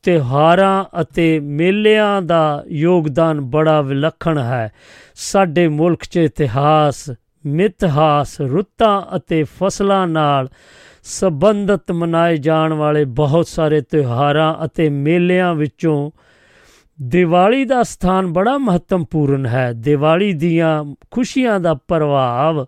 [0.04, 4.72] ਤਿਉਹਾਰਾਂ ਅਤੇ ਮੇਲਿਆਂ ਦਾ ਯੋਗਦਾਨ ਬੜਾ ਵਿਲੱਖਣ ਹੈ।
[5.16, 7.12] ਸਾਡੇ ਮੁਲਕ 'ਚ ਇਤਿਹਾਸ,
[7.46, 10.50] ਮਿਥਹਾਸ, ਰੁੱਤਾਂ ਅਤੇ ਫਸਲਾਂ ਨਾਲ
[11.04, 16.12] ਸੰਬੰਧਿਤ ਮਨਾਏ ਜਾਣ ਵਾਲੇ ਬਹੁਤ ਸਾਰੇ ਤਿਉਹਾਰਾਂ ਅਤੇ ਮੇਲਿਆਂ ਵਿੱਚੋਂ
[17.02, 22.66] ਦੀਵਾਲੀ ਦਾ ਸਥਾਨ ਬੜਾ ਮਹੱਤਵਪੂਰਨ ਹੈ। ਦੀਵਾਲੀ ਦੀਆਂ ਖੁਸ਼ੀਆਂ ਦਾ ਪ੍ਰਭਾਵ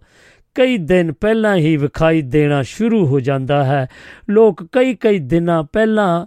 [0.56, 3.88] ਕਈ ਦਿਨ ਪਹਿਲਾਂ ਹੀ ਵਿਖਾਈ ਦੇਣਾ ਸ਼ੁਰੂ ਹੋ ਜਾਂਦਾ ਹੈ।
[4.30, 6.26] ਲੋਕ ਕਈ ਕਈ ਦਿਨਾਂ ਪਹਿਲਾਂ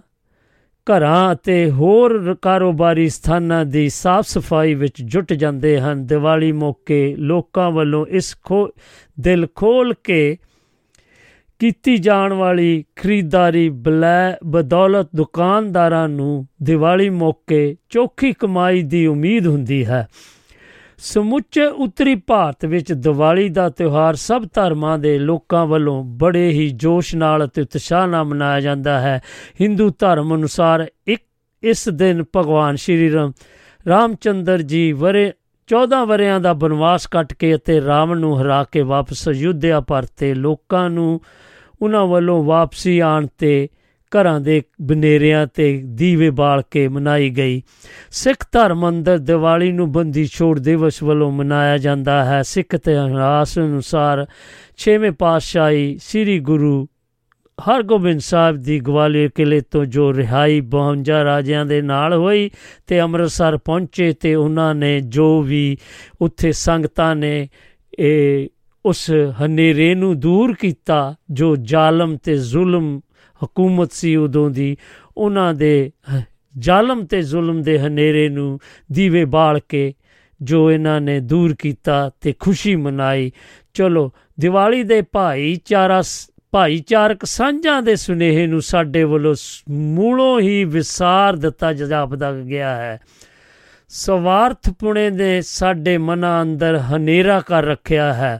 [0.91, 7.71] ਘਰਾਂ ਅਤੇ ਹੋਰ ਕਾਰੋਬਾਰੀ ਸਥਾਨਾਂ ਦੀ ਸਾਫ਼ ਸਫ਼ਾਈ ਵਿੱਚ ਜੁਟ ਜਾਂਦੇ ਹਨ। ਦੀਵਾਲੀ ਮੌਕੇ ਲੋਕਾਂ
[7.71, 8.69] ਵੱਲੋਂ ਇਸ ਖੋ,
[9.19, 10.37] ਦਿਲ ਖੋਲ ਕੇ
[11.59, 19.85] ਕੀਤੀ ਜਾਣ ਵਾਲੀ ਖਰੀਦਦਾਰੀ ਬਲੈ ਬਦੌਲਤ ਦੁਕਾਨਦਾਰਾਂ ਨੂੰ ਦੀਵਾਲੀ ਮੌਕੇ ਚੋਖੀ ਕਮਾਈ ਦੀ ਉਮੀਦ ਹੁੰਦੀ
[19.85, 20.07] ਹੈ।
[20.97, 27.15] ਸਮੁੱਚੇ ਉੱਤਰੀ ਭਾਰਤ ਵਿੱਚ ਦੀਵਾਲੀ ਦਾ ਤਿਉਹਾਰ ਸਭ ਧਰਮਾਂ ਦੇ ਲੋਕਾਂ ਵੱਲੋਂ ਬੜੇ ਹੀ ਜੋਸ਼
[27.15, 29.21] ਨਾਲ ਅਤੇ ਉਤਸ਼ਾਹ ਨਾਲ ਮਨਾਇਆ ਜਾਂਦਾ ਹੈ।
[29.61, 31.23] ਹਿੰਦੂ ਧਰਮ ਅਨੁਸਾਰ ਇੱਕ
[31.63, 33.31] ਇਸ ਦਿਨ ਭਗਵਾਨ ਸ਼੍ਰੀ ਰਾਮ
[33.89, 35.31] ਰਾਮਚੰਦਰ ਜੀ ਵਰੇ
[35.69, 40.89] 14 ਵਰਿਆਂ ਦਾ ਬਨਵਾਸ ਕੱਟ ਕੇ ਅਤੇ ਰਾਵਣ ਨੂੰ ਹਰਾ ਕੇ ਵਾਪਸ ਅਯੁੱਧਿਆ ਪਰਤੇ ਲੋਕਾਂ
[40.89, 41.21] ਨੂੰ
[41.81, 43.69] ਉਹਨਾਂ ਵੱਲੋਂ ਵਾਪਸੀ ਆਣ ਤੇ
[44.15, 47.61] ਘਰਾਂ ਦੇ ਬਨੇਰਿਆਂ ਤੇ ਦੀਵੇ ਬਾਲ ਕੇ ਮਨਾਈ ਗਈ।
[48.11, 54.25] ਸਿੱਖ ਧਰਮ ਅੰਦਰ ਦੀਵਾਲੀ ਨੂੰ ਬੰਦੀ ਛੋੜ ਦਿਵਸ ਵੱਲੋਂ ਮਨਾਇਆ ਜਾਂਦਾ ਹੈ। ਸਿੱਖ ਇਤਿਹਾਸ ਅਨੁਸਾਰ
[54.77, 56.87] ਛੇਵੇਂ ਪਾਤਸ਼ਾਹੀ ਸ੍ਰੀ ਗੁਰੂ
[57.69, 62.51] ਹਰਗੋਬਿੰਦ ਸਾਹਿਬ ਦੀ ਗਵਾਲੀਅਰ ਕਿਲੇ ਤੋਂ ਜੋ ਰਿਹਾਈ 52 ਰਾਜਿਆਂ ਦੇ ਨਾਲ ਹੋਈ
[62.87, 65.77] ਤੇ ਅੰਮ੍ਰਿਤਸਰ ਪਹੁੰਚੇ ਤੇ ਉਹਨਾਂ ਨੇ ਜੋ ਵੀ
[66.21, 67.47] ਉੱਥੇ ਸੰਗਤਾਂ ਨੇ
[67.99, 68.47] ਇਹ
[68.87, 69.11] ਉਸ
[69.45, 73.01] ਹਨੇਰੇ ਨੂੰ ਦੂਰ ਕੀਤਾ ਜੋ ਜ਼ਾਲਮ ਤੇ ਜ਼ੁਲਮ
[73.45, 74.77] ਹਕੂਮਤ ਸੀ ਉਦੋਂ ਦੀ।
[75.17, 75.91] ਉਹਨਾਂ ਦੇ
[76.59, 78.59] ਜ਼ਾਲਮ ਤੇ ਜ਼ੁਲਮ ਦੇ ਹਨੇਰੇ ਨੂੰ
[78.91, 79.93] ਦੀਵੇ ਬਾਲ ਕੇ
[80.41, 83.31] ਜੋ ਇਹਨਾਂ ਨੇ ਦੂਰ ਕੀਤਾ ਤੇ ਖੁਸ਼ੀ ਮਨਾਈ।
[83.73, 86.03] ਚਲੋ, ਦੀਵਾਲੀ ਦੇ ਭਾਈਚਾਰਾ
[86.51, 89.35] ਭਾਈਚਾਰਕ ਸਾਂਝਾਂ ਦੇ ਸੁਨੇਹੇ ਨੂੰ ਸਾਡੇ ਵੱਲੋਂ
[89.69, 92.99] ਮੂਲੋਂ ਹੀ ਵਿਸਾਰ ਦਿੱਤਾ ਜਾਪਦਾ ਗਿਆ ਹੈ।
[93.89, 98.39] ਸਵਾਰਥ ਪੁਣੇ ਦੇ ਸਾਡੇ ਮਨਾਂ ਅੰਦਰ ਹਨੇਰਾ ਕਰ ਰੱਖਿਆ ਹੈ।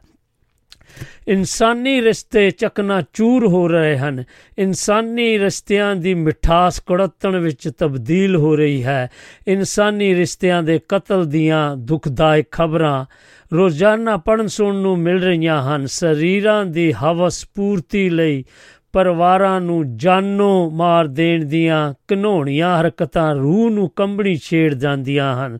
[1.28, 4.23] ਇਨਸਾਨੀ ਰਿਸ਼ਤੇ ਚਕਨਾ ਚੂਰ ਹੋ ਰਹੇ ਹਨ।
[4.57, 9.09] ਇਨਸਾਨੀ ਰਿਸ਼ਤਿਆਂ ਦੀ ਮਿਠਾਸ ਕੜਤਣ ਵਿੱਚ ਤਬਦੀਲ ਹੋ ਰਹੀ ਹੈ।
[9.47, 13.05] ਇਨਸਾਨੀ ਰਿਸ਼ਤਿਆਂ ਦੇ ਕਤਲ ਦੀਆਂ ਦੁਖਦਾਇਕ ਖਬਰਾਂ
[13.53, 18.45] ਰੋਜ਼ਾਨਾ ਪੜਨ ਸੁਣਨ ਨੂੰ ਮਿਲ ਰਹੀਆਂ ਹਨ। ਸਰੀਰਾਂ ਦੀ ਹਵਸ ਪੂਰਤੀ ਲਈ
[18.93, 25.59] ਪਰਿਵਾਰਾਂ ਨੂੰ ਜਾਨੋਂ ਮਾਰ ਦੇਣ ਦੀਆਂ ਘਨੋਣੀਆਂ ਹਰਕਤਾਂ ਰੂਹ ਨੂੰ ਕੰਬਣੀ ਛੇੜ ਜਾਂਦੀਆਂ ਹਨ।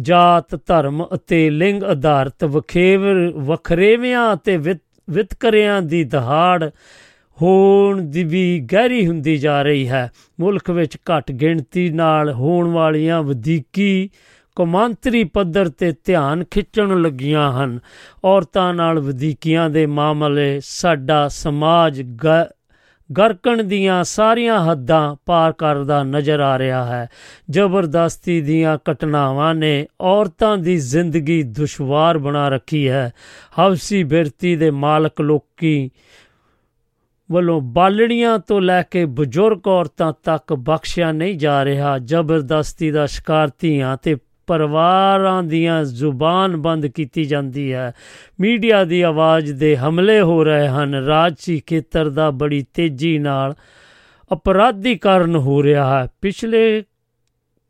[0.00, 4.56] ਜਾਤ, ਧਰਮ ਅਤੇ ਲਿੰਗ ਆਧਾਰਿਤ ਵਖੇਵਰ ਵਖਰੇਵਿਆਂ ਅਤੇ
[5.10, 6.70] ਵਿਤਕਰਿਆਂ ਦੀ ਦਹਾੜ
[7.42, 13.22] ਹੋਣ ਦੀ ਵੀ ਗਹਿਰੀ ਹੁੰਦੀ ਜਾ ਰਹੀ ਹੈ। ਮੁਲਕ ਵਿੱਚ ਘੱਟ ਗਿਣਤੀ ਨਾਲ ਹੋਣ ਵਾਲੀਆਂ
[13.22, 14.10] ਵਧੀਕੀ
[14.56, 17.78] ਕਮਾਂਤਰੀ ਪੱਧਰ ਤੇ ਧਿਆਨ ਖਿੱਚਣ ਲੱਗੀਆਂ ਹਨ।
[18.24, 22.02] ਔਰਤਾਂ ਨਾਲ ਵਧੀਕੀਆਂ ਦੇ ਮਾਮਲੇ ਸਾਡਾ ਸਮਾਜ
[23.12, 27.08] ਗਰਕਣ ਦੀਆਂ ਸਾਰੀਆਂ ਹੱਦਾਂ ਪਾਰ ਕਰਦਾ ਨਜ਼ਰ ਆ ਰਿਹਾ ਹੈ।
[27.50, 33.12] ਜ਼ਬਰਦਸਤੀ ਦੀਆਂ ਘਟਨਾਵਾਂ ਨੇ ਔਰਤਾਂ ਦੀ ਜ਼ਿੰਦਗੀ ਦੁਸ਼ਵਾਰ ਬਣਾ ਰੱਖੀ ਹੈ।
[33.60, 35.90] ਹਵਸੀ ਬਿਰਤੀ ਦੇ ਮਾਲਕ ਲੋਕੀ
[37.32, 43.50] ਵੱਲੋਂ ਬਾਲੜੀਆਂ ਤੋਂ ਲੈ ਕੇ ਬਜ਼ੁਰਗ ਔਰਤਾਂ ਤੱਕ ਬਖਸ਼ਿਆ ਨਹੀਂ ਜਾ ਰਿਹਾ। ਜ਼ਬਰਦਸਤੀ ਦਾ ਸ਼ਿਕਾਰ
[43.58, 47.92] ਧੀਆਂ ਤੇ ਪਰਿਵਾਰਾਂ ਦੀਆਂ ਜ਼ੁਬਾਨ ਬੰਦ ਕੀਤੀ ਜਾਂਦੀ ਹੈ।
[48.40, 53.54] ਮੀਡੀਆ ਦੀ ਆਵਾਜ਼ ਦੇ ਹਮਲੇ ਹੋ ਰਹੇ ਹਨ। ਰਾਜਸੀ ਖੇਤਰ ਦਾ ਬੜੀ ਤੇਜ਼ੀ ਨਾਲ
[54.32, 56.84] ਅਪਰਾਧੀਕਰਨ ਹੋ ਰਿਹਾ ਹੈ। ਪਿਛਲੇ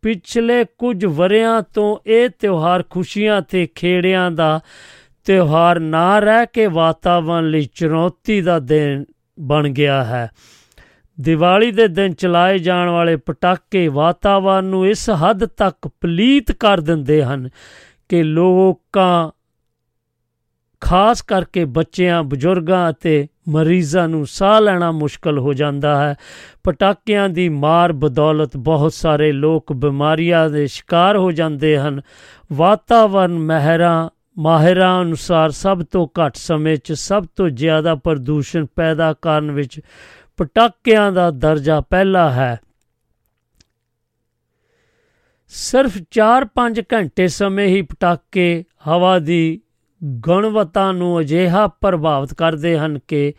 [0.02, 4.60] ਪਿਛਲੇ ਕੁਝ ਵਰਿਆਂ ਤੋਂ ਇਹ ਤਿਉਹਾਰ ਖੁਸ਼ੀਆਂ ਤੇ ਖੇੜਿਆਂ ਦਾ
[5.24, 9.04] ਤਿਉਹਾਰ ਨਾ ਰਹਿ ਕੇ ਵਾਤਾਵਰਣ ਲਈ ਚੁਣੌਤੀ ਦਾ ਦਿਨ
[9.40, 10.30] ਬਣ ਗਿਆ ਹੈ।
[11.20, 17.24] ਦੀਵਾਲੀ ਦੇ ਦਿਨ ਚਲਾਏ ਜਾਣ ਵਾਲੇ ਪਟਾਕੇ ਵਾਤਾਵਰਨ ਨੂੰ ਇਸ ਹੱਦ ਤੱਕ ਪਲੀਤ ਕਰ ਦਿੰਦੇ
[17.24, 17.48] ਹਨ
[18.08, 19.30] ਕਿ ਲੋਕਾਂ,
[20.80, 26.14] ਖਾਸ ਕਰਕੇ ਬੱਚਿਆਂ, ਬਜ਼ੁਰਗਾਂ ਅਤੇ ਮਰੀਜ਼ਾਂ ਨੂੰ ਸਾਹ ਲੈਣਾ ਮੁਸ਼ਕਲ ਹੋ ਜਾਂਦਾ ਹੈ।
[26.64, 32.00] ਪਟਾਕਿਆਂ ਦੀ ਮਾਰ ਬਦੌਲਤ ਬਹੁਤ ਸਾਰੇ ਲੋਕ ਬਿਮਾਰੀਆਂ ਦੇ ਸ਼ਿਕਾਰ ਹੋ ਜਾਂਦੇ ਹਨ।
[32.52, 34.08] ਵਾਤਾਵਰਨ ਮਹਿਰਾਂ,
[34.38, 39.80] ਮਾਹਿਰਾਂ ਅਨੁਸਾਰ ਸਭ ਤੋਂ ਘੱਟ ਸਮੇਂ 'ਚ ਸਭ ਤੋਂ ਜ਼ਿਆਦਾ ਪ੍ਰਦੂਸ਼ਣ ਪੈਦਾ ਕਰਨ ਵਿੱਚ
[40.37, 42.61] ਪਟਾਕਿਆਂ ਦਾ ਦਰਜਾ ਪਹਿਲਾ ਹੈ।
[45.49, 49.61] ਸਿਰਫ 4-5 ਘੰਟੇ ਸਮੇਂ ਹੀ ਪਟਾਕੇ ਹਵਾ ਦੀ
[50.05, 53.34] ਗੁਣਵੱਤਾ ਨੂੰ ਅਜਿਹਾ ਪ੍ਰਭਾਵਿਤ ਕਰਦੇ ਹਨ ਕਿ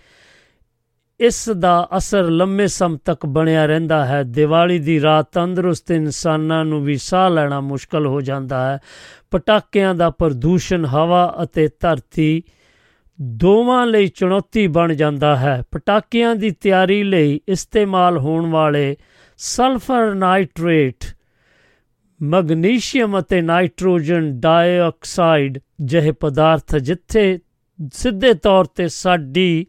[1.20, 6.84] ਇਸ ਦਾ ਅਸਰ ਲੰਮੇ ਸਮ ਤੱਕ ਬਣਿਆ ਰਹਿੰਦਾ ਹੈ। ਦੀਵਾਲੀ ਦੀ ਰਾਤ ਤੰਦਰੁਸਤ ਇਨਸਾਨਾਂ ਨੂੰ
[6.84, 8.80] ਵੀ ਸਾਹ ਲੈਣਾ ਮੁਸ਼ਕਲ ਹੋ ਜਾਂਦਾ ਹੈ।
[9.32, 12.43] ਪਟਾਕਿਆਂ ਦਾ ਪ੍ਰਦੂਸ਼ਣ ਹਵਾ ਅਤੇ ਧਰਤੀ
[13.22, 18.97] ਦੋਵਾਂ ਲਈ ਚੁਣੌਤੀ ਬਣ ਜਾਂਦਾ ਹੈ। ਪਟਾਕਿਆਂ ਦੀ ਤਿਆਰੀ ਲਈ ਇਸਤੇਮਾਲ ਹੋਣ ਵਾਲੇ
[19.38, 20.95] ਸਲਫਰ ਨਾਈਟ੍ਰੇਟ,
[22.22, 27.39] ਮੈਗਨੀਸ਼ੀਅਮ ਅਤੇ ਨਾਈਟ੍ਰੋਜਨ ਡਾਈਆਕਸਾਈਡ ਜਿਹੇ ਪਦਾਰਥ ਜਿੱਥੇ
[27.93, 29.65] ਸਿੱਧੇ ਤੌਰ ਤੇ ਸਾਡੀ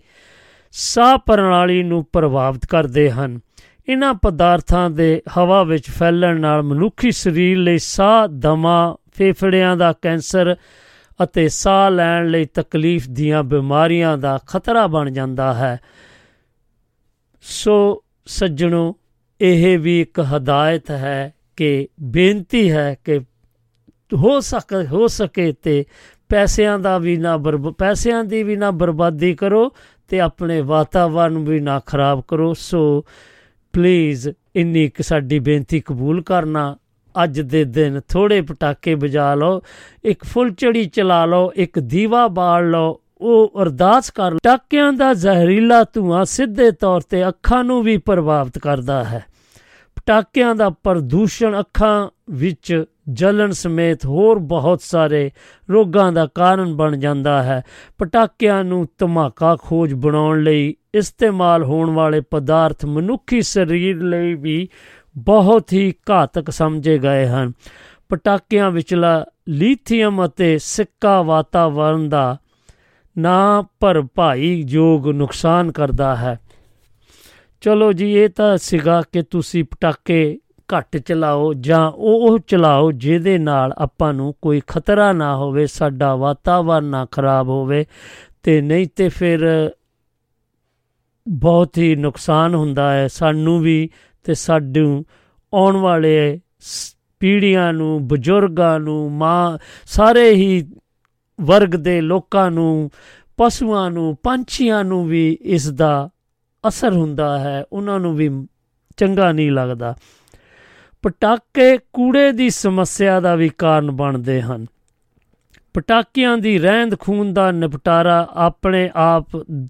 [0.73, 3.41] ਸਾਹ ਪ੍ਰਣਾਲੀ ਨੂੰ ਪ੍ਰਭਾਵਿਤ ਕਰਦੇ ਹਨ।
[3.89, 10.57] ਇਹਨਾਂ ਪਦਾਰਥਾਂ ਦੇ ਹਵਾ ਵਿੱਚ ਫੈਲਣ ਨਾਲ ਮਨੁੱਖੀ ਸਰੀਰ ਲਈ ਸਾਹ, ਦਮਾ, ਫੇਫੜਿਆਂ ਦਾ ਕੈਂਸਰ
[11.23, 15.81] ਅਤੇ ਸਾਹ ਲੈਣ ਲਈ ਤਕਲੀਫ ਦੀਆਂ ਬਿਮਾਰੀਆਂ ਦਾ ਖਤਰਾ ਬਣ ਜਾਂਦਾ ਹੈ।
[17.41, 18.97] ਸੋ ਸੱਜਣੋ,
[19.41, 23.21] ਇਹ ਵੀ ਇੱਕ ਹਦਾਇਤ ਹੈ ਕਿ, ਬੇਨਤੀ ਹੈ ਕਿ
[24.15, 25.85] ਹੋ ਸਕ, ਹੋ ਸਕੇ ਤੇ
[26.29, 29.73] ਪੈਸਿਆਂ ਦਾ ਵੀ ਨਾ ਬਰਬ, ਪੈਸਿਆਂ ਦੀ ਵੀ ਨਾ ਬਰਬਾਦੀ ਕਰੋ
[30.09, 33.05] ਤੇ ਆਪਣੇ ਵਾਤਾਵਰਨ ਵੀ ਨਾ ਖਰਾਬ ਕਰੋ। ਸੋ
[33.73, 36.77] ਪਲੀਜ਼ ਇੰਨੀ ਇੱਕ ਸਾਡੀ ਬੇਨਤੀ ਕਬੂਲ ਕਰਨਾ
[37.25, 39.63] ਅੱਜ ਦੇ ਦਿਨ ਥੋੜੇ ਪਟਾਕੇ ਵਜਾ ਲਓ,
[40.05, 46.25] ਇੱਕ ਫੁੱਲਚੜੀ ਚਲਾ ਲਓ, ਇੱਕ ਦੀਵਾ ਬਾਲ ਲਓ, ਉਹ ਅਰਦਾਸ ਕਰ ਪਟਾਕਿਆਂ ਦਾ ਜ਼ਹਿਰੀਲਾ ਧੂਆਂ
[46.25, 49.25] ਸਿੱਧੇ ਤੌਰ ਤੇ ਅੱਖਾਂ ਨੂੰ ਵੀ ਪ੍ਰਭਾਵਿਤ ਕਰਦਾ ਹੈ।
[49.97, 55.31] ਪਟਾਕਿਆਂ ਦਾ ਪ੍ਰਦੂਸ਼ਣ ਅੱਖਾਂ ਵਿੱਚ ਜਲਣ ਸਮੇਤ ਹੋਰ ਬਹੁਤ ਸਾਰੇ
[55.71, 57.63] ਰੋਗਾਂ ਦਾ ਕਾਰਨ ਬਣ ਜਾਂਦਾ ਹੈ।
[57.99, 64.69] ਪਟਾਕਿਆਂ ਨੂੰ ਧਮਾਕਾ ਖੋਜ ਬਣਾਉਣ ਲਈ ਇਸਤੇਮਾਲ ਹੋਣ ਵਾਲੇ ਪਦਾਰਥ ਮਨੁੱਖੀ ਸਰੀਰ ਲਈ ਵੀ
[65.19, 67.53] ਬਹੁਤ ਹੀ ਘਾਤਕ ਸਮਝੇ ਗਏ ਹਨ।
[68.09, 72.39] ਪਟਾਕਿਆਂ ਵਿਚਲਾ ਲੀਥੀਅਮ ਅਤੇ ਸਿੱਕਾ ਵਾਤਾਵਰਣ ਦਾ
[73.19, 76.39] ਨਾ ਭਰਪਾਈ ਯੋਗ ਨੁਕਸਾਨ ਕਰਦਾ ਹੈ।
[77.61, 80.39] ਚਲੋ ਜੀ, ਇਹ ਤਾਂ ਸੀਗਾ ਕਿ ਤੁਸੀਂ ਪਟਾਕੇ
[80.75, 86.15] ਘੱਟ ਚਲਾਓ ਜਾਂ ਉਹ ਉਹ ਚਲਾਓ ਜਿਹਦੇ ਨਾਲ ਆਪਾਂ ਨੂੰ ਕੋਈ ਖਤਰਾ ਨਾ ਹੋਵੇ, ਸਾਡਾ
[86.15, 87.87] ਵਾਤਾਵਰਨ ਨਾ ਖਰਾਬ ਹੋਵੇ
[88.43, 89.71] ਤੇ ਨਹੀਂ ਤੇ ਫਿਰ
[91.29, 93.91] ਬਹੁਤ ਹੀ ਨੁਕਸਾਨ ਹੁੰਦਾ ਹੈ। ਸਾਨੂੰ ਵੀ
[94.29, 95.05] ਤੇ ਸਾਡੂ
[95.55, 96.41] ਆਉਣ ਵਾਲੇ
[97.21, 100.71] ਪੀੜ੍ਹੀਆਂ ਨੂੰ, ਬਜ਼ੁਰਗਾਂ ਨੂੰ, ਮਾਂ, ਸਾਰੇ ਹੀ
[101.41, 102.91] ਵਰਗ ਦੇ ਲੋਕਾਂ ਨੂੰ,
[103.37, 106.11] ਪਸ਼ੂਆਂ ਨੂੰ, ਪੰਛੀਆਂ ਨੂੰ ਵੀ ਇਸ ਦਾ
[106.69, 108.47] ਅਸਰ ਹੁੰਦਾ ਹੈ। ਉਹਨਾਂ ਨੂੰ ਵੀ
[108.97, 109.95] ਚੰਗਾ ਨਹੀਂ ਲੱਗਦਾ।
[111.03, 114.67] ਪਟਾਕੇ ਕੂੜੇ ਦੀ ਸਮੱਸਿਆ ਦਾ ਵੀ ਕਾਰਨ ਬਣਦੇ ਹਨ।
[115.75, 119.27] ਪਟਾਕਿਆਂ ਦੀ ਰਹਿੰਦ ਖੂਨ ਦਾ ਨਿਪਟਾਰਾ ਆਪਣੇ ਆਪ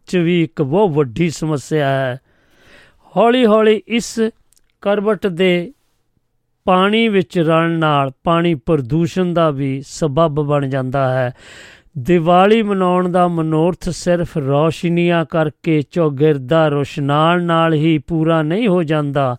[0.07, 2.21] 'ਚ ਵੀ ਇੱਕ ਬਹੁਤ ਵੱਡੀ ਸਮੱਸਿਆ ਹੈ।
[3.17, 4.21] ਹੌਲੀ-ਹੌਲੀ ਇਸ
[4.81, 5.73] ਕਰਵਟ ਦੇ
[6.65, 11.35] ਪਾਣੀ ਵਿੱਚ ਰਲਣ ਨਾਲ ਪਾਣੀ ਪ੍ਰਦੂਸ਼ਣ ਦਾ ਵੀ ਸਬਬ ਬਣ ਜਾਂਦਾ ਹੈ।
[11.99, 19.37] ਦੀਵਾਲੀ ਮਨਾਉਣ ਦਾ ਮਨੋਰਥ ਸਿਰਫ ਰੋਸ਼ਨੀਆਂ ਕਰਕੇ ਚੌਗਿਰਦਾ ਰੋਸ਼ਨਾਲ ਨਾਲ ਹੀ ਪੂਰਾ ਨਹੀਂ ਹੋ ਜਾਂਦਾ।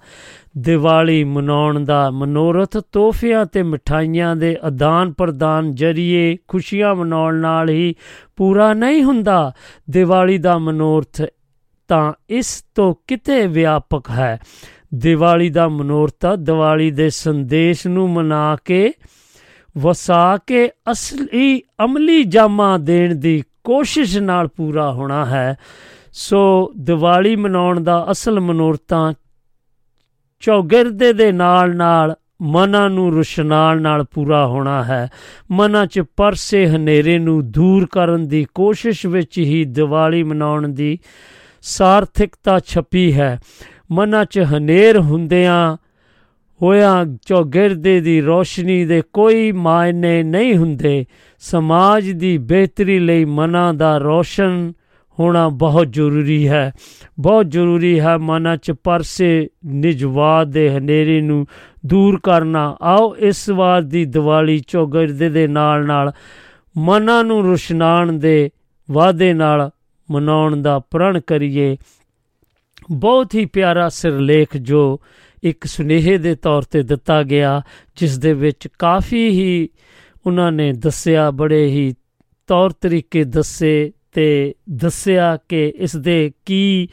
[0.58, 7.96] ਦੀਵਾਲੀ ਮਨਾਉਣ ਦਾ ਮਨੋਰਥ ਤੋਹਫਿਆਂ ਤੇ ਮਠਾਈਆਂ ਦੇ ਆਦਾਨ ਪ੍ਰਦਾਨ ਜਰੀਏ ਖੁਸ਼ੀਆਂ ਮਨਾਉਣ ਨਾਲ ਹੀ
[8.36, 9.54] ਪੂਰਾ ਨਹੀਂ ਹੁੰਦਾ।
[9.90, 11.22] ਦੀਵਾਲੀ ਦਾ ਮਨੋਰਥ
[11.88, 14.40] ਤਾਂ ਇਸ ਤੋਂ ਕਿਤੇ ਵਿਆਪਕ ਹੈ।
[14.96, 18.94] ਦੀਵਾਲੀ ਦਾ ਮਨੋਰਥ ਦੀਵਾਲੀ ਦੇ ਸੰਦੇਸ਼ ਨੂੰ ਮਨਾ ਕੇ,
[19.78, 25.58] ਵਸਾ ਕੇ ਅਸਲੀ ਅਮਲੀ ਜਾਮਾ ਦੇਣ ਦੀ ਕੋਸ਼ਿਸ਼ ਨਾਲ ਪੂਰਾ ਹੋਣਾ ਹੈ।
[26.12, 29.14] ਸੋ ਦੀਵਾਲੀ ਮਨਾਉਣ ਦਾ ਅਸਲ ਮਨੋਰਥਾਂ
[30.40, 35.10] ਚੌਗਿਰਦੇ ਦੇ ਨਾਲ ਨਾਲ ਮਨਾਂ ਨੂੰ ਰੁਸ਼ਨਾਲ ਨਾਲ ਪੂਰਾ ਹੋਣਾ ਹੈ।
[35.52, 41.00] ਮਨਾਂ 'ਚ ਪਰਸੇ ਹਨੇਰੇ ਨੂੰ ਦੂਰ ਕਰਨ ਦੀ ਕੋਸ਼ਿਸ਼ ਵਿੱਚ ਹੀ ਦੀਵਾਲੀ ਮਨਾਉਣ ਦੀ
[41.62, 43.40] ਸਾਰਥਿਕਤਾ ਛਪੀ ਹੈ।
[43.92, 45.78] ਮਨਾਂ 'ਚ ਹਨੇਰ ਹੁੰਦਿਆਂ
[46.62, 51.06] ਹੋਇਆ ਚੌਗਿਰਦੇ ਦੀ ਰੋਸ਼ਨੀ ਦੇ ਕੋਈ ਮਾਇਨੇ ਨਹੀਂ ਹੁੰਦੇ।
[51.40, 54.74] ਸਮਾਜ ਦੀ ਬਿਹਤਰੀ ਲਈ ਮਨਾਂ ਦਾ ਰੋਸ਼ਨ
[55.20, 56.72] ਹੋਣਾ ਬਹੁਤ ਜ਼ਰੂਰੀ ਹੈ।
[57.20, 61.48] ਬਹੁਤ ਜ਼ਰੂਰੀ ਹੈ ਮਨਾਂ 'ਚ ਪਰਸੇ ਨਿਜਵਾਦ ਦੇ ਹਨੇਰੇ ਨੂੰ
[61.86, 66.12] ਦੂਰ ਕਰਨਾ। ਆਓ ਇਸ ਵਾਰ ਦੀ ਦੀਵਾਲੀ ਚੌਗਿਰਦੇ ਦੇ ਨਾਲ ਨਾਲ
[66.78, 68.50] ਮਨਾਂ ਨੂੰ ਰੁਸ਼ਨਾਣ ਦੇ
[68.92, 69.70] ਵਾਅਦੇ ਨਾਲ
[70.12, 71.78] ਮਨਾਉਣ ਦਾ ਪ੍ਰਣ ਕਰੀਏ।
[72.92, 75.00] ਬਹੁਤ ਹੀ ਪਿਆਰਾ ਸਿਰਲੇਖ ਜੋ
[75.44, 77.62] ਇੱਕ ਸੁਨੇਹੇ ਦੇ ਤੌਰ ਤੇ ਦਿੱਤਾ ਗਿਆ,
[77.98, 79.70] ਜਿਸ ਦੇ ਵਿੱਚ ਕਾਫੀ ਹੀ
[80.28, 81.94] ਉਹਨਾਂ ਨੇ ਦੱਸਿਆ, ਬੜੇ ਹੀ
[82.48, 86.88] ਤੌਰ ਤਰੀਕੇ ਦੱਸੇ ਤੇ ਦੱਸਿਆ ਕਿ ਇਸ ਦੇ ਕੀ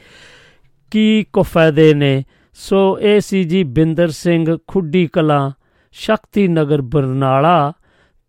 [0.91, 2.23] ਕੀ ਕੋ ਫਾਇਦੇ ਨੇ।
[2.53, 5.51] ਸੋ ਇਹ ਸੀ ਜੀ ਬਿੰਦਰ ਸਿੰਘ ਖੁੱਡੀ ਕਲਾ,
[5.91, 7.73] ਸ਼ਕਤੀ ਨਗਰ ਬਰਨਾਲਾ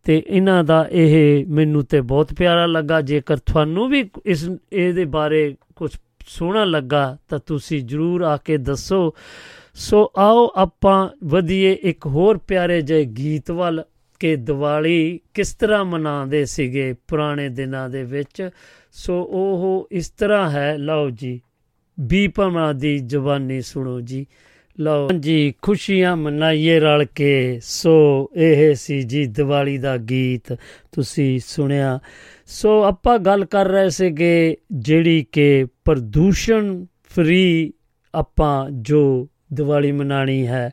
[0.05, 5.55] ਤੇ ਇਹਨਾਂ ਦਾ ਇਹ ਮੈਨੂੰ ਤੇ ਬਹੁਤ ਪਿਆਰਾ ਲੱਗਾ। ਜੇਕਰ ਤੁਹਾਨੂੰ ਵੀ ਇਸ, ਇਹਦੇ ਬਾਰੇ
[5.77, 5.91] ਕੁਝ
[6.29, 9.14] ਸੋਹਣਾ ਲੱਗਾ ਤਾਂ ਤੁਸੀਂ ਜਰੂਰ ਆ ਕੇ ਦੱਸੋ।
[9.74, 13.85] ਸੋ ਆਓ ਆਪਾਂ ਵਧੀਏ ਇੱਕ ਹੋਰ ਪਿਆਰੇ ਜਿਹੇ ਗੀਤ ਵੱਲ
[14.18, 18.51] ਕਿ ਦੀਵਾਲੀ ਕਿਸ ਤਰ੍ਹਾਂ ਮਨਾਉਂਦੇ ਸੀਗੇ ਪੁਰਾਣੇ ਦਿਨਾਂ ਦੇ ਵਿੱਚ।
[18.93, 21.41] ਸੋ ਉਹ ਇਸ ਤਰ੍ਹਾਂ ਹੈ, ਲਓ ਜੀ,
[22.01, 24.26] ਬੀਪਮਾ ਦੀ ਜ਼ੁਬਾਨੀ ਸੁਣੋ ਜੀ।
[24.81, 30.53] ਲਓ ਜੀ, ਖੁਸ਼ੀਆਂ ਮਨਾਈਏ ਰਲ ਕੇ। ਸੋ ਇਹ ਸੀ ਜੀ ਦੀਵਾਲੀ ਦਾ ਗੀਤ
[30.93, 32.01] ਤੁਸੀਂ ਸੁਣਿਆ।
[32.51, 37.73] ਸੋ ਆਪਾਂ ਗੱਲ ਕਰ ਰਹੇ ਸੀਗੇ ਜਿਹੜੀ ਕਿ ਪ੍ਰਦੂਸ਼ਣ ਫਰੀ
[38.15, 40.71] ਆਪਾਂ ਜੋ ਦੀਵਾਲੀ ਮਨਾਣੀ ਹੈ,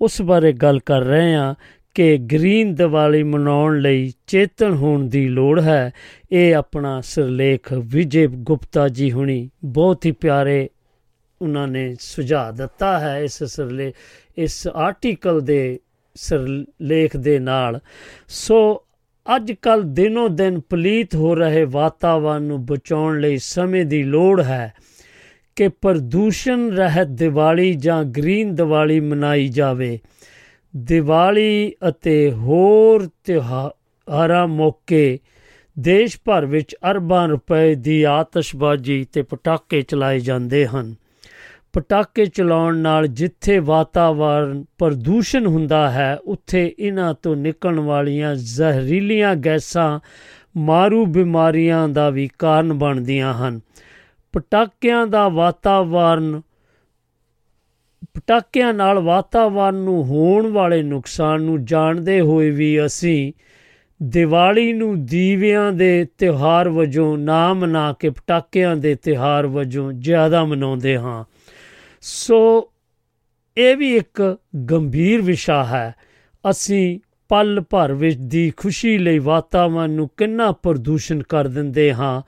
[0.00, 1.54] ਉਸ ਬਾਰੇ ਗੱਲ ਕਰ ਰਹੇ ਹਾਂ
[1.94, 5.90] ਕਿ ਗ੍ਰੀਨ ਦੀਵਾਲੀ ਮਨਾਉਣ ਲਈ ਚੇਤਨ ਹੋਣ ਦੀ ਲੋੜ ਹੈ।
[6.32, 10.68] ਇਹ ਆਪਣਾ ਸਿਰਲੇਖ ਵਿਜੇ ਗੁਪਤਾ ਜੀ ਹੁਣੀ ਬਹੁਤ ਹੀ ਪਿਆਰੇ
[11.42, 13.92] ਉਹਨਾਂ ਨੇ ਸੁਝਾਅ ਦਿੱਤਾ ਹੈ ਇਸ ਸਿਰਲੇ,
[14.38, 15.80] ਇਸ ਆਰਟੀਕਲ ਦੇ
[16.14, 17.80] ਸਿਰਲੇਖ ਦੇ ਨਾਲ।
[18.28, 18.84] ਸੋ
[19.36, 24.72] ਅੱਜ ਕੱਲ ਦਿਨੋ ਦਿਨ ਪਲੀਤ ਹੋ ਰਹੇ ਵਾਤਾਵਰਣ ਨੂੰ ਬਚਾਉਣ ਲਈ ਸਮੇਂ ਦੀ ਲੋੜ ਹੈ
[25.56, 29.98] ਕਿ ਪ੍ਰਦੂਸ਼ਣ ਰਹਿਤ ਦੀਵਾਲੀ ਜਾਂ ਗ੍ਰੀਨ ਦੀਵਾਲੀ ਮਨਾਈ ਜਾਵੇ।
[30.76, 35.18] ਦੀਵਾਲੀ ਅਤੇ ਹੋਰ ਤਿਉਹਾਰਾਂ ਮੌਕੇ
[35.78, 40.94] ਦੇਸ਼ ਭਰ ਵਿੱਚ ਅਰਬਾਂ ਰੁਪਏ ਦੀ ਆਤਿਸ਼ਬਾਜ਼ੀ ਤੇ ਪਟਾਕੇ ਚਲਾਏ ਜਾਂਦੇ ਹਨ।
[41.72, 50.00] ਪਟਾਕੇ ਚਲਾਉਣ ਨਾਲ ਜਿੱਥੇ ਵਾਤਾਵਰਣ ਪ੍ਰਦੂਸ਼ਣ ਹੁੰਦਾ ਹੈ, ਉੱਥੇ ਇਹਨਾਂ ਤੋਂ ਨਿਕਲਣ ਵਾਲੀਆਂ ਜ਼ਹਿਰੀਲੀਆਂ ਗੈਸਾਂ
[50.56, 53.60] ਮਾਰੂ ਬਿਮਾਰੀਆਂ ਦਾ ਵੀ ਕਾਰਨ ਬਣਦੀਆਂ ਹਨ।
[54.32, 56.40] ਪਟਾਕਿਆਂ ਦਾ ਵਾਤਾਵਰਣ
[58.14, 63.32] ਪਟਾਕਿਆਂ ਨਾਲ ਵਾਤਾਵਰਣ ਨੂੰ ਹੋਣ ਵਾਲੇ ਨੁਕਸਾਨ ਨੂੰ ਜਾਣਦੇ ਹੋਏ ਵੀ ਅਸੀਂ
[64.02, 70.98] ਦੀਵਾਲੀ ਨੂੰ ਦੀਵਿਆਂ ਦੇ ਤਿਉਹਾਰ ਵਜੋਂ ਨਾ ਮਨਾ ਕੇ ਪਟਾਕਿਆਂ ਦੇ ਤਿਉਹਾਰ ਵਜੋਂ ਜ਼ਿਆਦਾ ਮਨਾਉਂਦੇ
[70.98, 71.24] ਹਾਂ।
[72.00, 72.70] ਸੋ
[73.56, 74.38] ਇਹ ਵੀ ਇੱਕ
[74.70, 75.94] ਗੰਭੀਰ ਵਿਸ਼ਾ ਹੈ।
[76.50, 82.22] ਅਸੀਂ ਪਲ ਭਰ ਵਿੱਚ ਦੀ ਖੁਸ਼ੀ ਲਈ ਵਾਤਾਵਰਣ ਨੂੰ ਕਿੰਨਾ ਪ੍ਰਦੂਸ਼ਣ ਕਰ ਦਿੰਦੇ ਹਾਂ,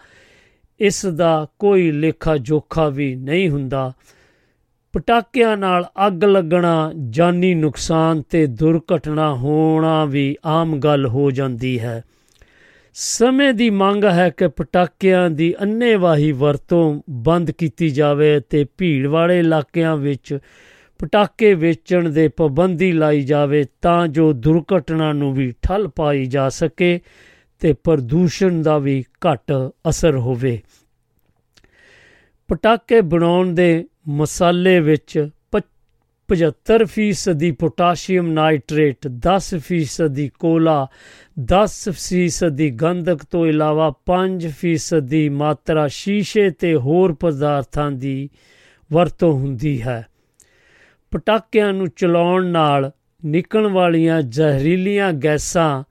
[0.81, 3.93] ਇਸ ਦਾ ਕੋਈ ਲੇਖਾ ਜੋਖਾ ਵੀ ਨਹੀਂ ਹੁੰਦਾ।
[4.93, 12.03] ਪਟਾਕਿਆਂ ਨਾਲ ਅੱਗ ਲੱਗਣਾ, ਜਾਨੀ ਨੁਕਸਾਨ ਤੇ ਦੁਰਘਟਨਾ ਹੋਣਾ ਵੀ ਆਮ ਗੱਲ ਹੋ ਜਾਂਦੀ ਹੈ।
[12.95, 19.38] ਸਮੇਂ ਦੀ ਮੰਗ ਹੈ ਕਿ ਪਟਾਕਿਆਂ ਦੀ ਅੰਨੇਵਾਹੀ ਵਰਤੋਂ ਬੰਦ ਕੀਤੀ ਜਾਵੇ ਤੇ ਭੀੜ ਵਾਲੇ
[19.38, 20.38] ਇਲਾਕਿਆਂ ਵਿੱਚ
[20.99, 27.01] ਪਟਾਕੇ ਵੇਚਣ ਦੇ ਪਾਬੰਦੀ ਲਾਈ ਜਾਵੇ ਤਾਂ ਜੋ ਦੁਰਘਟਨਾ ਨੂੰ ਵੀ ਠੱਲ ਪਾਈ ਜਾ ਸਕੇ
[27.61, 29.53] ਤੇ ਪ੍ਰਦੂਸ਼ਣ ਦਾ ਵੀ ਘੱਟ
[29.88, 30.61] ਅਸਰ ਹੋਵੇ।
[32.49, 35.28] ਪਟਾਕੇ ਬਣਾਉਣ ਦੇ ਮਸਾਲੇ ਵਿੱਚ
[36.33, 40.87] 75% ਦੀ ਪੋਟਾਸ਼ੀਅਮ ਨਾਈਟ੍ਰੇਟ 10% ਦੀ ਕੋਲਾ
[41.41, 48.31] 10% ਦੀ ਗੰਧਕ ਤੋਂ ਇਲਾਵਾ 5% ਦੀ ਮਾਤਰਾ ਸ਼ੀਸ਼ੇ ਤੇ ਹੋਰ ਪਦਾਰਥਾਂ ਦੀ
[48.93, 50.07] ਵਰਤੋਂ ਹੁੰਦੀ ਹੈ।
[51.11, 52.91] ਪਟਾਕਿਆਂ ਨੂੰ ਚਲਾਉਣ ਨਾਲ
[53.24, 55.85] ਨਿਕਲਣ ਵਾਲੀਆਂ ਜ਼ਹਿਰੀਲੀਆਂ ਗੈਸਾਂ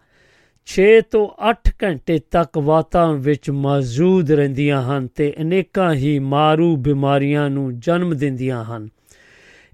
[0.67, 7.49] 6 ਤੋਂ 8 ਘੰਟੇ ਤੱਕ ਵਾਤਾਵਰਣ ਵਿੱਚ ਮੌਜੂਦ ਰਹਿੰਦੀਆਂ ਹਨ ਤੇ ਅਨੇਕਾਂ ਹੀ ਮਾਰੂ ਬਿਮਾਰੀਆਂ
[7.49, 8.89] ਨੂੰ ਜਨਮ ਦਿੰਦੀਆਂ ਹਨ।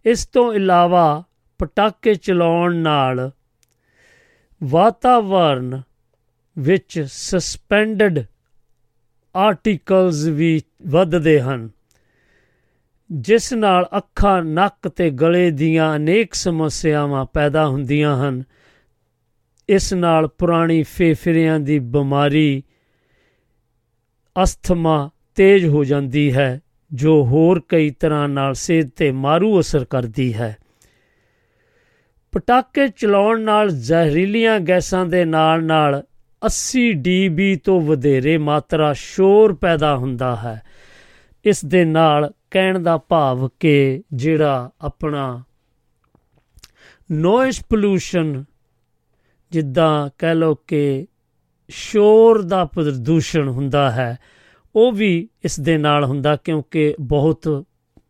[0.05, 1.23] ਇਸ ਤੋਂ ਇਲਾਵਾ
[1.57, 3.31] ਪਟਾਕੇ ਚਲਾਉਣ ਨਾਲ
[4.63, 5.81] ਵਾਤਾਵਰਣ
[6.57, 8.23] ਵਿੱਚ ਸਸਪੈਂਡਡ
[9.35, 11.69] ਆਰਟੀਕਲਸ ਵੀ ਵੱਧਦੇ ਹਨ,
[13.11, 18.43] ਜਿਸ ਨਾਲ ਅੱਖਾਂ, ਨੱਕ ਤੇ ਗਲੇ ਦੀਆਂ ਅਨੇਕ ਸਮੱਸਿਆਵਾਂ ਪੈਦਾ ਹੁੰਦੀਆਂ ਹਨ।
[19.69, 22.63] ਇਸ ਨਾਲ ਪੁਰਾਣੀ ਫੇਫੜਿਆਂ ਦੀ ਬਿਮਾਰੀ,
[24.43, 26.61] ਅਸਥਮਾ ਤੇਜ਼ ਹੋ ਜਾਂਦੀ ਹੈ।
[26.95, 30.57] ਜੋ ਹੋਰ ਕਈ ਤਰ੍ਹਾਂ ਨਾਲ ਸਿਹਤ ਤੇ ਮਾਰੂ ਅਸਰ ਕਰਦੀ ਹੈ।
[32.31, 36.03] ਪਟਾਕੇ ਚਲਾਉਣ ਨਾਲ ਜ਼ਹਿਰੀਲੀਆਂ ਗੈਸਾਂ ਦੇ ਨਾਲ-ਨਾਲ
[36.47, 40.61] 80 ਡੀਬੀ ਤੋਂ ਵਧੇਰੇ ਮਾਤਰਾ ਸ਼ੋਰ ਪੈਦਾ ਹੁੰਦਾ ਹੈ।
[41.45, 45.43] ਇਸ ਦੇ ਨਾਲ ਕਹਿਣ ਦਾ ਭਾਵ ਕਿ ਜਿਹੜਾ ਆਪਣਾ
[47.11, 48.43] ਨੋਇਸ ਪੋਲੂਸ਼ਨ
[49.51, 51.07] ਜਿੱਦਾਂ ਕਹਿ ਲੋ ਕਿ
[51.69, 54.17] ਸ਼ੋਰ ਦਾ ਪ੍ਰਦੂਸ਼ਣ ਹੁੰਦਾ ਹੈ
[54.75, 57.65] ਉਹ ਵੀ ਇਸ ਦੇ ਨਾਲ ਹੁੰਦਾ ਕਿਉਂਕਿ ਬਹੁਤ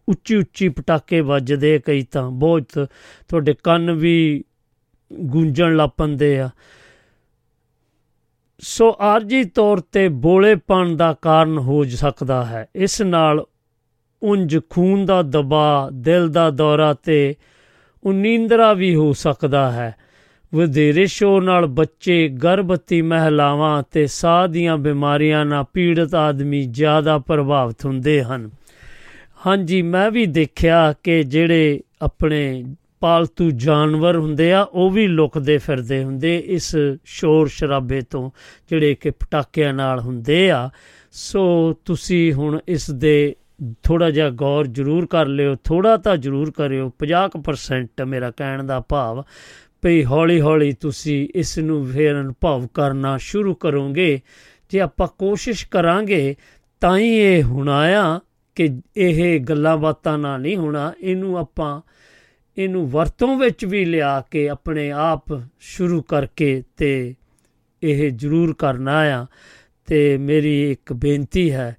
[0.09, 2.89] ਉੱਚੀ ਉੱਚੀ ਪਟਾਕੇ ਵੱਜਦੇ ਕਈ ਤਾਂ, ਬਹੁਤ
[3.27, 4.43] ਤੁਹਾਡੇ ਕੰਨ ਵੀ
[5.13, 6.49] ਗੂੰਜਣ ਲੱਪੰਦੇ ਆ।
[8.59, 13.45] ਸੋ ਆਰਜੀ ਤੌਰ ਤੇ ਬੋਲੇਪਣ ਦਾ ਕਾਰਨ ਹੋ ਸਕਦਾ ਹੈ। ਇਸ ਨਾਲ
[14.23, 17.35] ਉੰਜ ਖੂਨ ਦਾ ਦਬਾਅ, ਦਿਲ ਦਾ ਦੌਰਾ ਤੇ
[18.03, 19.95] ਉਨੀਂਦਰਾ ਵੀ ਹੋ ਸਕਦਾ ਹੈ।
[20.55, 27.85] ਵਧੇਰੇ ਸ਼ੋਰ ਨਾਲ ਬੱਚੇ, ਗਰਭਵਤੀ ਮਹਿਲਾਵਾਂ ਤੇ ਸਾਹ ਦੀਆਂ ਬਿਮਾਰੀਆਂ ਨਾਲ ਪੀੜਤ ਆਦਮੀ ਜ਼ਿਆਦਾ ਪ੍ਰਭਾਵਿਤ
[27.85, 28.49] ਹੁੰਦੇ ਹਨ।
[29.47, 32.63] ਹਾਂਜੀ, ਮੈਂ ਵੀ ਦੇਖਿਆ ਕਿ ਜਿਹੜੇ ਆਪਣੇ
[32.99, 36.75] ਪਾਲਤੂ ਜਾਨਵਰ ਹੁੰਦੇ ਆ, ਉਹ ਵੀ ਲੁਕਦੇ ਫਿਰਦੇ ਹੁੰਦੇ ਇਸ
[37.05, 38.31] ਸ਼ੋਰ ਸ਼ਰਾਬੇ ਤੋਂ,
[38.69, 40.69] ਜਿਹੜੇ ਕਿ ਪਟਾਕਿਆਂ ਨਾਲ ਹੁੰਦੇ ਆ।
[41.11, 43.35] ਸੋ ਤੁਸੀਂ ਹੁਣ ਇਸ ਦੇ
[43.83, 49.23] ਥੋੜਾ ਜਿਹਾ ਗੌਰ ਜ਼ਰੂਰ ਕਰ ਲਿਓ ਥੋੜਾ ਤਾਂ ਜ਼ਰੂਰ ਕਰਿਓ 50% ਮੇਰਾ ਕਹਿਣ ਦਾ ਭਾਵ
[49.81, 54.21] ਭਈ ਹੌਲੀ ਹੌਲੀ ਤੁਸੀਂ ਇਸ ਨੂੰ ਫੇਰ ਅਨੁਭਵ ਕਰਨਾ ਸ਼ੁਰੂ ਕਰੋਗੇ।
[54.69, 56.35] ਜੇ ਆਪਾਂ ਕੋਸ਼ਿਸ਼ ਕਰਾਂਗੇ,
[56.81, 58.19] ਤਾਂ ਹੀ ਇਹ ਹੋਣਾ ਆ
[58.55, 61.81] ਕਿ ਇਹ ਗੱਲਾਂ ਬਾਤਾਂ ਨਾਲ ਨਹੀਂ ਹੋਣਾ। ਇਹਨੂੰ ਆਪਾਂ,
[62.57, 65.25] ਇਹਨੂੰ ਵਰਤੋਂ ਵਿੱਚ ਵੀ ਲਿਆ ਕੇ ਆਪਣੇ ਆਪ
[65.59, 67.15] ਸ਼ੁਰੂ ਕਰਕੇ ਤੇ
[67.83, 69.25] ਇਹ ਜ਼ਰੂਰ ਕਰਨਾ ਆ।
[69.85, 71.77] ਤੇ ਮੇਰੀ ਇੱਕ ਬੇਨਤੀ ਹੈ,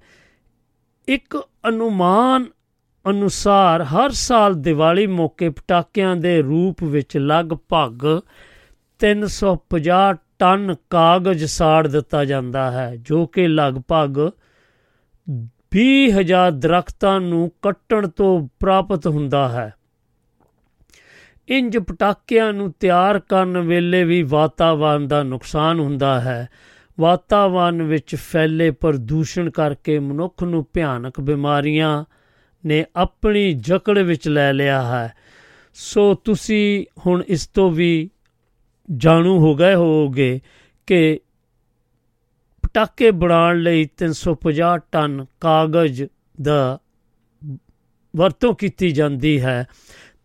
[1.07, 1.37] ਇੱਕ
[1.69, 2.45] ਅਨੁਮਾਨ
[3.09, 8.21] ਅਨੁਸਾਰ ਹਰ ਸਾਲ ਦੀਵਾਲੀ ਮੌਕੇ ਪਟਾਕਿਆਂ ਦੇ ਰੂਪ ਵਿੱਚ ਲਗਭਗ
[8.99, 14.31] 350 ਟਨ ਕਾਗਜ਼ ਸਾੜ ਦਿੱਤਾ ਜਾਂਦਾ ਹੈ, ਜੋ ਕਿ ਲਗਭਗ
[15.71, 19.73] 20000 ਦਰਖਤਾਂ ਨੂੰ ਕੱਟਣ ਤੋਂ ਪ੍ਰਾਪਤ ਹੁੰਦਾ ਹੈ।
[21.49, 26.49] ਇੰਜ ਪਟਾਕਿਆਂ ਨੂੰ ਤਿਆਰ ਕਰਨ ਵੇਲੇ ਵੀ ਵਾਤਾਵਰਣ ਦਾ ਨੁਕਸਾਨ ਹੁੰਦਾ ਹੈ।
[26.99, 32.05] ਵਾਤਾਵਰਣ ਵਿੱਚ ਫੈਲੇ ਪ੍ਰਦੂਸ਼ਣ ਕਰਕੇ ਮਨੁੱਖ ਨੂੰ ਭਿਆਨਕ ਬਿਮਾਰੀਆਂ
[32.65, 35.13] ਨੇ ਆਪਣੀ ਜਕੜ ਵਿੱਚ ਲੈ ਲਿਆ ਹੈ।
[35.73, 38.09] ਸੋ ਤੁਸੀਂ ਹੁਣ ਇਸ ਤੋਂ ਵੀ
[38.97, 40.41] ਜਾਣੂ ਹੋ ਗਏ ਹੋਵੋਗੇ
[40.87, 41.19] ਕਿ
[42.61, 46.03] ਪਟਾਕੇ ਬਣਾਉਣ ਲਈ 350 ਟਨ ਕਾਗਜ਼
[46.41, 46.79] ਦਾ
[48.15, 49.67] ਵਰਤੋਂ ਕੀਤੀ ਜਾਂਦੀ ਹੈ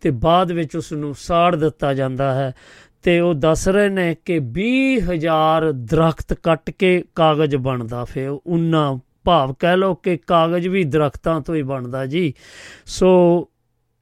[0.01, 2.55] ਤੇ ਬਾਅਦ ਵਿੱਚ ਉਸ ਨੂੰ ਸਾੜ ਦਿੱਤਾ ਜਾਂਦਾ ਹੈ
[3.03, 9.55] ਤੇ ਉਹ ਦੱਸ ਰਹੇ ਨੇ ਕਿ 20000 ਦਰਖਤ ਕੱਟ ਕੇ ਕਾਗਜ਼ ਬਣਦਾ ਫੇ ਉਹਨਾਂ ਭਾਵ
[9.59, 12.35] ਕਹਿ ਲਓ ਕਿ ਕਾਗਜ਼ ਵੀ ਦਰਖਤਾਂ ਤੋਂ ਹੀ ਬਣਦਾ ਜੀ।
[12.87, 13.49] ਸੋ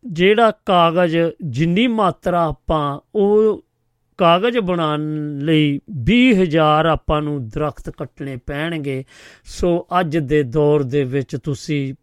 [0.04, 3.64] ਜਿਹੜਾ ਕਾਗਜ਼ ਜਿੰਨੀ ਮਾਤਰਾ ਆਪਾਂ ਉਹ
[4.18, 5.00] ਕਾਗਜ਼ ਬਣਾਉਣ
[5.38, 9.04] ਲਈ 20000 ਆਪਾਂ ਨੂੰ ਦਰਖਤ ਕੱਟਣੇ ਪੈਣਗੇ।
[9.44, 11.94] ਸੋ ਅੱਜ ਦੇ ਦੌਰ ਦੇ ਵਿੱਚ ਤੁਸੀਂ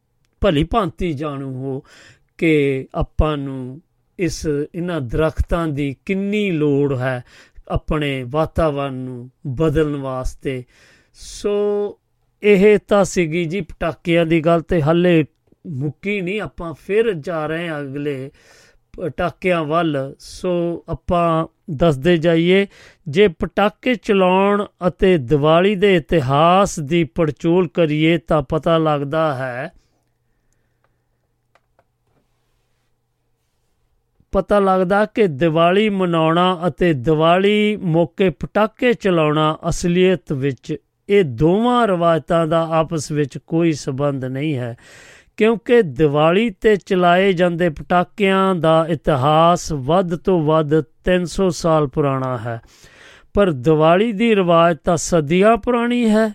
[0.42, 1.84] ਭਲੀ ਭਾਂਤੀ ਜਾਣੂ ਹੋ
[2.38, 3.82] ਕਿ ਆਪਾਂ ਨੂੰ
[4.20, 7.24] ਇਸ ਇਹਨਾਂ ਦਰਖਤਾਂ ਦੀ ਕਿੰਨੀ ਲੋੜ ਹੈ
[7.68, 10.64] ਆਪਣੇ ਵਾਤਾਵਰਣ ਨੂੰ ਬਦਲਣ ਵਾਸਤੇ।
[11.14, 11.54] ਸੋ
[12.44, 15.24] ਇਹ ਤਾਂ ਸੀਗੀ ਜੀ ਪਟਾਕਿਆਂ ਦੀ ਗੱਲ ਤੇ ਹੱਲੇ
[15.66, 18.30] ਮੁੱਕੀ ਨਹੀਂ, ਆਪਾਂ ਫਿਰ ਜਾ ਰਹੇ ਹਾਂ ਅਗਲੇ
[18.94, 20.52] ਪਟਾਕਿਆਂ ਵੱਲ। ਸੋ
[20.90, 22.66] ਆਪਾਂ ਦੱਸਦੇ ਜਾਈਏ,
[23.08, 29.72] ਜੇ ਪਟਾਕੇ ਚਲਾਉਣ ਅਤੇ ਦੀਵਾਲੀ ਦੇ ਇਤਿਹਾਸ ਦੀ ਪੜਚੋਲ ਕਰੀਏ ਤਾਂ ਪਤਾ ਲੱਗਦਾ ਹੈ,
[34.34, 40.76] ਪਤਾ ਲੱਗਦਾ ਕਿ ਦੀਵਾਲੀ ਮਨਾਉਣਾ ਅਤੇ ਦੀਵਾਲੀ ਮੌਕੇ ਪਟਾਕੇ ਚਲਾਉਣਾ ਅਸਲੀਅਤ ਵਿੱਚ
[41.10, 44.78] ਇਹ ਦੋਵਾਂ ਰਵਾਇਤਾਂ ਦਾ ਆਪਸ ਵਿੱਚ ਕੋਈ ਸਬੰਧ ਨਹੀਂ ਹੈ,
[45.38, 52.62] ਕਿਉਂਕਿ ਦੀਵਾਲੀ ਤੇ ਚਲਾਏ ਜਾਂਦੇ ਪਟਾਕਿਆਂ ਦਾ ਇਤਿਹਾਸ ਵੱਧ ਤੋਂ ਵੱਧ 300 ਸਾਲ ਪੁਰਾਣਾ ਹੈ।
[53.34, 56.34] ਪਰ ਦੀਵਾਲੀ ਦੀ ਰਵਾਇਤ ਤਾਂ ਸਦੀਆਂ ਪੁਰਾਣੀ ਹੈ।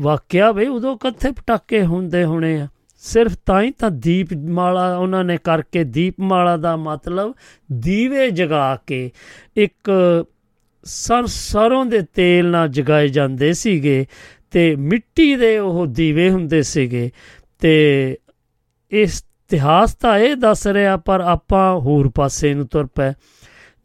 [0.00, 2.68] ਵਾਕਿਆ ਵੀ ਉਦੋਂ ਕਿੱਥੇ ਪਟਾਕੇ ਹੁੰਦੇ ਹੋਣੇ ਆ?
[2.96, 7.34] ਸਿਰਫ ਤਾਂ ਹੀ ਤਾਂ ਦੀਪ ਮਾਲਾ ਉਹਨਾਂ ਨੇ ਕਰਕੇ ਦੀਪ ਮਾਲਾ ਦਾ ਮਤਲਬ
[7.72, 9.10] ਦੀਵੇ ਜਗਾ ਕੇ
[9.56, 9.90] ਇੱਕ
[10.86, 14.06] ਸਰ ਸਰੋਂ ਦੇ ਤੇਲ ਨਾਲ ਜਗਾਏ ਜਾਂਦੇ ਸੀਗੇ
[14.50, 17.10] ਤੇ ਮਿੱਟੀ ਦੇ ਉਹ ਦੀਵੇ ਹੁੰਦੇ ਸੀਗੇ
[17.58, 18.16] ਤੇ
[18.90, 23.12] ਇਸ ਇਤਿਹਾਸ ਤਾਂ ਇਹ ਦੱਸ ਰਿਹਾ ਪਰ ਆਪਾਂ ਹੋਰ ਪਾਸੇ ਨੂੰ ਤੁਰ ਪਏ।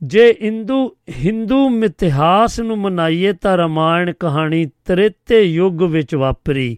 [0.04, 6.78] ਜੇ ਹਿੰਦੂ ਹਿੰਦੂ ਇਤਿਹਾਸ ਨੂੰ ਮਨਾਈਏ ਤਾਂ ਰਮਾਇਣ ਕਹਾਣੀ ਤ੍ਰੇਤੇ ਯੁੱਗ ਵਿੱਚ ਵਾਪਰੀ।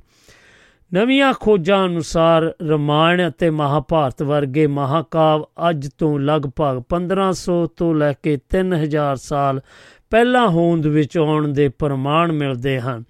[0.94, 8.38] ਨਵੀਆਂ ਖੋਜਾਂ ਅਨੁਸਾਰ ਰਮਾਇਣ ਅਤੇ ਮਹਾਭਾਰਤ ਵਰਗੇ ਮਹਾਕਾਵ ਅੱਜ ਤੋਂ ਲਗਭਗ 1500 ਤੋਂ ਲੈ ਕੇ
[8.56, 9.62] 3000 ਸਾਲ
[10.14, 13.04] ਪਹਿਲਾਂ ਹੋਂਦ ਵਿੱਚ ਆਉਣ ਦੇ ਪ੍ਰਮਾਣ ਮਿਲਦੇ ਹਨ।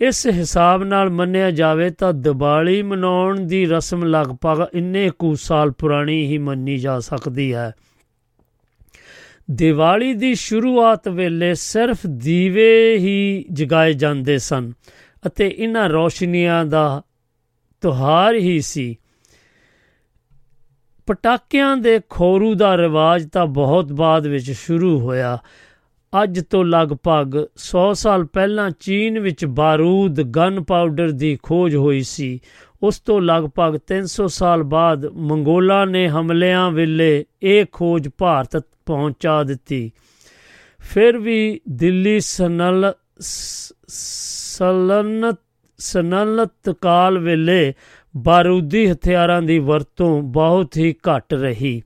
[0.00, 6.26] ਇਸ ਹਿਸਾਬ ਨਾਲ ਮੰਨਿਆ ਜਾਵੇ ਤਾਂ ਦੀਵਾਲੀ ਮਨਾਉਣ ਦੀ ਰਸਮ ਲਗਭਗ ਇੰਨੇ ਕੁ ਸਾਲ ਪੁਰਾਣੀ
[6.26, 7.72] ਹੀ ਮੰਨੀ ਜਾ ਸਕਦੀ ਹੈ।
[9.50, 14.72] ਦੀਵਾਲੀ ਦੀ ਸ਼ੁਰੂਆਤ ਵੇਲੇ ਸਿਰਫ ਦੀਵੇ ਹੀ ਜਗਾਏ ਜਾਂਦੇ ਸਨ
[15.26, 17.02] ਅਤੇ ਇਹਨਾਂ ਰੋਸ਼ਨੀਆਂ ਦਾ
[17.80, 18.96] ਤਿਉਹਾਰ ਹੀ ਸੀ।
[21.06, 25.38] ਪਟਾਕਿਆਂ ਦੇ ਖੋਰੂ ਦਾ ਰਿਵਾਜ ਤਾਂ ਬਹੁਤ ਬਾਅਦ ਵਿੱਚ ਸ਼ੁਰੂ ਹੋਇਆ।
[26.22, 32.40] ਅੱਜ ਤੋਂ ਲਗਭਗ 100 ਸਾਲ ਪਹਿਲਾਂ ਚੀਨ ਵਿੱਚ ਬਾਰੂਦ ਗਨ ਪਾਊਡਰ ਦੀ ਖੋਜ ਹੋਈ ਸੀ।
[32.82, 39.92] ਉਸ ਤੋਂ ਲਗਭਗ 300 ਸਾਲ ਬਾਅਦ ਮੰਗੋਲਾਂ ਨੇ ਹਮਲਿਆਂ ਵੇਲੇ ਇਹ ਖੋਜ ਭਾਰਤ ਪਹੁੰਚਾ ਦਿੱਤੀ।
[40.78, 42.92] ਫਿਰ ਵੀ ਦਿੱਲੀ ਸਨਲ
[43.88, 45.38] ਸਲਨਤ
[45.78, 47.74] ਸਨਲਤ ਕਾਲ ਵੇਲੇ
[48.16, 51.82] ਬਾਰੂਦੀ ਹਥਿਆਰਾਂ ਦੀ ਵਰਤੋਂ ਬਹੁਤ ਹੀ ਘੱਟ ਰਹੀ।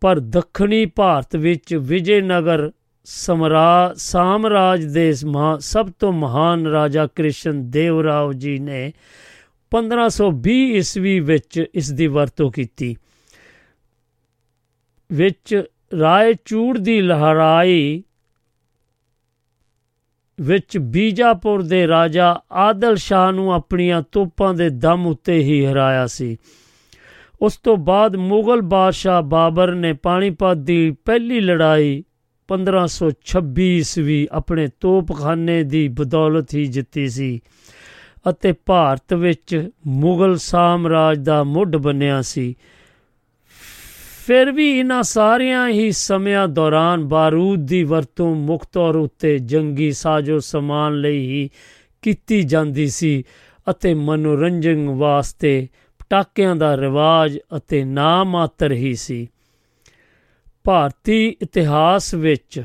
[0.00, 2.70] ਪਰ ਦੱਖਣੀ ਭਾਰਤ ਵਿੱਚ ਵਿਜੇਨਗਰ
[3.04, 5.12] ਸਮਰਾ, ਸਾਮਰਾਜ ਦੇ
[5.58, 8.92] ਸਭ ਤੋਂ ਮਹਾਨ ਰਾਜਾ ਕ੍ਰਿਸ਼ਨ ਦੇਵ ਰਾਓ ਜੀ ਨੇ
[9.72, 12.96] 1520 ਈਸਵੀ ਵਿੱਚ ਇਸ ਦੀ ਵਰਤੋਂ ਕੀਤੀ।
[15.12, 15.62] ਵਿੱਚ
[15.98, 18.02] ਰਾਏ ਚੂੜ ਦੀ ਲਹਿਰਾਈ
[20.40, 26.36] ਵਿੱਚ ਬੀਜਾਪੁਰ ਦੇ ਰਾਜਾ ਆਦਲ ਸ਼ਾਹ ਨੂੰ ਆਪਣੀਆਂ ਤੋਪਾਂ ਦੇ ਦਮ ਉੱਤੇ ਹੀ ਹਰਾਇਆ ਸੀ।
[27.40, 32.04] ਉਸ ਤੋਂ ਬਾਅਦ ਮੁਗਲ ਬਾਦਸ਼ਾਹ ਬਾਬਰ ਨੇ ਪਾਣੀਪਤ ਦੀ ਪਹਿਲੀ ਲੜਾਈ
[32.52, 37.40] 1526 ਈਸਵੀ ਆਪਣੇ ਤੋਪਖਾਨੇ ਦੀ ਬਦੌਲਤ ਹੀ ਜਿੱਤੀ ਸੀ
[38.28, 42.56] ਅਤੇ ਭਾਰਤ ਵਿੱਚ ਮੁਗਲ ਸਾਮਰਾਜ ਦਾ ਮੁੱਢ ਬਣਿਆ ਸੀ।
[44.26, 50.38] ਫਿਰ ਵੀ ਇਹਨਾਂ ਸਾਰਿਆਂ ਹੀ ਸਮਿਆਂ ਦੌਰਾਨ ਬਾਰੂਦ ਦੀ ਵਰਤੋਂ ਮੁੱਖ ਤੌਰ ਉੱਤੇ ਜੰਗੀ ਸਾਜ਼ੋ
[50.38, 51.50] ਸਮਾਨ ਲਈ ਹੀ
[52.02, 53.24] ਕੀਤੀ ਜਾਂਦੀ ਸੀ
[53.70, 55.68] ਅਤੇ ਮਨੋਰੰਜਨ ਵਾਸਤੇ
[55.98, 59.28] ਪਟਾਕਿਆਂ ਦਾ ਰਿਵਾਜ ਅਤੇ ਨਾ ਮਾਤਰ ਹੀ ਸੀ।
[60.64, 62.64] ਭਾਰਤੀ ਇਤਿਹਾਸ ਵਿੱਚ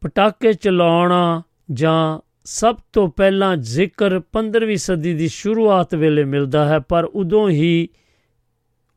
[0.00, 7.04] ਪਟਾਕੇ ਚਲਾਉਣਾ ਜਾਂ ਸਭ ਤੋਂ ਪਹਿਲਾਂ ਜ਼ਿਕਰ 15ਵੀਂ ਸਦੀ ਦੀ ਸ਼ੁਰੂਆਤ ਵੇਲੇ ਮਿਲਦਾ ਹੈ, ਪਰ
[7.04, 7.88] ਉਦੋਂ ਹੀ,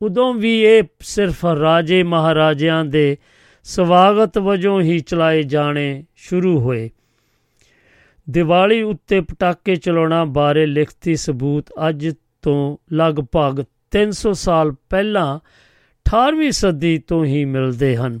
[0.02, 3.18] ਉਦੋਂ ਵੀ ਇਹ ਸਿਰਫ ਰਾਜੇ ਮਹਾਰਾਜਿਆਂ ਦੇ
[3.64, 6.90] ਸਵਾਗਤ ਵਜੋਂ ਹੀ ਚਲਾਏ ਜਾਣੇ ਸ਼ੁਰੂ ਹੋਏ।
[8.30, 12.08] ਦੀਵਾਲੀ ਉੱਤੇ ਪਟਾਕੇ ਚਲਾਉਣਾ ਬਾਰੇ ਲਿਖਤੀ ਸਬੂਤ ਅੱਜ
[12.42, 13.64] ਤੋਂ ਲਗਭਗ
[13.98, 15.38] 300 ਸਾਲ ਪਹਿਲਾਂ
[16.06, 18.20] 18ਵੀਂ ਸਦੀ ਤੋਂ ਹੀ ਮਿਲਦੇ ਹਨ।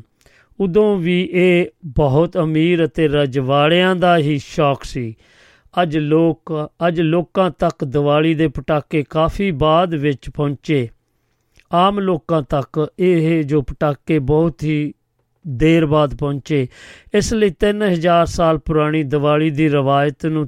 [0.60, 5.14] ਉਦੋਂ ਵੀ ਇਹ ਬਹੁਤ ਅਮੀਰ ਅਤੇ ਰਜਵਾੜਿਆਂ ਦਾ ਹੀ ਸ਼ੌਕ ਸੀ।
[5.82, 10.88] ਅੱਜ ਲੋਕ, ਅੱਜ ਲੋਕਾਂ ਤੱਕ ਦੀਵਾਲੀ ਦੇ ਪਟਾਕੇ ਕਾਫੀ ਬਾਅਦ ਵਿੱਚ ਪਹੁੰਚੇ।
[11.72, 14.92] ਆਮ ਲੋਕਾਂ ਤੱਕ ਇਹ ਜੋ ਪਟਾਕੇ ਬਹੁਤ ਹੀ
[15.44, 16.66] ਦੇਰ ਬਾਅਦ ਪਹੁੰਚੇ,
[17.14, 20.46] ਇਸ ਲਈ 3000 ਸਾਲ ਪੁਰਾਣੀ ਦੀਵਾਲੀ ਦੀ ਰਵਾਇਤ ਨੂੰ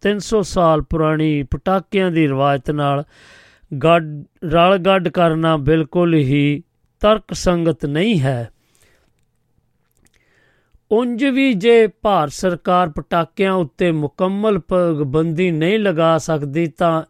[0.00, 3.04] 300 ਸਾਲ ਪੁਰਾਣੀ ਪਟਾਕਿਆਂ ਦੀ ਰਵਾਇਤ ਨਾਲ
[3.78, 6.62] ਗੱਡ, ਰਲ ਗੱਡ ਕਰਨਾ ਬਿਲਕੁਲ ਹੀ
[7.00, 8.50] ਤਰਕ ਸੰਗਤ ਨਹੀਂ ਹੈ।
[10.90, 17.02] ਉਂਝ ਵੀ ਜੇ ਭਾਰਤ ਸਰਕਾਰ ਪਟਾਕਿਆਂ ਉੱਤੇ ਮੁਕੰਮਲ ਪਾਬੰਦੀ ਨਹੀਂ ਲਗਾ ਸਕਦੀ, ਤਾਂ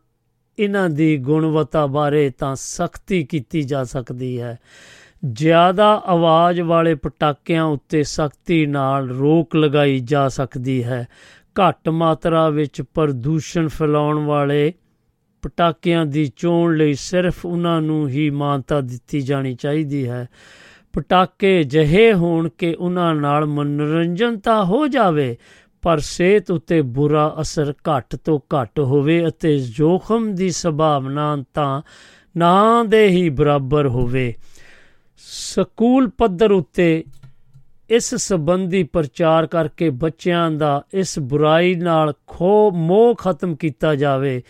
[0.59, 4.59] ਇਹਨਾਂ ਦੀ ਗੁਣਵੱਤਾ ਬਾਰੇ ਤਾਂ ਸਖਤੀ ਕੀਤੀ ਜਾ ਸਕਦੀ ਹੈ।
[5.33, 11.09] ਜ਼ਿਆਦਾ ਆਵਾਜ਼ ਵਾਲੇ ਪਟਾਕਿਆਂ ਉੱਤੇ ਸਖਤੀ ਨਾਲ ਰੋਕ ਲਗਾਈ ਜਾ ਸਕਦੀ ਹੈ।
[11.45, 14.75] ਘੱਟ ਮਾਤਰਾ ਵਿੱਚ ਪ੍ਰਦੂਸ਼ਣ ਫੈਲਾਉਣ ਵਾਲੇ
[15.43, 20.29] ਪਟਾਕਿਆਂ ਦੀ ਚੋਣ ਲਈ ਸਿਰਫ ਉਹਨਾਂ ਨੂੰ ਹੀ ਮਾਨਤਾ ਦਿੱਤੀ ਜਾਣੀ ਚਾਹੀਦੀ ਹੈ।
[20.93, 25.37] ਪਟਾਕੇ ਜਹੇ ਹੋਣ ਕਿ ਉਹਨਾਂ ਨਾਲ ਮਨੋਰੰਜਨ ਤਾਂ ਹੋ ਜਾਵੇ,
[25.83, 31.83] ਪਰ ਸਿਹਤ ਉਤੇ ਬੁਰਾ ਅਸਰ ਘੱਟ ਤੋਂ ਘੱਟ ਹੋਵੇ ਅਤੇ ਜੋਖਮ ਦੀ ਸੰਭਾਵਨਾ ਤਾਂ
[32.37, 34.35] ਨਾ ਦੇ ਹੀ ਬਰਾਬਰ ਹੋਵੇ।
[35.17, 37.05] ਸਕੂਲ ਪੱਧਰ ਉੱਤੇ
[37.91, 44.43] ਇਸ ਸੰਬੰਧੀ ਪ੍ਰਚਾਰ ਕਰਕੇ ਬੱਚਿਆਂ ਦਾ ਇਸ ਬੁਰਾਈ ਨਾਲ ਖੋ ਮੋਹ ਖਤਮ ਕੀਤਾ ਜਾਵੇ।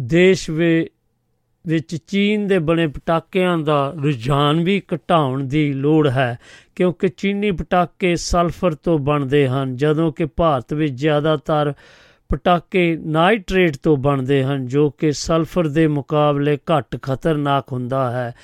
[0.00, 6.38] ਦੇਸ਼ ਵਿੱਚ ਚੀਨ ਦੇ ਬਣੇ ਪਟਾਕਿਆਂ ਦਾ ਰੁਝਾਨ ਵੀ ਘਟਾਉਣ ਦੀ ਲੋੜ ਹੈ,
[6.76, 11.72] ਕਿਉਂਕਿ ਚੀਨੀ ਪਟਾਕੇ ਸਲਫਰ ਤੋਂ ਬਣਦੇ ਹਨ, ਜਦੋਂ ਕਿ ਭਾਰਤ ਵਿੱਚ ਜ਼ਿਆਦਾਤਰ
[12.28, 18.34] ਪਟਾਕੇ ਨਾਈਟ੍ਰੇਟ ਤੋਂ ਬਣਦੇ ਹਨ, ਜੋ ਕਿ ਸਲਫਰ ਦੇ ਮੁਕਾਬਲੇ ਘੱਟ ਖਤਰਨਾਕ ਹੁੰਦਾ ਹੈ।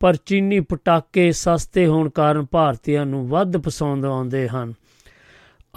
[0.00, 4.74] ਪਰ ਚੀਨੀ ਪਟਾਕੇ ਸਸਤੇ ਹੋਣ ਕਾਰਨ ਭਾਰਤੀਆਂ ਨੂੰ ਵੱਧ ਪਸੰਦ ਆਉਂਦੇ ਹਨ।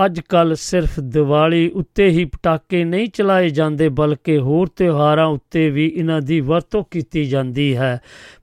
[0.05, 5.93] ਅੱਜ ਕੱਲ ਸਿਰਫ ਦੀਵਾਲੀ ਉੱਤੇ ਹੀ ਪਟਾਕੇ ਨਹੀਂ ਚਲਾਏ ਜਾਂਦੇ, ਬਲਕਿ ਹੋਰ ਤਿਉਹਾਰਾਂ ਉੱਤੇ ਵੀ
[5.95, 8.01] ਇਹਨਾਂ ਦੀ ਵਰਤੋਂ ਕੀਤੀ ਜਾਂਦੀ ਹੈ।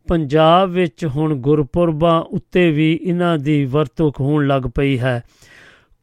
[0.08, 5.22] ਪੰਜਾਬ ਵਿੱਚ ਹੁਣ ਗੁਰਪੁਰਬਾਂ ਉੱਤੇ ਵੀ ਇਹਨਾਂ ਦੀ ਵਰਤੋਂ ਹੋਣ ਲੱਗ ਪਈ ਹੈ।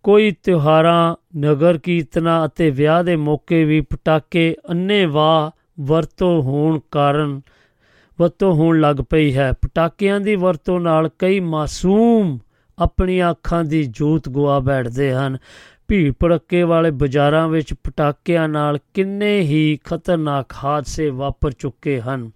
[0.04, 7.42] ਕੋਈ ਤਿਉਹਾਰਾਂ, ਨਗਰ ਕੀਰਤਨਾਂ ਅਤੇ ਵਿਆਹ ਦੇ ਮੌਕੇ ਵੀ ਪਟਾਕੇ ਅੰਨੇਵਾਹ ਵਰਤੋਂ ਹੋਣ ਕਾਰਨ
[8.20, 12.40] ਵਰਤੋਂ ਹੋਣ ਲੱਗ ਪਈ ਹੈ। ਪਟਾਕਿਆਂ ਦੀ ਵਰਤੋਂ ਨਾਲ ਕਈ ਮਾਸੂਮ
[12.82, 15.38] ਆਪਣੀਆਂ ਅੱਖਾਂ ਦੀ ਜੋਤ ਗਵਾ ਬੈਠਦੇ ਹਨ।
[15.88, 22.32] ਭੀੜ ਭੜੱਕੇ ਵਾਲੇ ਬਾਜ਼ਾਰਾਂ ਵਿੱਚ ਪਟਾਕਿਆਂ ਨਾਲ ਕਿੰਨੇ ਹੀ ਖਤਰਨਾਕ ਹਾਦਸੇ ਵਾਪਰ ਚੁੱਕੇ ਹਨ।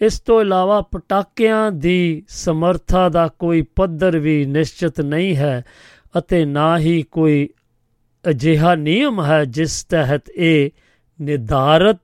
[0.00, 5.64] ਇਸ ਤੋਂ ਇਲਾਵਾ ਪਟਾਕਿਆਂ ਦੀ ਸਮਰੱਥਾ ਦਾ ਕੋਈ ਪੱਧਰ ਵੀ ਨਿਸ਼ਚਿਤ ਨਹੀਂ ਹੈ
[6.18, 7.48] ਅਤੇ ਨਾ ਹੀ ਕੋਈ
[8.30, 10.70] ਅਜਿਹਾ ਨਿਯਮ ਹੈ ਜਿਸ ਤਹਿਤ ਇਹ
[11.20, 12.00] ਨਿਰਧਾਰਤ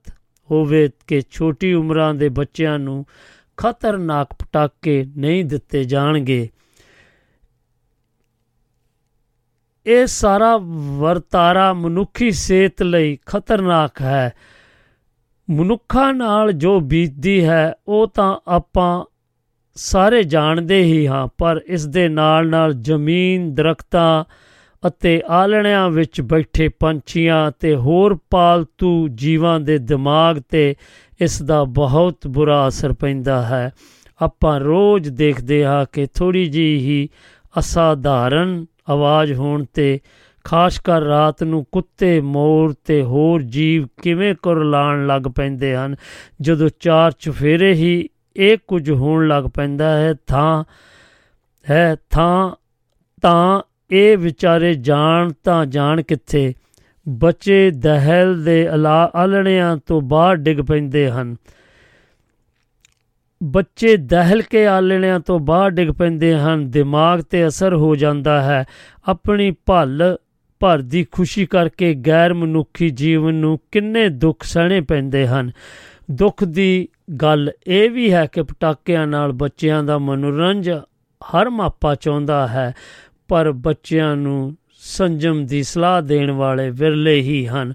[0.51, 3.05] ਹੋਵੇ ਕਿ ਛੋਟੀ ਉਮਰਾਂ ਦੇ ਬੱਚਿਆਂ ਨੂੰ
[3.57, 6.49] ਖਤਰਨਾਕ ਪਟਾਕੇ ਨਹੀਂ ਦਿੱਤੇ ਜਾਣਗੇ।
[9.87, 10.57] ਇਹ ਸਾਰਾ
[10.99, 14.33] ਵਰਤਾਰਾ ਮਨੁੱਖੀ ਸਿਹਤ ਲਈ ਖਤਰਨਾਕ ਹੈ।
[15.51, 19.05] ਮਨੁੱਖਾਂ ਨਾਲ ਜੋ ਬੀਤਦੀ ਹੈ, ਉਹ ਤਾਂ ਆਪਾਂ
[19.75, 24.25] ਸਾਰੇ ਜਾਣਦੇ ਹੀ ਹਾਂ, ਪਰ ਇਸ ਦੇ ਨਾਲ ਨਾਲ ਜ਼ਮੀਨ, ਦਰਖਤਾਂ
[24.89, 30.75] ਅਤੇ ਆਲਣਿਆਂ ਵਿੱਚ ਬੈਠੇ ਪੰਛੀਆਂ ਤੇ ਹੋਰ ਪਾਲਤੂ ਜੀਵਾਂ ਦੇ ਦਿਮਾਗ ਤੇ
[31.21, 33.73] ਇਸ ਦਾ ਬਹੁਤ ਬੁਰਾ ਅਸਰ ਪੈਂਦਾ ਹੈ।
[34.23, 37.09] ਆਪਾਂ ਰੋਜ਼ ਦੇਖਦੇ ਹਾਂ ਕਿ ਥੋੜੀ ਜੀ ਹੀ
[37.59, 40.01] ਅਸਾਧਾਰਨ ਆਵਾਜ਼ ਹੋਣ ਤੇ,
[40.45, 45.97] ਖਾਸ ਕਰ ਰਾਤ ਨੂੰ ਕੁੱਤੇ, ਮੋਰ ਤੇ ਹੋਰ ਜੀਵ ਕਿਵੇਂ ਕੁਰਲਾਣ ਲੱਗ ਪੈਂਦੇ ਹਨ।
[46.41, 50.65] ਜਦੋਂ ਚਾਰ ਚਫੇਰੇ ਹੀ ਇਹ ਕੁਝ ਹੋਣ ਲੱਗ ਪੈਂਦਾ ਹੈ, ਥਾਂ
[51.71, 52.51] ਹੈ, ਥਾਂ
[53.23, 56.55] ਤਾਂ ਇਹ ਵਿਚਾਰੇ ਜਾਣ ਤਾਂ ਜਾਣ ਕਿੱਥੇ।
[57.09, 58.69] ਬੱਚੇ ਦਹਿਲ ਦੇ
[59.15, 61.37] ਆਲਣਿਆਂ ਤੋਂ ਬਾਹਰ ਡਿੱਗ ਪੈਂਦੇ ਹਨ।
[63.43, 68.65] ਬੱਚੇ ਦਹਿਲ ਕੇ ਆਲਣਿਆਂ ਤੋਂ ਬਾਹਰ ਡਿੱਗ ਪੈਂਦੇ ਹਨ। ਦਿਮਾਗ ਤੇ ਅਸਰ ਹੋ ਜਾਂਦਾ ਹੈ।
[69.09, 70.17] ਆਪਣੀ ਭਲ
[70.61, 75.51] ਭਰ ਦੀ ਖੁਸ਼ੀ ਕਰਕੇ ਗੈਰ ਮਨੁੱਖੀ ਜੀਵਨ ਨੂੰ ਕਿੰਨੇ ਦੁੱਖ ਸਹਣੇ ਪੈਂਦੇ ਹਨ।
[76.11, 76.89] ਦੁੱਖ ਦੀ
[77.23, 80.81] ਗੱਲ ਇਹ ਵੀ ਹੈ ਕਿ ਪਟਾਕਿਆਂ ਨਾਲ ਬੱਚਿਆਂ ਦਾ ਮਨੋਰੰਜਨ
[81.23, 82.75] ਹਰ ਮਾਪਾ ਚਾਹੁੰਦਾ ਹੈ,
[83.29, 87.75] ਪਰ ਬੱਚਿਆਂ ਨੂੰ ਸੰਜਮ ਦੀ ਸਲਾਹ ਦੇਣ ਵਾਲੇ ਵਿਰਲੇ ਹੀ ਹਨ।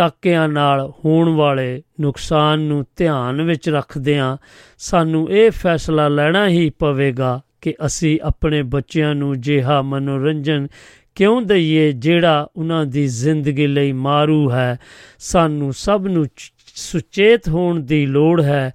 [0.00, 4.36] ਪਟਾਕਿਆਂ ਨਾਲ ਹੋਣ ਵਾਲੇ ਨੁਕਸਾਨ ਨੂੰ ਧਿਆਨ ਵਿੱਚ ਰੱਖਦਿਆਂ
[4.78, 10.68] ਸਾਨੂੰ ਇਹ ਫੈਸਲਾ ਲੈਣਾ ਹੀ ਪਵੇਗਾ ਕਿ ਅਸੀਂ ਆਪਣੇ ਬੱਚਿਆਂ ਨੂੰ ਜਿਹਾ ਮਨੋਰੰਜਨ
[11.14, 14.78] ਕਿਉਂ ਦਈਏ ਜਿਹੜਾ ਉਹਨਾਂ ਦੀ ਜ਼ਿੰਦਗੀ ਲਈ ਮਾਰੂ ਹੈ।
[15.18, 16.26] ਸਾਨੂੰ ਸਭ ਨੂੰ
[16.74, 18.74] ਸੁਚੇਤ ਹੋਣ ਦੀ ਲੋੜ ਹੈ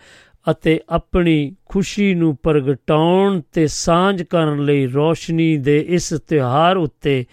[0.52, 7.26] ਅਤੇ ਆਪਣੀ ਖੁਸ਼ੀ ਨੂੰ ਪ੍ਰਗਟਾਉਣ ਤੇ ਸਾਂਝ ਕਰਨ ਲਈ ਰੋਸ਼ਨੀ ਦੇ ਇਸ ਤਿਉਹਾਰ ਉੱਤੇ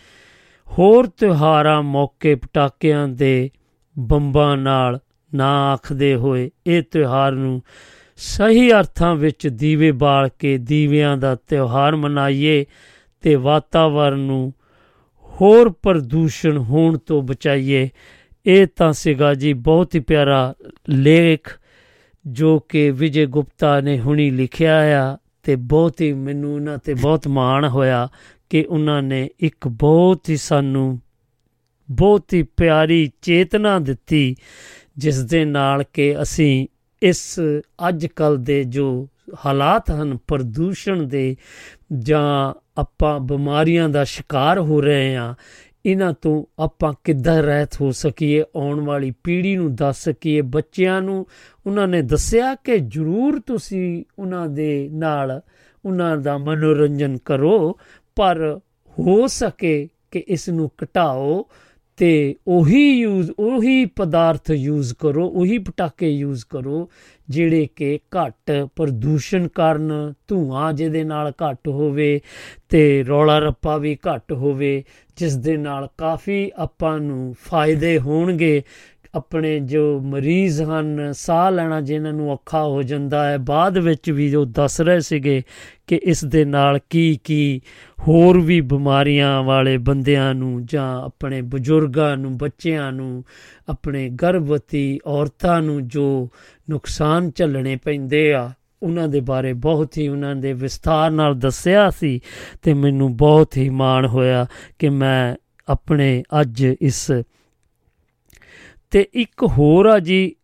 [0.66, 3.50] ਹੋਰ ਤਿਉਹਾਰਾਂ ਮੌਕੇ ਪਟਾਕਿਆਂ ਦੇ
[3.98, 5.00] ਬੰਬਾਂ ਨਾਲ
[5.34, 7.62] ਨਾ ਆਖਦੇ ਹੋਏ ਇਹ ਤਿਉਹਾਰ ਨੂੰ
[8.16, 12.64] ਸਹੀ ਅਰਥਾਂ ਵਿੱਚ ਦੀਵੇ ਬਾਲ ਕੇ ਦੀਵਿਆਂ ਦਾ ਤਿਉਹਾਰ ਮਨਾਈਏ
[13.20, 14.52] ਤੇ ਵਾਤਾਵਰਨ ਨੂੰ
[15.24, 17.88] ਹੋਰ ਪ੍ਰਦੂਸ਼ਣ ਹੋਣ ਤੋਂ ਬਚਾਈਏ।
[18.46, 20.54] ਇਹ ਤਾਂ ਸਿਗਾ ਜੀ ਬਹੁਤ ਹੀ ਪਿਆਰਾ
[20.88, 21.60] ਲੇਖ
[22.26, 27.28] ਜੋ ਕਿ ਵਿਜੇ ਗੁਪਤਾ ਨੇ ਹੁਣੀ ਲਿਖਿਆ ਆ ਤੇ ਬਹੁਤ ਹੀ ਮੈਨੂੰ ਉਹਨਾਂ ਤੇ ਬਹੁਤ
[27.28, 28.08] ਮਾਣ ਹੋਇਆ
[28.50, 31.00] ਕਿ ਉਹਨਾਂ ਨੇ ਇੱਕ ਬਹੁਤ ਹੀ ਸਾਨੂੰ
[31.88, 34.34] ਬਹੁਤ ਹੀ ਪਿਆਰੀ ਚੇਤਨਾ ਦਿੱਤੀ,
[34.98, 36.66] ਜਿਸ ਦੇ ਨਾਲ ਕਿ ਅਸੀਂ
[37.02, 37.40] ਇਸ
[37.88, 39.08] ਅੱਜ ਕੱਲ ਦੇ ਜੋ
[39.46, 41.36] ਹਾਲਾਤ ਹਨ ਪ੍ਰਦੂਸ਼ਣ ਦੇ,
[41.98, 45.34] ਜਾਂ ਆਪਾਂ ਬਿਮਾਰੀਆਂ ਦਾ ਸ਼ਿਕਾਰ ਹੋ ਰਹੇ ਹਾਂ,
[45.86, 51.26] ਇਹਨਾਂ ਤੋਂ ਆਪਾਂ ਕਿੱਦਾਂ ਰਹਿਤ ਹੋ ਸਕੀਏ, ਆਉਣ ਵਾਲੀ ਪੀੜ੍ਹੀ ਨੂੰ ਦੱਸ ਸਕੀਏ, ਬੱਚਿਆਂ ਨੂੰ
[51.66, 55.40] ਉਹਨਾਂ ਨੇ ਦੱਸਿਆ ਕਿ ਜ਼ਰੂਰ ਤੁਸੀਂ ਉਹਨਾਂ ਦੇ ਨਾਲ
[55.84, 57.78] ਉਹਨਾਂ ਦਾ ਮਨੋਰੰਜਨ ਕਰੋ,
[58.16, 58.60] ਪਰ
[58.96, 61.48] ਹੋ ਸਕੇ ਕਿ ਇਸ ਨੂੰ ਘਟਾਓ
[62.02, 66.90] ਤੇ ਉਹੀ ਯੂਜ਼ ਉਹੀ ਪਦਾਰਥ ਯੂਜ਼ ਕਰੋ, ਉਹੀ ਪਟਾਕੇ ਯੂਜ਼ ਕਰੋ,
[67.30, 72.20] ਜਿਹੜੇ ਕਿ ਘੱਟ ਪ੍ਰਦੂਸ਼ਣ ਕਾਰਨ ਧੂਆਂ ਜਿਹਦੇ ਨਾਲ ਘੱਟ ਹੋਵੇ
[72.68, 74.84] ਤੇ ਰੌਲਾ ਰੱਪਾ ਵੀ ਘੱਟ ਹੋਵੇ,
[75.16, 78.62] ਜਿਸ ਦੇ ਨਾਲ ਕਾਫੀ ਆਪਾਂ ਨੂੰ ਫਾਇਦੇ ਹੋਣਗੇ।
[79.14, 84.34] ਆਪਣੇ ਜੋ ਮਰੀਜ਼ ਹਨ, ਸਾਹ ਲੈਣਾ ਜਿਨ੍ਹਾਂ ਨੂੰ ਔਖਾ ਹੋ ਜਾਂਦਾ ਹੈ, ਬਾਅਦ ਵਿੱਚ ਵੀ
[84.34, 85.42] ਉਹ ਦੱਸ ਰਹੇ ਸੀਗੇ
[85.86, 87.60] ਕਿ ਇਸ ਦੇ ਨਾਲ ਕੀ ਕੀ
[88.08, 93.24] ਹੋਰ ਵੀ ਬਿਮਾਰੀਆਂ ਵਾਲੇ ਬੰਦਿਆਂ ਨੂੰ ਜਾਂ ਆਪਣੇ ਬਜ਼ੁਰਗਾਂ ਨੂੰ, ਬੱਚਿਆਂ ਨੂੰ,
[93.68, 96.28] ਆਪਣੇ ਗਰਭਵਤੀ ਔਰਤਾਂ ਨੂੰ ਜੋ
[96.70, 98.50] ਨੁਕਸਾਨ ਝੱਲਣੇ ਪੈਂਦੇ ਆ,
[98.82, 102.20] ਉਹਨਾਂ ਦੇ ਬਾਰੇ ਬਹੁਤ ਹੀ ਉਹਨਾਂ ਦੇ ਵਿਸਥਾਰ ਨਾਲ ਦੱਸਿਆ ਸੀ
[102.62, 104.46] ਤੇ ਮੈਨੂੰ ਬਹੁਤ ਹੀ ਮਾਣ ਹੋਇਆ
[104.78, 105.36] ਕਿ ਮੈਂ
[105.68, 107.12] ਆਪਣੇ ਅੱਜ ਇਸ
[108.92, 110.34] ਤੇ ਇੱਕ ਹੋਰ ਆ ਜੀ,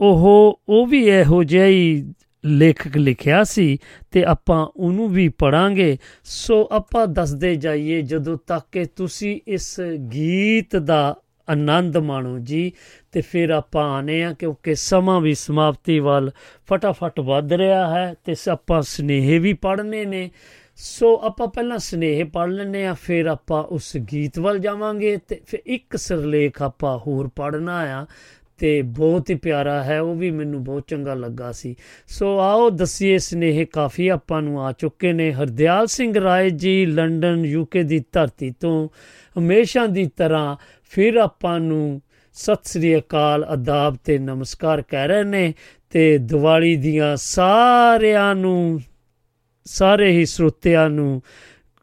[0.00, 2.12] ਉਹ ਉਹ ਵੀ ਇਹੋ ਜਿਹਾ ਹੀ
[2.44, 3.78] ਲੇਖਕ ਲਿਖਿਆ ਸੀ
[4.12, 9.80] ਤੇ ਆਪਾਂ ਉਹਨੂੰ ਵੀ ਪੜਾਂਗੇ ਸੋ ਆਪਾਂ ਦੱਸਦੇ ਜਾਈਏ ਜਦੋਂ ਤੱਕ ਕਿ ਤੁਸੀਂ ਇਸ
[10.12, 11.16] ਗੀਤ ਦਾ
[11.48, 12.72] ਆਨੰਦ ਮਾਣੋ ਜੀ,
[13.12, 16.30] ਤੇ ਫਿਰ ਆਪਾਂ ਆਨੇ ਆ ਕਿਉਂਕਿ ਸਮਾਂ ਵੀ ਸਮਾਪਤੀ ਵੱਲ
[16.66, 20.30] ਫਟਾਫਟ ਵੱਧ ਰਿਹਾ ਹੈ ਤੇ ਆਪਾਂ ਸਨੇਹ ਵੀ ਪੜਨੇ ਨੇ।
[20.76, 25.62] ਸੋ ਆਪਾਂ ਪਹਿਲਾਂ ਸਨੇਹ ਪੜ ਲੈਨੇ ਆ ਫਿਰ ਆਪਾਂ ਉਸ ਗੀਤ ਵੱਲ ਜਾਵਾਂਗੇ ਤੇ ਫਿਰ
[25.66, 28.06] ਇੱਕ ਸਿਰਲੇਖ ਆਪਾਂ ਹੋਰ ਪੜਨਾ ਆ
[28.58, 31.76] ਤੇ ਬਹੁਤ ਹੀ ਪਿਆਰਾ ਹੈ, ਉਹ ਵੀ ਮੈਨੂੰ ਬਹੁਤ ਚੰਗਾ ਲੱਗਾ ਸੀ।
[32.08, 37.44] ਸੋ ਆਓ ਦਸੀਏ ਸਨੇਹ ਕਾਫੀ ਆਪਾਂ ਨੂੰ ਆ ਚੁੱਕੇ ਨੇ। ਹਰਦਿਆਲ ਸਿੰਘ ਰਾਏ ਜੀ, ਲੰਡਨ
[37.44, 38.88] ਯੂਕੇ ਦੀ ਧਰਤੀ ਤੋਂ
[39.38, 40.56] ਹਮੇਸ਼ਾ ਦੀ ਤਰ੍ਹਾਂ
[40.90, 42.02] ਫਿਰ ਆਪਾਂ ਨੂੰ
[42.32, 45.54] ਸਤਿ ਸ੍ਰੀ ਅਕਾਲ, ਅਦਾਬ ਤੇ ਨਮਸਕਾਰ ਕਹਿ ਰਹੇ ਨੇ
[45.90, 48.80] ਤੇ ਦੀਵਾਲੀ ਦੀਆਂ ਸਾਰਿਆਂ ਨੂੰ
[49.64, 51.22] ਸਾਰੇ ਹੀ ਸਰੋਤਿਆਂ ਨੂੰ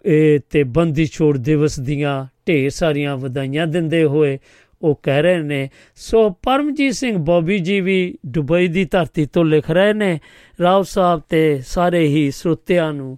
[0.06, 4.40] ਇਹ ਤੇ ਬੰਦੀ ਛੋੜ ਦਿਵਸ ਦੀਆਂ ਢੇਰ ਸਾਰੀਆਂ ਵਧਾਈਆਂ ਦਿੰਦੇ ਹੋਏ
[4.82, 9.72] ਉਹ ਕਹਿ ਰਹੇ ਨੇ। ਸੋ ਪਰਮਜੀਤ ਸਿੰਘ ਬੋਬੀ ਜੀ ਵੀ ਦੁਬਈ ਦੀ ਧਰਤੀ ਤੋਂ ਲਿਖ
[9.72, 10.20] ਰਹੇ ਨੇ।
[10.62, 13.18] ਰਾਓ ਸਾਹਿਬ ਤੇ ਸਾਰੇ ਹੀ ਸਰੋਤਿਆਂ ਨੂੰ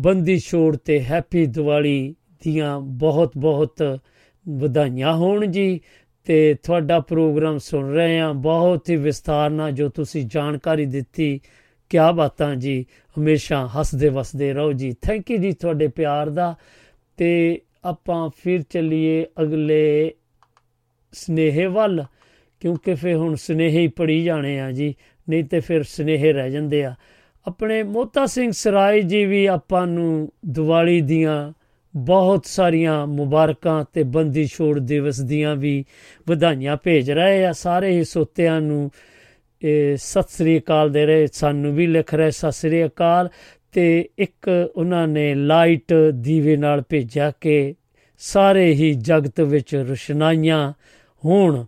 [0.00, 2.14] ਬੰਦੀ ਛੋੜ ਤੇ ਹੈਪੀ ਦੀਵਾਲੀ
[2.44, 4.00] ਦੀਆਂ ਬਹੁਤ ਬਹੁਤ
[4.48, 5.80] ਵਧਾਈਆਂ ਹੋਣ ਜੀ।
[6.24, 11.40] ਤੇ ਤੁਹਾਡਾ ਪ੍ਰੋਗਰਾਮ ਸੁਣ ਰਹੇ ਹਾਂ। ਬਹੁਤ ਹੀ ਵਿਸਥਾਰ ਨਾਲ ਜੋ ਤੁਸੀਂ ਜਾਣਕਾਰੀ ਦਿੱਤੀ
[11.94, 12.86] ਕਿਆ ਬਾਤਾਂ ਜੀ।
[13.18, 16.54] ਹਮੇਸ਼ਾ ਹੱਸਦੇ ਵਸਦੇ ਰਹੋ ਜੀ। ਥੈਂਕ ਯੂ ਜੀ ਤੁਹਾਡੇ ਪਿਆਰ ਦਾ।
[17.16, 20.12] ਤੇ ਆਪਾਂ ਫਿਰ ਚੱਲੀਏ ਅਗਲੇ
[21.12, 22.04] ਸਨੇਹ ਵੱਲ,
[22.60, 24.94] ਕਿਉਂਕਿ ਫਿਰ ਹੁਣ ਸਨੇਹ ਹੀ ਪੜੀ ਜਾਣੇ ਆ ਜੀ।
[25.28, 26.94] ਨਹੀਂ ਤੇ ਫਿਰ ਸਨੇਹ ਰਹਿ ਜਾਂਦੇ ਆ।
[27.46, 31.52] ਆਪਣੇ ਮੋਤਾ ਸਿੰਘ ਸਰਾਏ ਜੀ ਵੀ ਆਪਾਂ ਨੂੰ ਦੀਵਾਲੀ ਦੀਆਂ
[31.96, 35.84] ਬਹੁਤ ਸਾਰੀਆਂ ਮੁਬਾਰਕਾਂ ਤੇ ਬੰਦੀ ਛੋੜ ਦਿਵਸ ਦੀਆਂ ਵੀ
[36.28, 38.90] ਵਧਾਈਆਂ ਭੇਜ ਰਹੇ ਆ। ਸਾਰੇ ਹੀ ਸੋਤਿਆਂ ਨੂੰ
[39.64, 43.28] ਇਹ ਸਤਿ ਸ੍ਰੀ ਅਕਾਲ ਦੇ ਰਹੇ, ਸਾਨੂੰ ਵੀ ਲਿਖ ਰਹੇ ਸਤਿ ਸ੍ਰੀ ਅਕਾਲ।
[43.72, 47.74] ਤੇ ਇੱਕ ਉਹਨਾਂ ਨੇ ਲਾਈਟ ਦੀਵੇ ਨਾਲ ਭੇਜਿਆ ਕਿ
[48.18, 50.72] ਸਾਰੇ ਹੀ ਜਗਤ ਵਿੱਚ ਰੁਸ਼ਨਾਈਆਂ
[51.24, 51.64] ਹੋਣ।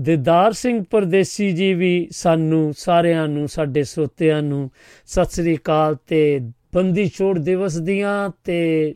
[0.00, 4.70] ਦਿਦਾਰ ਸਿੰਘ ਪਰਦੇਸੀ ਜੀ ਵੀ ਸਾਨੂੰ ਸਾਰਿਆਂ ਨੂੰ, ਸਾਡੇ ਸੋਤਿਆਂ ਨੂੰ
[5.06, 6.40] ਸਤਿ ਸ੍ਰੀ ਅਕਾਲ ਤੇ
[6.74, 8.94] ਬੰਦੀ ਛੋੜ ਦਿਵਸ ਦੀਆਂ ਤੇ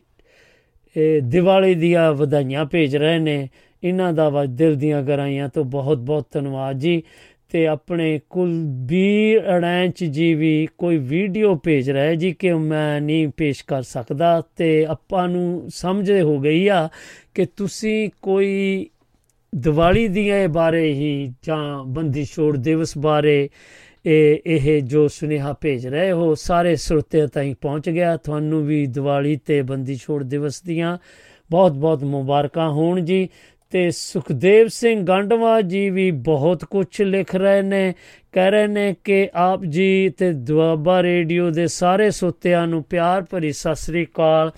[1.23, 3.49] ਦੀਵਾਲੀ ਦੀਆਂ ਵਧਾਈਆਂ ਭੇਜ ਰਹੇ ਨੇ।
[3.83, 7.01] ਇਹਨਾਂ ਦਾ ਵਾ ਦਿਲ ਦੀਆਂ ਗਰਾਈਆਂ ਤੋਂ ਬਹੁਤ ਬਹੁਤ ਧੰਨਵਾਦ ਜੀ।
[7.49, 13.65] ਤੇ ਆਪਣੇ ਕੁਲਬੀਰ ਅੜੈਂਚ ਜੀ ਵੀ ਕੋਈ ਵੀਡੀਓ ਭੇਜ ਰਿਹਾ ਜੀ ਕਿ ਮੈਂ ਨਹੀਂ ਪੇਸ਼
[13.67, 16.89] ਕਰ ਸਕਦਾ ਤੇ ਆਪਾਂ ਨੂੰ ਸਮਝ ਹੋ ਗਈ ਆ
[17.35, 18.89] ਕਿ ਤੁਸੀਂ ਕੋਈ
[19.55, 23.49] ਦੀਵਾਲੀ ਦੀਆਂ ਬਾਰੇ ਹੀ ਜਾਂ ਬੰਦੀ ਛੋੜ ਦਿਵਸ ਬਾਰੇ
[24.05, 29.35] ਇਹ ਇਹ ਜੋ ਸੁਨੇਹਾ ਭੇਜ ਰਹੇ ਹੋ, ਸਾਰੇ ਸਰੋਤਿਆਂ ਤਾਈਂ ਪਹੁੰਚ ਗਿਆ। ਤੁਹਾਨੂੰ ਵੀ ਦੀਵਾਲੀ
[29.35, 30.97] ਤੇ ਬੰਦੀ ਛੋੜ ਦਿਵਸ ਦੀਆਂ
[31.51, 33.29] ਬਹੁਤ ਬਹੁਤ ਮੁਬਾਰਕਾਂ ਹੋਣ ਜੀ।
[33.71, 37.93] ਤੇ ਸੁਖਦੇਵ ਸਿੰਘ ਗੰਡਵਾ ਜੀ ਵੀ ਬਹੁਤ ਕੁਝ ਲਿਖ ਰਹੇ ਨੇ,
[38.33, 43.51] ਕਹਿ ਰਹੇ ਨੇ ਕਿ ਆਪ ਜੀ ਤੇ ਦੁਆਬਾ ਰੇਡੀਓ ਦੇ ਸਾਰੇ ਸੋਤਿਆਂ ਨੂੰ ਪਿਆਰ ਭਰੀ
[43.51, 44.51] ਸਤਿ ਸ੍ਰੀ ਅਕਾਲ।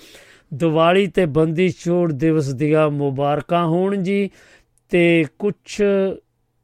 [0.52, 4.30] ਦੀਵਾਲੀ ਤੇ ਬੰਦੀ ਛੋੜ ਦਿਵਸ ਦੀਆਂ ਮੁਬਾਰਕਾਂ ਹੋਣ ਜੀ
[4.92, 5.82] ਤੇ ਕੁਝ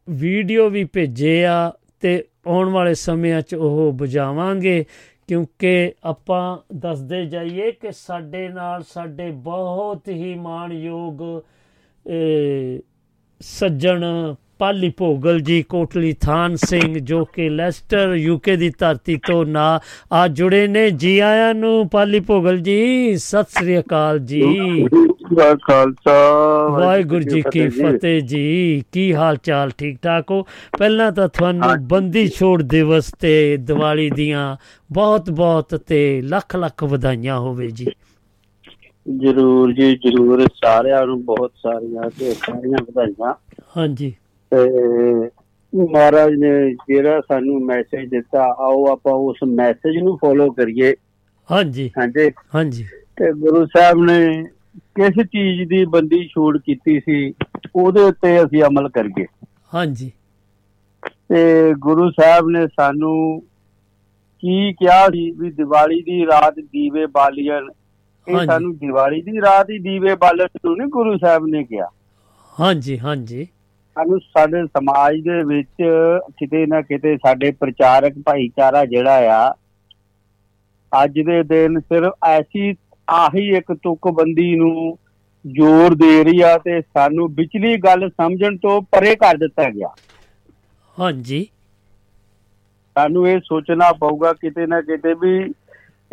[0.08, 1.72] ਵੀਡੀਓ ਵੀ ਭੇਜੇ ਆ
[2.02, 4.84] ਤੇ ਆਉਣ ਵਾਲੇ ਸਮਿਆਂ 'ਚ ਉਹ ਬੁਝਾਵਾਂਗੇ,
[5.28, 11.24] ਕਿਉਂਕਿ ਆਪਾਂ ਦੱਸਦੇ ਜਾਈਏ ਕਿ ਸਾਡੇ ਨਾਲ ਸਾਡੇ ਬਹੁਤ ਹੀ ਮਾਣਯੋਗ
[13.42, 14.06] ਸੱਜਣ
[14.60, 19.80] ਪਾਲੀ ਭੋਗਲ ਜੀ ਕੋਟਲੀ ਥਾਨ ਸਿੰਘ ਜੋ ਕਿ ਲੈਸਟਰ ਯੂਕੇ ਦੀ ਧਰਤੀ ਤੋਂ ਨਾ
[20.12, 24.44] ਆ ਜੁੜੇ ਨੇ। ਜੀ ਆਇਆਂ ਨੂੰ ਪਾਲੀ ਭੋਗਲ ਜੀ ਸਤਿ ਸ੍ਰੀ ਅਕਾਲ ਜੀ।
[25.64, 30.44] ਖਾਲਸਾ ਵਾਹਿਗੁਰੂ ਜੀ ਕੀ ਫਤਿਹ ਜੀ। ਕੀ ਹਾਲ ਚਾਲ ਠੀਕ ਠਾਕ ਹੋ?
[30.78, 34.58] ਪਹਿਲਾਂ ਤਾਂ ਤੁਹਾਨੂੰ ਬੰਦੀ ਛੋੜ ਦਿਵਸ ਤੇ ਦੀਵਾਲੀ ਦੀਆਂ
[34.92, 37.88] ਬਹੁਤ ਬਹੁਤ ਤੇ ਲੱਖ ਲੱਖ ਵਧਾਈਆਂ ਹੋਵੇ ਜੀ।
[39.16, 43.34] ਜਰੂਰ ਜੀ ਜਰੂਰ। ਸਾਰਿਆਂ ਨੂੰ ਬਹੁਤ ਸਾਰੀਆਂ ਤੇ ਸਾਰੀਆਂ ਵਧਾਈਆਂ।
[43.78, 44.16] ਹਾਂਜੀ।
[44.52, 44.70] ਤੇ
[45.76, 50.94] ਮਹਾਰਾਜ ਨੇ ਜਿਹੜਾ ਸਾਨੂੰ ਮੈਸੇਜ ਦਿੱਤਾ ਆਓ ਆਪਾਂ ਉਸ ਮੈਸੇਜ ਨੂੰ ਫੋਲੋ ਕਰੀਏ।
[51.52, 54.44] ਹਾਂਜੀ। ਹਾਂਜੀ। ਹਾਂਜੀ। ਤੇ ਗੁਰੂ ਸਾਹਿਬ ਨੇ
[54.78, 57.34] ਕਿਸ ਚੀਜ਼ ਦੀ ਬੰਦੀ ਛੋੜ ਕੀਤੀ ਸੀ
[57.76, 59.26] ਉਹਦੇ ਉੱਤੇ ਅਸੀਂ ਅਮਲ ਕਰੀਏ।
[59.74, 60.12] ਹਾਂਜੀ।
[61.30, 63.44] ਤੇ ਗੁਰੂ ਸਾਹਿਬ ਨੇ ਸਾਨੂੰ
[64.42, 67.62] ਕੀ ਕਿਹਾ ਸੀ ਵੀ ਦੀਵਾਲੀ ਦੀ ਰਾਤ ਦੀਵੇ ਬਾਲੀਆਂ
[68.28, 71.88] ਇਹ। ਸਾਨੂੰ ਦੀਵਾਲੀ ਦੀ ਰਾਤ ਹੀ ਦੀਵੇ ਬਾਲਣ ਨੂੰ ਨਹੀਂ ਗੁਰੂ ਸਾਹਿਬ ਨੇ ਕਿਹਾ।
[72.60, 73.48] ਹਾਂਜੀ ਹਾਂਜੀ।
[73.96, 75.84] ਸਾਨੂੰ ਸਾਡੇ ਸਮਾਜ ਦੇ ਵਿੱਚ
[76.38, 79.54] ਕਿਤੇ ਨਾ ਕਿਤੇ ਸਾਡੇ ਪ੍ਰਚਾਰਕ ਭਾਈਚਾਰਾ ਜਿਹੜਾ ਆ
[81.04, 82.76] ਅੱਜ ਦੇ ਦਿਨ ਸਿਰਫ ਐਸੀ
[83.10, 84.98] ਆਹੀ ਇੱਕ ਤੁਕਬੰਦੀ ਨੂੰ
[85.46, 89.88] ਜ਼ੋਰ ਦੇ ਰਹੀ ਆ ਤੇ ਸਾਨੂੰ ਵਿਚਲੀ ਗੱਲ ਸਮਝਣ ਤੋਂ ਪਰੇ ਕਰ ਦਿੱਤਾ ਗਿਆ।
[91.00, 91.48] ਹਾਂਜੀ।
[92.96, 95.54] ਸਾਨੂੰ ਇਹ ਸੋਚਣਾ ਪਊਗਾ ਕਿਤੇ ਨਾ ਕਿਤੇ ਵੀ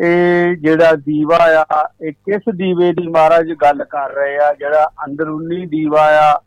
[0.01, 1.37] ਇਹ ਜਿਹੜਾ ਦੀਵਾ
[1.71, 4.53] ਆ ਇਹ ਕਿਸ ਦੀਵੇ ਦੀ ਮਹਾਰਾਜ ਗੱਲ ਕਰ ਰਹੇ ਆ?
[4.53, 6.41] ਜਿਹੜਾ ਅੰਦਰੂਨੀ ਦੀਵਾ ਆ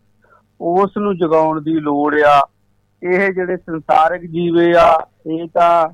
[0.61, 2.49] ਉਸ ਨੂੰ ਜਗਾਉਣ ਦੀ ਲੋੜ ਆ।
[3.03, 5.89] ਇਹ ਜਿਹੜੇ ਸੰਸਾਰਿਕ ਜੀਵੇ ਆ ਇਹ ਤਾਂ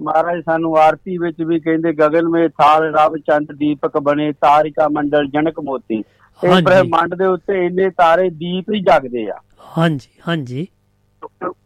[0.00, 5.26] ਮਹਾਰਾਜ ਸਾਨੂੰ ਆਰਤੀ ਵਿੱਚ ਵੀ ਕਹਿੰਦੇ ਗਗਨ ਮੇ ਥਾਲ ਰਵ ਚੰਦ ਦੀਪਕ ਬਣੇ ਤਾਰਿਕਾ ਮੰਡਲ
[5.26, 6.04] ਜਨਕ ਮੋਤੀ।
[6.44, 9.36] ਇਹ। ਬ੍ਰਹਿਮੰਡ ਦੇ ਉੱਤੇ ਇੰਨੇ ਤਾਰੇ ਦੀਪ ਹੀ ਜਗਦੇ ਆ।
[9.78, 10.66] ਹਾਂਜੀ ਹਾਂਜੀ।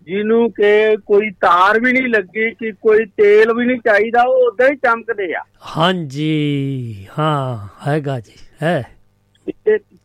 [0.07, 4.67] ਜਿਹਨੂੰ ਕਿ ਕੋਈ ਤਾਰ ਵੀ ਨਹੀਂ ਲੱਗੀ ਕਿ ਕੋਈ ਤੇਲ ਵੀ ਨਹੀਂ ਚਾਹੀਦਾ ਉਹ ਉਦਾਂ
[4.71, 5.41] ਹੀ ਚਮਕਦੇ ਆ।
[5.77, 8.33] ਹਾਂਜੀ ਹਾਂ ਹੈਗਾ ਜੀ
[8.63, 8.83] ਹੈ।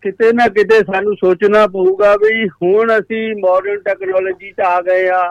[0.02, 5.22] ਕਿਤੇ ਨਾ ਕਿਤੇ ਸਾਨੂੰ ਸੋਚਣਾ ਪਊਗਾ ਵੀ ਹੁਣ ਅਸੀਂ ਮਾਡਰਨ ਟੈਕਨੋਲੋਜੀ 'ਚ ਆ ਗਏ ਆ।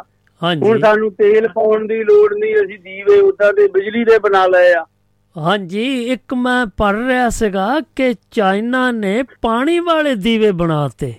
[0.42, 4.46] ਹੁਣ ਹਾਂਜੀ ਸਾਨੂੰ ਤੇਲ ਪਾਉਣ ਦੀ ਲੋੜ ਨਹੀਂ ਅਸੀਂ ਦੀਵੇ ਉਦਾਂ ਦੇ ਬਿਜਲੀ ਦੇ ਬਣਾ
[4.48, 4.86] ਲਏ ਆ।
[5.38, 11.14] ਹਾਂਜੀ ਇੱਕ ਮੈਂ ਪੜ ਰਿਹਾ ਸੀਗਾ ਕਿ ਚਾਈਨਾ ਨੇ ਪਾਣੀ ਵਾਲੇ ਦੀਵੇ ਬਣਾਤੇ।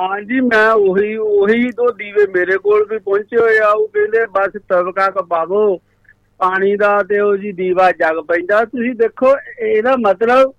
[0.00, 4.60] ਹਾਂਜੀ, ਮੈਂ ਉਹੀ ਉਹੀ ਦੋ ਦੀਵੇ ਮੇਰੇ ਕੋਲ ਵੀ ਪਹੁੰਚੇ ਹੋਏ ਆ। ਉਹ ਕਹਿੰਦੇ, ਬਸ
[4.68, 5.76] ਤਵਕਾ ਕਪਾਵੋ,
[6.38, 10.52] ਪਾਣੀ ਦਾ ਤੇ ਉਹ ਜੀ ਦੀਵਾ ਜਗ ਪੈਂਦਾ। ਤੁਸੀਂ ਦੇਖੋ, ਇਹਦਾ ਮਤਲਬ,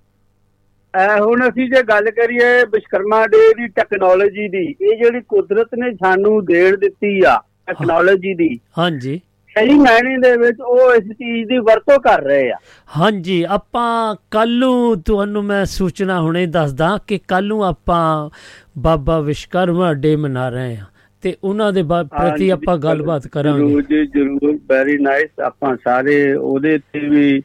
[0.96, 5.92] ਐ ਹੁਣ ਅਸੀਂ ਜੇ ਗੱਲ ਕਰੀਏ ਵਿਸ਼ਕਰਮਾ ਡੇ ਦੀ ਟੈਕਨੋਲੋਜੀ ਦੀ, ਇਹ ਜਿਹੜੀ ਕੁਦਰਤ ਨੇ
[5.92, 9.22] ਸਾਨੂੰ ਦੇਣ ਦਿੱਤੀ ਆ ਟੈਕਨੋਲੋਜੀ ਦੀ। ਹਾਂਜੀ।
[9.60, 12.58] ਸਹੀ ਮਾਇਨੇ ਦੇ ਵਿੱਚ ਉਹ ਇਸ ਚੀਜ਼ ਦੀ ਵਰਤੋਂ ਕਰ ਰਹੇ ਆ
[12.98, 18.30] ਹਾਂਜੀ ਆਪਾਂ ਕੱਲ ਨੂੰ ਤੁਹਾਨੂੰ ਮੈਂ ਸੂਚਨਾ ਹੁਣੇ ਦੱਸਦਾ ਕਿ ਕੱਲ ਨੂੰ ਆਪਾਂ
[18.78, 20.86] ਬਾਬਾ ਵਿਸ਼ਕਰਮਾ ਡੇ ਮਨਾ ਰਹੇ ਹਾਂ
[21.24, 27.00] ਤੇ ਉਹਨਾਂ ਦੇ ਪ੍ਰਤੀ ਆਪਾਂ ਗੱਲਬਾਤ ਕਰਾਂਗੇ ਜੀ ਜ਼ਰੂਰ ਵੈਰੀ ਨਾਈਸ ਆਪਾਂ ਸਾਰੇ ਉਹਦੇ ਤੇ
[27.00, 27.42] ਵੀ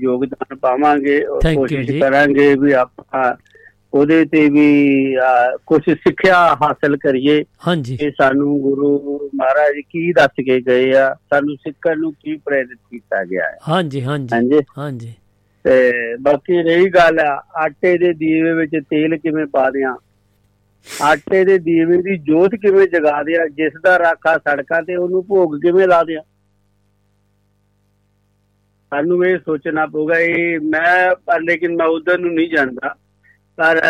[0.00, 1.20] ਯੋਗਦਾਨ ਪਾਵਾਂਗੇ
[1.54, 3.34] ਕੋਸ਼ਿਸ਼। ਕਰਾਂਗੇ ਵੀ ਆਪਾਂ
[3.94, 4.66] ਉਹਦੇ ਤੇ ਵੀ
[5.66, 11.56] ਕੁਝ ਸਿੱਖਿਆ ਹਾਸਲ ਕਰੀਏ। ਹਾਂਜੀ। ਕਿ ਸਾਨੂੰ ਗੁਰੂ ਮਹਾਰਾਜ ਕੀ ਦੱਸ ਕੇ ਗਏ ਆ ਸਾਨੂੰ
[11.56, 15.14] ਸਿੱਖਣ ਨੂੰ ਕੀ ਪ੍ਰੇਰਿਤ ਕੀਤਾ ਗਿਆ ਹੈ। ਹਾਂਜੀ ਹਾਂਜੀ ਹਾਂਜੀ। ਹਾਂਜੀ।
[15.64, 17.18] ਤੇ ਬਾਕੀ ਰਹੀ ਗੱਲ
[17.56, 19.96] ਆਟੇ ਦੇ ਦੀਵੇ ਵਿੱਚ ਤੇਲ ਕਿਵੇਂ ਪਾ ਦਿਆਂ?
[21.02, 23.46] ਆਟੇ ਦੇ ਦੀਵੇ ਦੀ ਜੋਤ ਕਿਵੇਂ ਜਗਾ ਦਿਆਂ?
[23.48, 26.22] ਜਿਸ ਦਾ ਰਾਖਾ ਸੜਕਾਂ ਤੇ ਉਹਨੂੰ ਭੋਗ ਕਿਵੇਂ ਲਾ ਦਿਆਂ?
[28.90, 32.94] ਸਾਨੂੰ ਇਹ ਸੋਚਣਾ ਪਊਗਾ ਇਹ ਮੈਂ ਪਰ ਲੇਕਿਨ ਮੈਂ ਉਧਰ ਨੂੰ ਨਹੀਂ ਜਾਣਦਾ
[33.58, 33.80] ਪਰ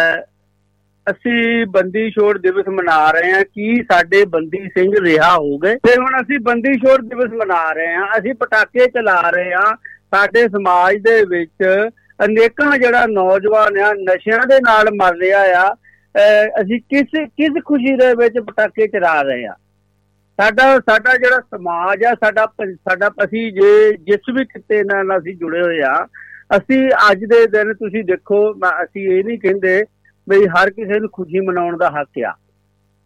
[1.11, 5.93] ਅਸੀਂ ਬੰਦੀ ਛੋੜ ਦਿਵਸ ਮਨਾ ਰਹੇ ਹਾਂ ਕੀ ਸਾਡੇ ਬੰਦੀ ਸਿੰਘ ਰਿਹਾ ਹੋ ਗਏ। ਤੇ
[5.99, 9.77] ਹੁਣ ਅਸੀਂ ਬੰਦੀ ਛੋੜ ਦਿਵਸ ਮਨਾ ਰਹੇ ਹਾਂ, ਅਸੀਂ ਪਟਾਕੇ ਚਲਾ ਰਹੇ ਹਾਂ।
[10.15, 11.89] ਸਾਡੇ ਸਮਾਜ ਦੇ ਵਿੱਚ
[12.24, 17.97] ਅਨੇਕਾਂ ਜਿਹੜਾ ਨੌਜਵਾਨ ਆ, ਨਸ਼ਿਆਂ ਦੇ ਨਾਲ ਮਰ ਰਿਹਾ ਆ। ਅਹ ਅਸੀਂ ਕਿਸ ਕਿਸ ਖੁਸ਼ੀ
[17.97, 19.55] ਦੇ ਵਿੱਚ ਪਟਾਕੇ ਚਲਾ ਰਹੇ ਆ
[20.40, 25.36] ਸਾਡਾ ਸਾਡਾ ਜਿਹੜਾ ਸਮਾਜ ਆ, ਸਾਡਾ ਪ- ਸਾਡਾ ਅਸੀਂ ਜੇ, ਜਿਸ ਵੀ ਕਿਤੇ ਨਾਲ ਅਸੀਂ
[25.36, 26.07] ਜੁੜੇ ਹੋਏ ਆ
[26.57, 29.85] ਅਸੀਂ ਅੱਜ ਦੇ ਦਿਨ ਤੁਸੀਂ ਦੇਖੋ, ਮੈਂ- ਅਸੀਂ ਇਹ ਨਹੀਂ ਕਹਿੰਦੇ
[30.29, 32.31] ਵੀ ਹਰ ਕਿਸੇ ਨੂੰ ਖੁਸ਼ੀ ਮਨਾਉਣ ਦਾ ਹੱਕ ਆ,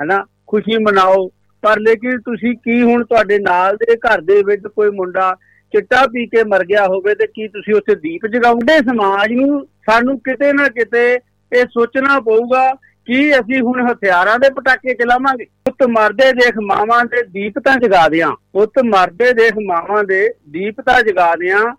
[0.01, 0.27] ਹੈਨਾ?
[0.47, 1.29] ਖੁਸ਼ੀ ਮਨਾਓ।
[1.63, 5.37] ਪਰ ਲੇਕਿਨ ਤੁਸੀਂ ਕੀ ਹੁਣ ਤੁਹਾਡੇ ਨਾਲ ਦੇ ਘਰ ਦੇ ਵਿੱਚ ਕੋਈ ਮੁੰਡਾ
[5.73, 9.67] ਚਿੱਟਾ ਪੀ ਕੇ ਮਰ ਗਿਆ ਹੋਵੇ ਤੇ ਕੀ ਤੁਸੀਂ ਉੱਥੇ ਦੀਪ ਜਗਾਉਂਦੇ ਸਮਾਜ ਨੂੰ?
[9.67, 11.13] ਸਾਨੂੰ ਕਿਤੇ ਨਾ ਕਿਤੇ
[11.53, 12.75] ਇਹ ਸੋਚਣਾ ਪਊਗਾ
[13.07, 18.09] ਕਿ ਅਸੀਂ ਹੁਣ ਹਥਿਆਰਾਂ ਦੇ ਪਟਾਕੇ ਚਲਾਵਾਂਗੇ। ਪੁੱਤ ਮਰਦੇ ਦੇਖ ਮਾਵਾਂ ਦੇ ਦੀਪ ਤਾਂ ਜਗਾ
[18.09, 21.75] ਦਿਆਂ। ਪੁੱਤ ਮਰਦੇ ਦੇਖ ਮਾਵਾਂ ਦੇ ਦੀਪ ਤਾਂ ਜਗਾ ਦਿਆਂ।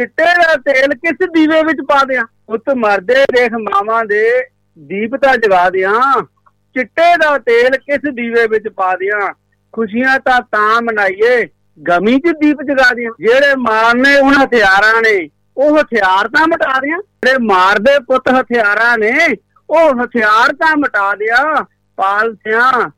[0.00, 2.24] ਚਿੱਟੇ ਦਾ ਤੇਲ ਕਿਸ ਦੀਵੇ ਵਿੱਚ ਪਾ ਦਿਆਂ?
[2.46, 4.30] ਪੁੱਤ ਮਰਦੇ ਦੇਖ ਮਾਵਾਂ ਦੇ
[4.78, 6.22] ਦੀਪ ਤਾਂ ਜਗਾ ਦਿਆਂ।
[6.74, 9.34] ਚਿੱਟੇ ਦਾ ਤੇਲ ਕਿਸ ਦੀਵੇ ਵਿੱਚ ਪਾ ਦਿਆਂ?
[9.72, 11.48] ਖੁਸ਼ੀਆਂ ਤਾਂ ਤਾਂ ਮਨਾਈਏ,
[11.88, 16.98] ਗਮੀ 'ਚ ਦੀਪ ਜਗਾ ਦਿਆਂ। ਜਿਹੜੇ ਮਾਰਨੇ ਉਹਨਾਂ ਹਥਿਆਰਾਂ ਨੇ, ਉਹ ਹਥਿਆਰ ਤਾਂ ਮਿਟਾ ਦਿਆਂ।
[16.98, 19.16] ਜਿਹੜੇ ਮਾਰਦੇ ਪੁੱਤ ਹਥਿਆਰਾਂ ਨੇ,
[19.70, 21.64] ਉਹ ਹਥਿਆਰ ਤਾਂ ਮਿਟਾ ਦਿਆਂ।
[21.96, 22.90] ਪਾਲ ਸਿਆਂ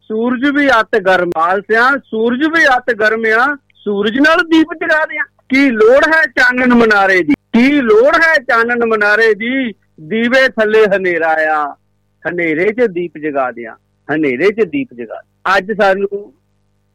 [0.00, 5.68] ਸੂਰਜ ਵੀ ਅੱਤ ਗਰਮਾਲ ਸਿਆਂ ਸੂਰਜ ਵੀ ਅੱਤ ਗਰਮਿਆ ਸੂਰਜ ਨਾਲ ਦੀਪ ਜਗਾ ਦਿਆਂ। ਕੀ
[5.70, 7.34] ਲੋੜ ਹੈ ਚਾਨਣ ਮਨਾਰੇ ਦੀ?
[7.52, 9.72] ਕੀ ਲੋੜ ਹੈ ਚਾਨਣ ਮਨਾਰੇ ਦੀ?
[10.00, 11.74] ਦੀਵੇ ਥੱਲੇ ਹਨੇਰਾ ਆ।
[12.24, 13.74] ਹਨੇਰੇ 'ਚ ਦੀਪ ਜਗਾ ਦਿਆਂ।
[14.08, 15.20] ਹਨੇਰੇ 'ਚ ਦੀਪ ਜਗਾ
[15.56, 16.32] ਅੱਜ ਸਾਨੂੰ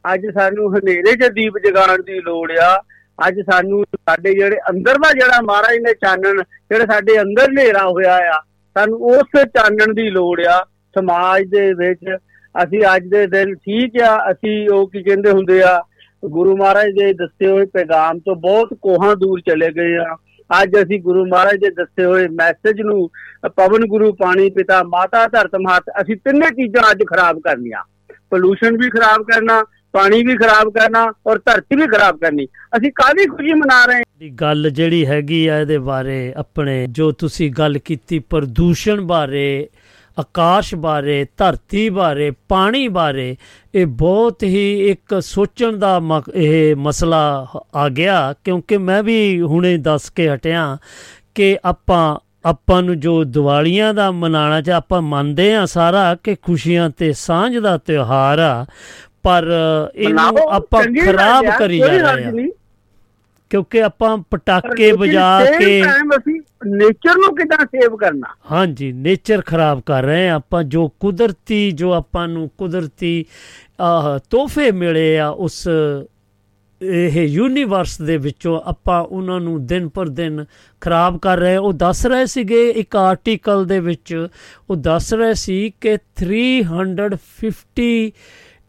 [0.06, 2.82] ਅੱਜ ਸਾਨੂੰ ਹਨੇਰੇ 'ਚ ਦੀਪ ਜਗਾਉਣ ਦੀ ਲੋੜ ਆ।
[3.28, 8.16] ਅੱਜ ਸਾਨੂੰ ਸਾਡੇ ਜਿਹੜੇ ਅੰਦਰ ਦਾ ਜਿਹੜਾ ਮਹਾਰਾਜ ਨੇ ਚਾਨਣ, ਜਿਹੜੇ ਸਾਡੇ ਅੰਦਰ ਹਨੇਰਾ ਹੋਇਆ
[8.16, 8.42] ਆ,
[8.78, 10.66] ਸਾਨੂੰ ਉਸ ਚਾਨਣ ਦੀ ਲੋੜ ਆ।
[10.96, 12.16] ਸਮਾਜ ਦੇ ਵਿੱਚ
[12.64, 15.82] ਅਸੀਂ ਅੱਜ ਦੇ ਦਿਨ ਠੀਕ ਆ। ਅਸੀਂ ਉਹ ਕੀ ਕਹਿੰਦੇ ਹੁੰਦੇ ਆ?
[16.26, 20.18] ਗੁਰੂ ਮਹਾਰਾਜ ਦੇ ਦੱਸੇ ਹੋਏ ਪੈਗਾਮ ਤੋਂ ਬਹੁਤ ਕੋਹਾਂ ਦੂਰ ਚਲੇ ਗਏ ਆ।
[20.62, 23.10] ਅੱਜ ਅਸੀਂ ਗੁਰੂ ਮਹਾਰਾਜ ਦੇ ਦੱਸੇ ਹੋਏ ਮੈਸੇਜ ਨੂੰ,
[23.48, 27.84] ਪਵਨ ਗੁਰੂ, ਪਾਣੀ ਪਿਤਾ, ਮਾਤਾ ਧਰਤ ਮਾਤ ਅਸੀਂ ਤਿੰਨੇ ਚੀਜ਼ਾਂ ਅੱਜ ਖਰਾਬ ਕਰਨੀਆਂ।
[28.30, 29.64] ਪੋਲੂਸ਼ਨ ਵੀ ਖਰਾਬ ਕਰਨਾ,
[29.94, 34.04] ਪਾਣੀ ਵੀ ਖਰਾਬ ਕਰਨਾ ਔਰ ਧਰਤੀ ਵੀ ਖਰਾਬ ਕਰਨੀ। ਅਸੀਂ ਕਾਹਦੀ ਖੁਸ਼ੀ ਮਨਾ ਰਹੇ ਹਾਂ?
[34.20, 39.70] ਦੀ ਗੱਲ ਜਿਹੜੀ ਹੈਗੀ ਆ ਇਹਦੇ ਬਾਰੇ ਆਪਣੇ, ਜੋ ਤੁਸੀਂ ਗੱਲ ਕੀਤੀ ਪ੍ਰਦੂਸ਼ਣ ਬਾਰੇ
[40.20, 43.36] ਆਕਾਸ਼ ਬਾਰੇ ਧਰਤੀ ਬਾਰੇ ਪਾਣੀ ਬਾਰੇ
[43.76, 46.02] ਇਹ ਬਹੁਤ ਹੀ ਇੱਕ ਸੋਚਣ ਦਾ
[46.36, 50.78] ਇਹ ਮਸਲਾ ਆ ਗਿਆ ਕਿਉਂਕਿ ਮੈਂ ਵੀ ਹੁਣੇ ਦੱਸ ਕੇ ਹਟਿਆ
[51.36, 56.90] ਕਿ ਆਪਾਂ ਆਪਾਂ ਨੂੰ ਜੋ ਦੀਵਾਲੀਆਂ ਦਾ ਮਨਾਣਾ ਚ ਆਪਾਂ ਮੰਨਦੇ ਆ ਸਾਰਾ ਕਿ ਖੁਸ਼ੀਆਂ
[56.90, 58.66] ਤੇ ਸਾਂਝ ਦਾ ਤਿਉਹਾਰ ਆ
[59.24, 59.48] ਪਰ
[59.96, 60.20] ਇਹਨੂੰ
[60.50, 62.32] ਆਪਾਂ ਖਰਾਬ ਕਰੀ ਜਾ ਰਹੇ ਆ।
[63.50, 65.82] ਕਿਉਂਕਿ ਆਪਾਂ ਪਟਾਕੇ ਵਜਾ ਕੇ
[66.68, 68.36] ਨੇਚਰ ਨੂੰ ਕਿਦਾਂ ਸੇਵ ਕਰਨਾ?
[68.52, 73.26] ਹਾਂਜੀ ਨੇਚਰ ਖਰਾਬ ਕਰ ਰਹੇ ਆ ਆਪਾਂ, ਜੋ ਕੁਦਰਤੀ, ਜੋ ਆਪਾਂ ਨੂੰ ਕੁਦਰਤੀ,
[73.80, 75.68] ਆਹ, ਤੋਹਫੇ ਮਿਲੇ ਆ ਉਸ,
[76.82, 80.46] ਇਹ ਯੂਨੀਵਰਸ ਦੇ ਵਿੱਚੋਂ ਆਪਾਂ ਉਹਨਾਂ ਨੂੰ ਦਿਨ ਪਰ ਦਿਨ
[80.82, 84.28] ਖਰਾਬ ਕਰ ਰਹੇ ਉਹ ਦੱਸ ਰਹੇ ਸੀਗੇ, ਇੱਕ ਆਰਟੀਕਲ ਦੇ ਵਿੱਚ
[84.70, 88.12] ਉਹ ਦੱਸ ਰਹੇ ਸੀ ਕਿ 350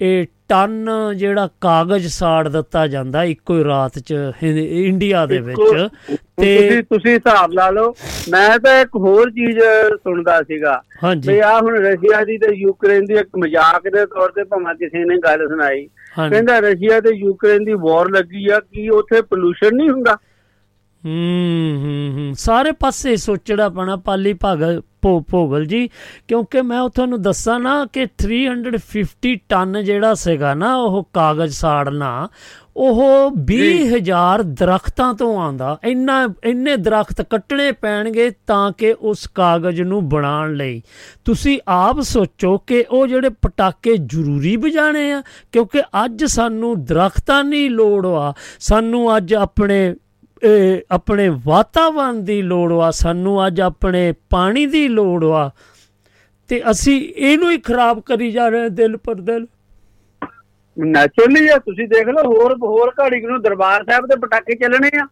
[0.01, 5.89] ਇਹ ਟਨ ਜਿਹੜਾ ਕਾਗਜ਼ ਸਾੜ ਦਿੱਤਾ ਜਾਂਦਾ ਇੱਕੋ ਹੀ ਰਾਤ ਚ ਇੰਡੀਆ ਦੇ ਵਿੱਚ।
[6.41, 7.95] ਤੇ ਤੁਸੀਂ ਤੁਸੀਂ ਹਿਸਾਬ ਲਾ ਲਓ।
[8.31, 9.59] ਮੈਂ ਤਾਂ ਇੱਕ ਹੋਰ ਚੀਜ਼
[9.95, 10.83] ਸੁਣਦਾ ਸੀਗਾ।
[11.27, 15.05] ਵੀ ਆ ਹੁਣ ਰਸ਼ੀਆ ਦੀ ਤੇ ਯੂਕਰੇਨ ਦੀ ਇੱਕ ਮਜ਼ਾਕ ਦੇ ਤੌਰ ਤੇ ਭਾਵੇਂ ਕਿਸੇ
[15.05, 15.87] ਨੇ ਗੱਲ ਸੁਣਾਈ।
[16.31, 20.17] ਕਹਿੰਦਾ ਰਸ਼ੀਆ ਤੇ ਯੂਕਰੇਨ ਦੀ ਵਾਰ ਲੱਗੀ ਆ ਕੀ ਉੱਥੇ ਪੋਲੂਸ਼ਨ ਨਹੀਂ ਹੁੰਦਾ?
[21.05, 25.91] ਹੂੰ ਹੂੰ ਹੂੰ। ਸਾਰੇ ਪਾਸੇ ਸੋਚਣਾ ਪੈਣਾ ਪਾਲੀ ਭਾਗਲ ਭੋ- ਭੋਗਲ ਜੀ।
[26.29, 32.29] ਕਿਉਂਕਿ ਮੈਂ ਉਹ ਤੁਹਾਨੂੰ ਦੱਸਾਂ ਨਾ ਕਿ 350 ਟਨ ਜਿਹੜਾ ਸੀਗਾ ਨਾ, ਉਹ ਕਾਗਜ਼ ਸਾੜਨਾ,
[32.77, 40.09] ਉਹ 20000 ਦਰਖਤਾਂ ਤੋਂ ਆਂਦਾ ਇੰਨਾ, ਇੰਨੇ ਦਰਖਤ ਕੱਟਣੇ ਪੈਣਗੇ ਤਾਂ ਕਿ ਉਸ ਕਾਗਜ਼ ਨੂੰ
[40.09, 40.83] ਬਣਾਉਣ ਲਈ।
[41.25, 45.23] ਤੁਸੀਂ ਆਪ ਸੋਚੋ ਕਿ ਉਹ ਜਿਹੜੇ ਪਟਾਕੇ ਜ਼ਰੂਰੀ ਵਜਾਣੇ ਆ,
[45.53, 49.95] ਕਿਉਂਕਿ ਅੱਜ ਸਾਨੂੰ ਦਰਖਤਾਂ ਦੀ ਲੋੜ ਆ। ਸਾਨੂੰ ਅੱਜ ਆਪਣੇ ਇਹ
[50.91, 55.51] ਆਪਣੇ ਵਾਤਾਵਰਣ ਦੀ ਲੋੜ ਵਾ ਸਾਨੂੰ ਅੱਜ ਆਪਣੇ ਪਾਣੀ ਦੀ ਲੋੜ ਵਾ।
[56.49, 59.47] ਤੇ ਅਸੀਂ ਇਹਨੂੰ ਹੀ ਖਰਾਬ ਕਰੀ ਜਾ ਰਹੇ ਦਿਲ ਪਰ ਦਿਲ।
[60.77, 65.07] ਨੈਚੁਰਲੀ ਆ ਤੁਸੀਂ ਦੇਖ ਲਓ ਹੋਰ ਹੋਰ ਘੜੀ ਨੂੰ ਦਰਬਾਰ ਸਾਹਿਬ ਦੇ ਪਟਾਕੇ ਚੱਲਣੇ ਆ।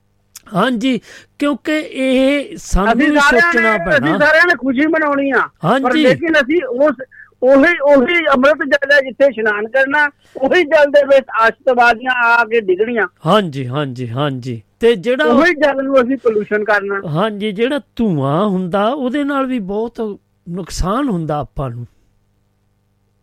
[0.54, 1.00] ਹਾਂਜੀ
[1.38, 5.46] ਕਿਉਂਕਿ ਇਹ ਸਾਨੂੰ ਸੋਚਣਾ ਨੇ ਅਸੀਂ ਪੈਣਾ। ਸਾਰਿਆਂ ਨੇ ਖੁਸ਼ੀ ਮਨਾਉਣੀ ਆ।
[5.82, 7.02] ਪਰ ਲੇਕਿਨ ਅਸੀਂ ਉਸ
[7.42, 12.60] ਉਹੀ ਉਹੀ ਅੰਮ੍ਰਿਤ ਜਲ ਹੈ ਜਿੱਥੇ ਇਸ਼ਨਾਨ ਕਰਨਾ ਉਹੀ ਜਲ ਦੇ ਵਿੱਚ ਆਸ਼ਤਵਾਦੀਆਂ ਆ ਕੇ
[12.60, 18.46] ਡਿੱਗਣੀਆਂ। ਹਾਂਜੀ ਹਾਂਜੀ ਹਾਂਜੀ। ਤੇ ਜਿਹੜਾ ਉਹੀ ਜਲ ਨੂੰ ਅਸੀਂ ਪੋਲੂਸ਼ਨ ਕਰਨਾ। ਹਾਂਜੀ ਜਿਹੜਾ ਧੂਆਂ
[18.46, 20.00] ਹੁੰਦਾ ਉਹਦੇ ਨਾਲ ਵੀ ਬਹੁਤ
[20.48, 21.86] ਨੁਕਸਾਨ ਹੁੰਦਾ ਆਪਾਂ ਨੂੰ।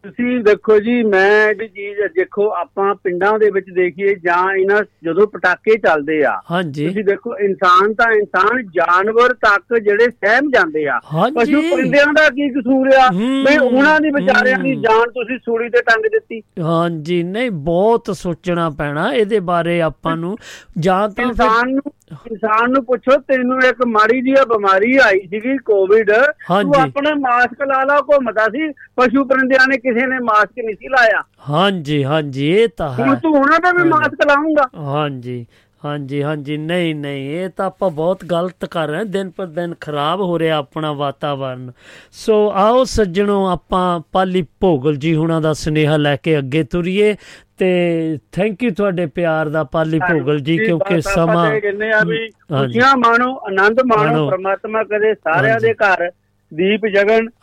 [0.04, 5.28] ਤੁਸੀਂ ਦੇਖੋ ਜੀ ਮੈਂ ਵੀ ਚੀਜ਼ ਦੇਖੋ ਆਪਾਂ ਪਿੰਡਾਂ ਦੇ ਵਿੱਚ ਦੇਖੀਏ ਜਾਂ ਇਹਨਾਂ ਜਦੋਂ
[5.28, 6.32] ਪਟਾਕੇ ਚੱਲਦੇ ਆ
[6.74, 11.00] ਤੁਸੀਂ ਦੇਖੋ ਇਨਸਾਨ ਤਾਂ ਇਨਸਾਨ ਜਾਨਵਰ ਤੱਕ ਜਿਹੜੇ ਸਹਿਮ ਜਾਂਦੇ ਆ।
[11.36, 13.10] ਪਸ਼ੂ ਪਰਿੰਦਿਆਂ ਦਾ ਕੀ ਕਸੂਰ ਆ?
[13.12, 18.70] ਵੀ ਉਹਨਾਂ ਦੀ ਵਿਚਾਰਿਆਂ ਦੀ। ਜਾਨ ਤੁਸੀਂ ਸੂਲੀ ਤੇ ਟੰਗ ਦਿੱਤੀ। ਹਾਂਜੀ ਨਹੀਂ ਬਹੁਤ ਸੋਚਣਾ
[18.70, 20.38] ਪੈਣਾ ਇਹਦੇ ਬਾਰੇ ਆਪਾਂ ਨੂੰ।
[20.80, 26.12] ਜਾਂ ਤਾਂ ਇਨਸਾਨ ਨੂੰ ਇਨਸਾਨ ਨੂੰ ਪੁੱਛੋ ਤੈਨੂੰ ਇੱਕ ਮਾੜੀ ਜਿਹੀ ਬਿਮਾਰੀ ਆਈ ਸੀਗੀ ਕੋਵਿਡ
[26.12, 30.88] ਤੂੰ। ਆਪਣੇ ਮਾਸਕ ਲਾ ਲਾ ਘੁੰਮਦਾ ਸੀ ਪਸ਼ੂ ਪਰਿੰਦਿਆਂ ਨੇ ਕਿਸੇ ਨੇ ਮਾਸਕ ਨਹੀਂ ਸੀ
[30.88, 35.46] ਲਾਇਆ। ਹਾਂਜੀ ਹਾਂਜੀ ਇਹ ਤਾਂ ਹੈ। ਤੂੰ ਉਹਨਾਂ ਦਾ ਵੀ। ਮਾਸਕ ਲਾਉਂਗਾ ਹਾਂਜੀ
[35.86, 39.76] ਹਾਂਜੀ ਹਾਂਜੀ ਨਹੀਂ ਨਹੀਂ ਇਹ ਤਾਂ ਆਪਾਂ ਬਹੁਤ ਗਲਤ ਕਰ ਰਹੇ ਹਾਂ। ਦਿਨ ਪਰ ਦਿਨ
[39.82, 41.72] ਖਰਾਬ ਹੋ ਰਿਹਾ ਆਪਣਾ ਵਾਤਾਵਰਨ।
[42.12, 47.16] ਸੋ ਆਓ ਸੱਜਣੋ ਆਪਾਂ ਪਾਲੀ ਭੋਗਲ ਜੀ ਹੁਣਾਂ ਦਾ ਸੁਨੇਹਾ ਲੈ ਕੇ ਅੱਗੇ ਤੁਰੀਏ।
[47.60, 52.96] ਤੇ ਥੈਂਕ ਯੂ ਤੁਹਾਡੇ ਪਿਆਰ ਦਾ ਪਾਲੀ ਭੋਗਲ ਜੀ ਕਿਉਂਕਿ ਸਮਾਂ ਕਹਿੰਦੇ ਆ ਵੀ ਖੁਸ਼ੀਆਂ
[52.98, 56.10] ਮਾਣੋ ਆਨੰਦ ਮਾਣੋ। ਪ੍ਰਮਾਤਮਾ ਕਰੇ ਸਾਰਿਆਂ। ਦੇ ਘਰ
[56.52, 56.86] ਦੀਪ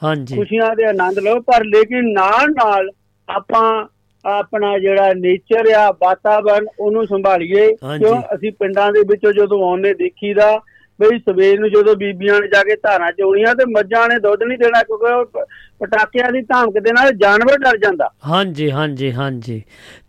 [0.05, 2.91] ਹਾਂਜੀ ਖੁਸ਼ੀਆਂ ਦੇ ਆਨੰਦ ਲਓ ਪਰ ਲੇਕਿਨ ਨਾਲ ਨਾਲ
[3.29, 3.87] ਆਪਾਂ
[4.25, 7.67] ਆਪਣਾ ਜਿਹੜਾ ਨੇਚਰ ਆ ਵਾਤਾਵਰਨ ਉਹਨੂੰ ਸੰਭਾਲੀਏ।
[7.99, 10.57] ਕਿਉਂ ਅਸੀਂ ਪਿੰਡਾਂ ਦੇ ਵਿੱਚੋਂ ਜਦੋਂ ਆਉਂਦੇ ਦੇਖੀਦਾ
[11.01, 14.59] ਬਈ ਸਵੇਰ ਨੂੰ ਜਦੋਂ ਬੀਬੀਆਂ ਨੇ ਜਾ ਕੇ ਧਾਰਾਂ ਚੋਣੀਆਂ ਤੇ ਮੱਝਾਂ ਨੇ ਦੁੱਧ ਨਹੀਂ
[14.59, 15.41] ਦੇਣਾ ਕਿਉਂਕਿ
[15.81, 19.63] ਪਟਾਕਿਆਂ ਦੀ ਧਮਕ ਦੇ ਨਾਲ ਜਾਨਵਰ ਡਰ ਜਾਂਦਾ ਹਾਂਜੀ ਹਾਂਜੀ ਹਾਂਜੀ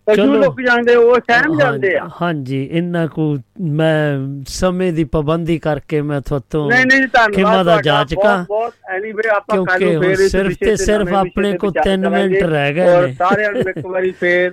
[0.07, 3.23] ਪਸ਼ੂ। ਲੁਕ ਜਾਂਦੇ ਉਹ ਸਹਿਮ ਜਾਂਦੇ ਆ ਹਾਂਜੀ- ਇੰਨਾ ਕੁ
[3.71, 4.17] ਮੈਂ
[4.47, 9.57] ਸਮੇਂ ਦੀ ਪਾਬੰਦੀ ਕਰਕੇ ਮੈਂ ਤੁਹਾਤੋਂ ਨਹੀਂ ਨਹੀਂ ਧੰਨਵਾਦ ਖਿਮਾ ਦਾ ਜਾਚਕਾਂ। ਬਹੁਤ ਐਨੀਵੇ ਆਪਾਂ
[9.65, 13.13] ਕੱਲ ਨੂੰ ਫੇਰ ਇਸ ਸਿਰਫ ਤੇ ਸਿਰਫ ਆਪਣੇ ਤਿੰਨ ਕਰਾਂਗੇ। ਮਿੰਟ ਰਹਿ ਗਏ ਔਰ ਨੇ।
[13.13, 14.51] ਸਾਰਿਆਂ ਨੂੰ ਇੱਕ ਵਾਰੀ ਫੇਰ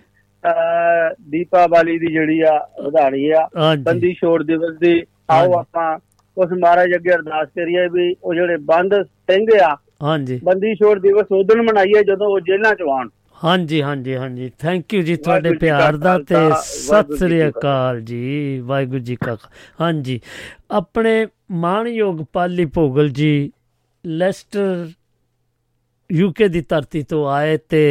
[1.31, 3.49] ਦੀਪਾਵਲੀ ਦੀ ਜਿਹੜੀ ਆ ਵਧਾਣੀ ਆ
[3.85, 5.99] ਬੰਦੀ ਛੋੜ ਦਿਵਸ ਦੀ ਆਓ। ਆਪਾਂ
[6.37, 11.27] ਉਸ ਮਹਾਰਾਜ ਅੱਗੇ ਅਰਦਾਸ ਕਰੀਏ ਵੀ ਉਹ ਜਿਹੜੇ ਬੰਦ ਸਿੰਘ ਆ ਹਾਂਜੀ ਬੰਦੀ ਛੋੜ ਦਿਵਸ
[11.33, 15.97] ਉਦੋਂ ਮਨਾਈਏ ਜਦੋਂ ਉਹ ਜੇਲ੍ਹਾਂ ਚ ਆਉਣ ਹਾਂਜੀ ਹਾਂਜੀ ਹਾਂਜੀ। ਥੈਂਕ ਯੂ ਜੀ ਤੁਹਾਡੇ ਪਿਆਰ
[15.97, 19.37] ਦਾ ਤੇ ਸਤਿ ਸ੍ਰੀ ਅਕਾਲ ਜੀ ਵਾਹਿਗੁਰੂ ਜੀ ਕਾ
[19.81, 20.21] ਹਾਂਜੀ।
[20.71, 21.27] ਆਪਣੇ
[21.59, 23.51] ਮਾਣਯੋਗ ਪਾਲੀ ਭੋਗਲ ਜੀ
[24.05, 24.87] ਲੈਸਟਰ
[26.11, 27.83] ਯੂਕੇ ਦੀ ਧਰਤੀ ਤੋਂ ਆਏ ਤੇ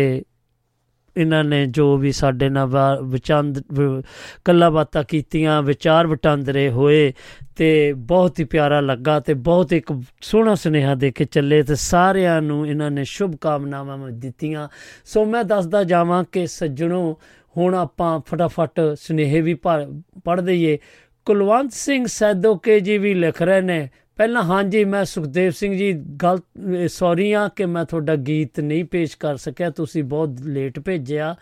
[1.17, 4.03] ਇਹਨਾਂ ਨੇ ਜੋ ਵੀ ਸਾਡੇ ਨਾਲ ਵਾ- ਵਿਚੰਦ, ਵ-
[4.47, 7.13] ਗੱਲਾਂ ਬਾਤਾਂ ਕੀਤੀਆਂ, ਵਿਚਾਰ ਵਟਾਂਦਰੇ ਹੋਏ
[7.55, 12.41] ਤੇ ਬਹੁਤ ਹੀ ਪਿਆਰਾ ਲੱਗਾ ਤੇ ਬਹੁਤ ਇੱਕ ਸੋਹਣਾ ਸੁਨੇਹਾ ਦੇ ਕੇ ਚੱਲੇ ਤੇ ਸਾਰਿਆਂ
[12.41, 14.67] ਨੂੰ ਇਹਨਾਂ ਨੇ ਸ਼ੁਭ ਕਾਮਨਾਵਾਂ ਦਿੱਤੀਆਂ।
[15.05, 17.17] ਸੋ ਮੈਂ ਦੱਸਦਾ ਜਾਵਾਂ ਕਿ ਸੱਜਣੋ,
[17.57, 20.77] ਹੁਣ ਆਪਾਂ ਫਟਾਫਟ ਸੁਨੇਹੇ ਵੀ ਪੜ੍ਹ ਦਈਏ
[21.25, 25.91] ਕੁਲਵੰਤ ਸਿੰਘ ਸੈਦੋਕੇ ਜੀ ਵੀ ਲਿਖ ਰਹੇ ਨੇ ਪਹਿਲਾਂ ਹਾਂਜੀ, ਮੈਂ ਸੁਖਦੇਵ ਸਿੰਘ ਜੀ
[26.23, 31.35] ਗਲਤ ਸੌਰੀ ਆ ਕਿ ਮੈਂ ਤੁਹਾਡਾ ਗੀਤ ਨਹੀਂ ਪੇਸ਼ ਕਰ ਸਕਿਆ, ਤੁਸੀਂ ਬਹੁਤ ਲੇਟ ਭੇਜਿਆ।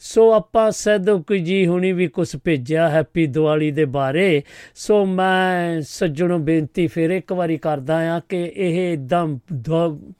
[0.00, 4.42] ਸੋ ਆਪਾਂ ਸੈਦੋਕੇ ਜੀ ਹੁਣੀ ਵੀ ਕੁਝ ਭੇਜਿਆ ਹੈਪੀ ਦੀਵਾਲੀ ਦੇ ਬਾਰੇ।
[4.74, 9.26] ਸੋ ਮੈਂ ਸੱਜਣੋਂ ਬੇਨਤੀ ਫਿਰ ਇੱਕ ਵਾਰੀ ਕਰਦਾ ਆ ਕਿ ਇਹ ਇਦਾਂ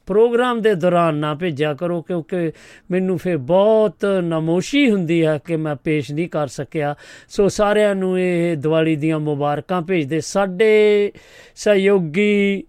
[0.06, 2.52] ਪ੍ਰੋਗਰਾਮ ਦੇ ਦੌਰਾਨ ਨਾ ਭੇਜਿਆ ਕਰੋ, ਕਿਉਂਕਿ
[2.90, 6.94] ਮੈਨੂੰ ਫਿਰ ਬਹੁਤ ਨਮੋਸ਼ੀ ਹੁੰਦੀ ਹੈ ਕਿ ਮੈਂ ਪੇਸ਼ ਨਹੀਂ ਕਰ ਸਕਿਆ।
[7.28, 11.12] ਸੋ ਸਾਰਿਆਂ ਨੂੰ ਇਹ ਦੀਵਾਲੀ ਦੀਆਂ ਮੁਬਾਰਕਾਂ ਭੇਜਦੇ। ਸਾਡੇ
[11.56, 11.98] ਸਹਿਯੋਗੀ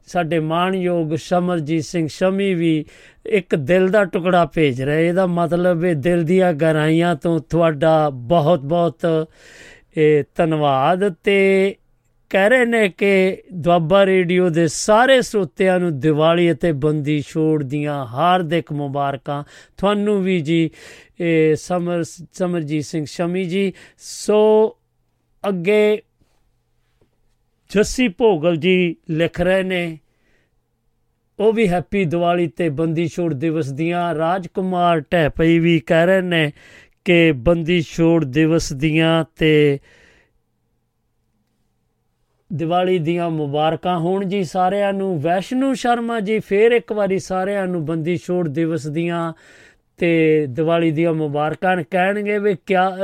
[0.06, 2.86] ਸਾਡੇ ਮਾਣਯੋਗ ਸ਼ਮਰਜੀਤ ਸਿੰਘ ਸ਼ਮੀ ਵੀ
[3.26, 8.60] ਇੱਕ ਦਿਲ ਦਾ ਟੁਕੜਾ ਭੇਜ ਰਹੇ। ਇਹਦਾ ਮਤਲਬ ਇਹ ਦਿਲ ਦੀਆਂ ਗਹਿਰਾਈਆਂ ਤੋਂ ਤੁਹਾਡਾ ਬਹੁਤ
[8.60, 9.28] ਬਹੁਤ
[9.98, 11.76] ਇਹ ਧੰਨਵਾਦ। ਤੇ
[12.30, 18.06] ਕਹਿ ਰਹੇ ਨੇ ਕਿ ਦੁਆਬਾ ਰੇਡੀਓ ਦੇ ਸਾਰੇ ਸਰੋਤਿਆਂ ਨੂੰ ਦੀਵਾਲੀ ਅਤੇ ਬੰਦੀ ਛੋੜ ਦੀਆਂ
[18.06, 19.44] ਹਾਰਦਿਕ ਮੁਬਾਰਕਾਂ।
[19.78, 20.70] ਤੁਹਾਨੂੰ ਵੀ ਜੀ,
[21.20, 22.04] ਇਹ ਸਮਰ,
[22.34, 24.78] ਸਮਰਜੀਤ ਸਿੰਘ ਸ਼ਮੀ ਜੀ। ਸੋ
[25.48, 26.02] ਅੱਗੇ
[27.76, 29.98] ਜੱਸੀ ਭੋਗਲ ਜੀ ਲਿਖ ਰਹੇ ਨੇ,
[31.40, 36.52] ਉਹ ਵੀ ਹੈਪੀ ਦੀਵਾਲੀ ਤੇ ਬੰਦੀ ਛੋੜ ਦਿਵਸ ਦੀਆਂ, ਰਾਜਕੁਮਾਰ ਢੈਪਈ ਵੀ ਕਹਿ ਰਹੇ ਨੇ
[37.06, 39.80] ਕਿ ਬੰਦੀ ਛੋੜ ਦਿਵਸ ਦੀਆਂ ਤੇ
[42.54, 47.86] ਦੀਵਾਲੀ ਦੀਆਂ ਮੁਬਾਰਕਾਂ ਹੋਣ ਜੀ ਸਾਰਿਆਂ ਨੂੰ। ਵੈਸ਼ਨੂ ਸ਼ਰਮਾ ਜੀ ਫੇਰ ਇੱਕ ਵਾਰੀ ਸਾਰਿਆਂ ਨੂੰ
[47.86, 49.34] ਬੰਦੀ ਛੋੜ ਦਿਵਸ ਦੀਆਂ
[49.98, 52.98] ਤੇ ਦੀਵਾਲੀ ਦੀਆਂ ਮੁਬਾਰਕਾਂ ਕਹਿਣਗੇ ਵੀ ਕਿਆ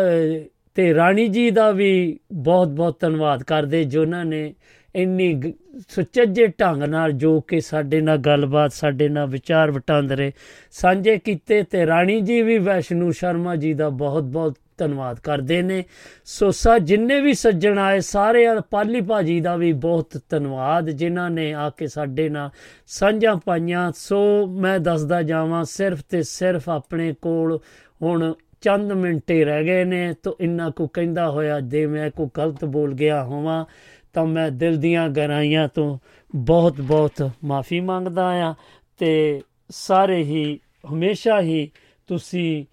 [0.75, 4.53] ਤੇ ਰਾਣੀ ਜੀ ਦਾ ਵੀ ਬਹੁਤ ਬਹੁਤ ਧੰਨਵਾਦ ਕਰਦੇ ਜਿਨ੍ਹਾਂ ਨੇ
[4.95, 5.53] ਇੰਨੀ
[5.89, 10.31] ਸੁਚੱਜੇ ਢੰਗ ਨਾਲ ਜੋ ਕਿ ਸਾਡੇ ਨਾਲ ਗੱਲਬਾਤ, ਸਾਡੇ ਨਾਲ ਵਿਚਾਰ ਵਟਾਂਦਰੇ
[10.71, 15.83] ਸਾਂਝੇ ਕੀਤੇ ਤੇ ਰਾਣੀ ਜੀ ਵੀ ਵੈਸ਼ਨੂ ਸ਼ਰਮਾ ਜੀ ਦਾ ਬਹੁਤ ਬਹੁਤ ਧੰਨਵਾਦ ਕਰਦੇ ਨੇ।
[16.25, 21.53] ਸੋ ਸਾ ਜਿੰਨੇ ਵੀ ਸੱਜਣ ਆਏ ਸਾਰੇ ਪਾਲੀ ਭਾਜੀ ਦਾ ਵੀ ਬਹੁਤ ਧੰਨਵਾਦ, ਜਿਨ੍ਹਾਂ ਨੇ
[21.53, 22.49] ਆ ਕੇ ਸਾਡੇ ਨਾਲ
[22.87, 27.59] ਸਾਂਝਾਂ ਪਾਈਆਂ। ਸੋ ਮੈਂ ਦੱਸਦਾ ਜਾਵਾਂ, ਸਿਰਫ ਤੇ ਸਿਰਫ ਆਪਣੇ ਕੋਲ
[28.01, 32.65] ਹੁਣ ਚੰਦ ਮਿੰਟੇ ਰਹਿ ਗਏ ਨੇ, ਤੋ ਇੰਨਾ ਕੋ ਕਹਿੰਦਾ ਹੋਇਆ, ਜੇ ਮੈਂ ਕੋ ਗਲਤ
[32.65, 33.65] ਬੋਲ ਗਿਆ ਹੋਵਾਂ,
[34.13, 35.97] ਤਾਂ ਮੈਂ ਦਿਲ ਦੀਆਂ ਗਹਿਰਾਈਆਂ ਤੋਂ
[36.35, 38.55] ਬਹੁਤ ਬਹੁਤ ਮਾਫੀ ਮੰਗਦਾ ਆ।
[38.97, 40.59] ਤੇ ਸਾਰੇ ਹੀ,
[40.93, 41.71] ਹਮੇਸ਼ਾ ਹੀ
[42.07, 42.65] ਤੁਸੀਂ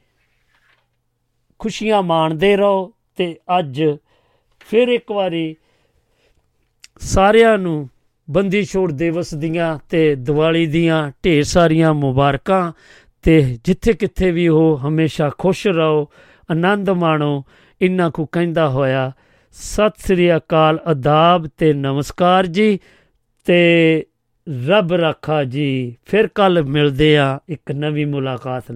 [1.59, 3.82] ਖੁਸ਼ੀਆਂ ਮਾਣਦੇ ਰਹੋ ਤੇ ਅੱਜ
[4.60, 5.56] ਫਿਰ ਇੱਕ ਵਾਰੀ
[6.98, 7.88] ਸਾਰਿਆਂ ਨੂੰ
[8.30, 12.72] ਬੰਦੀ ਛੋੜ ਦਿਵਸ ਦੀਆਂ ਤੇ ਦੀਵਾਲੀ ਦੀਆਂ ਢੇਰ ਸਾਰੀਆਂ ਮੁਬਾਰਕਾਂ।
[13.23, 16.11] ਤੇ ਜਿੱਥੇ ਕਿੱਥੇ ਵੀ ਹੋ ਹਮੇਸ਼ਾ ਖੁਸ਼ ਰਹੋ,
[16.51, 17.44] ਆਨੰਦ ਮਾਣੋ,
[17.81, 19.12] ਇੰਨਾ ਕੁ ਕਹਿੰਦਾ ਹੋਇਆ,
[19.53, 22.78] ਸਤਿ ਸ੍ਰੀ ਅਕਾਲ ਅਦਾਬ ਤੇ ਨਮਸਕਾਰ ਜੀ
[23.44, 24.05] ਤੇ
[24.66, 28.65] ਰੱਬ ਰੱਖਾ ਜੀ, ਫਿਰ ਕੱਲ ਮਿਲਦੇ ਆ ਇੱਕ ਨਵੀਂ ਮੁਲਾਕਾਤ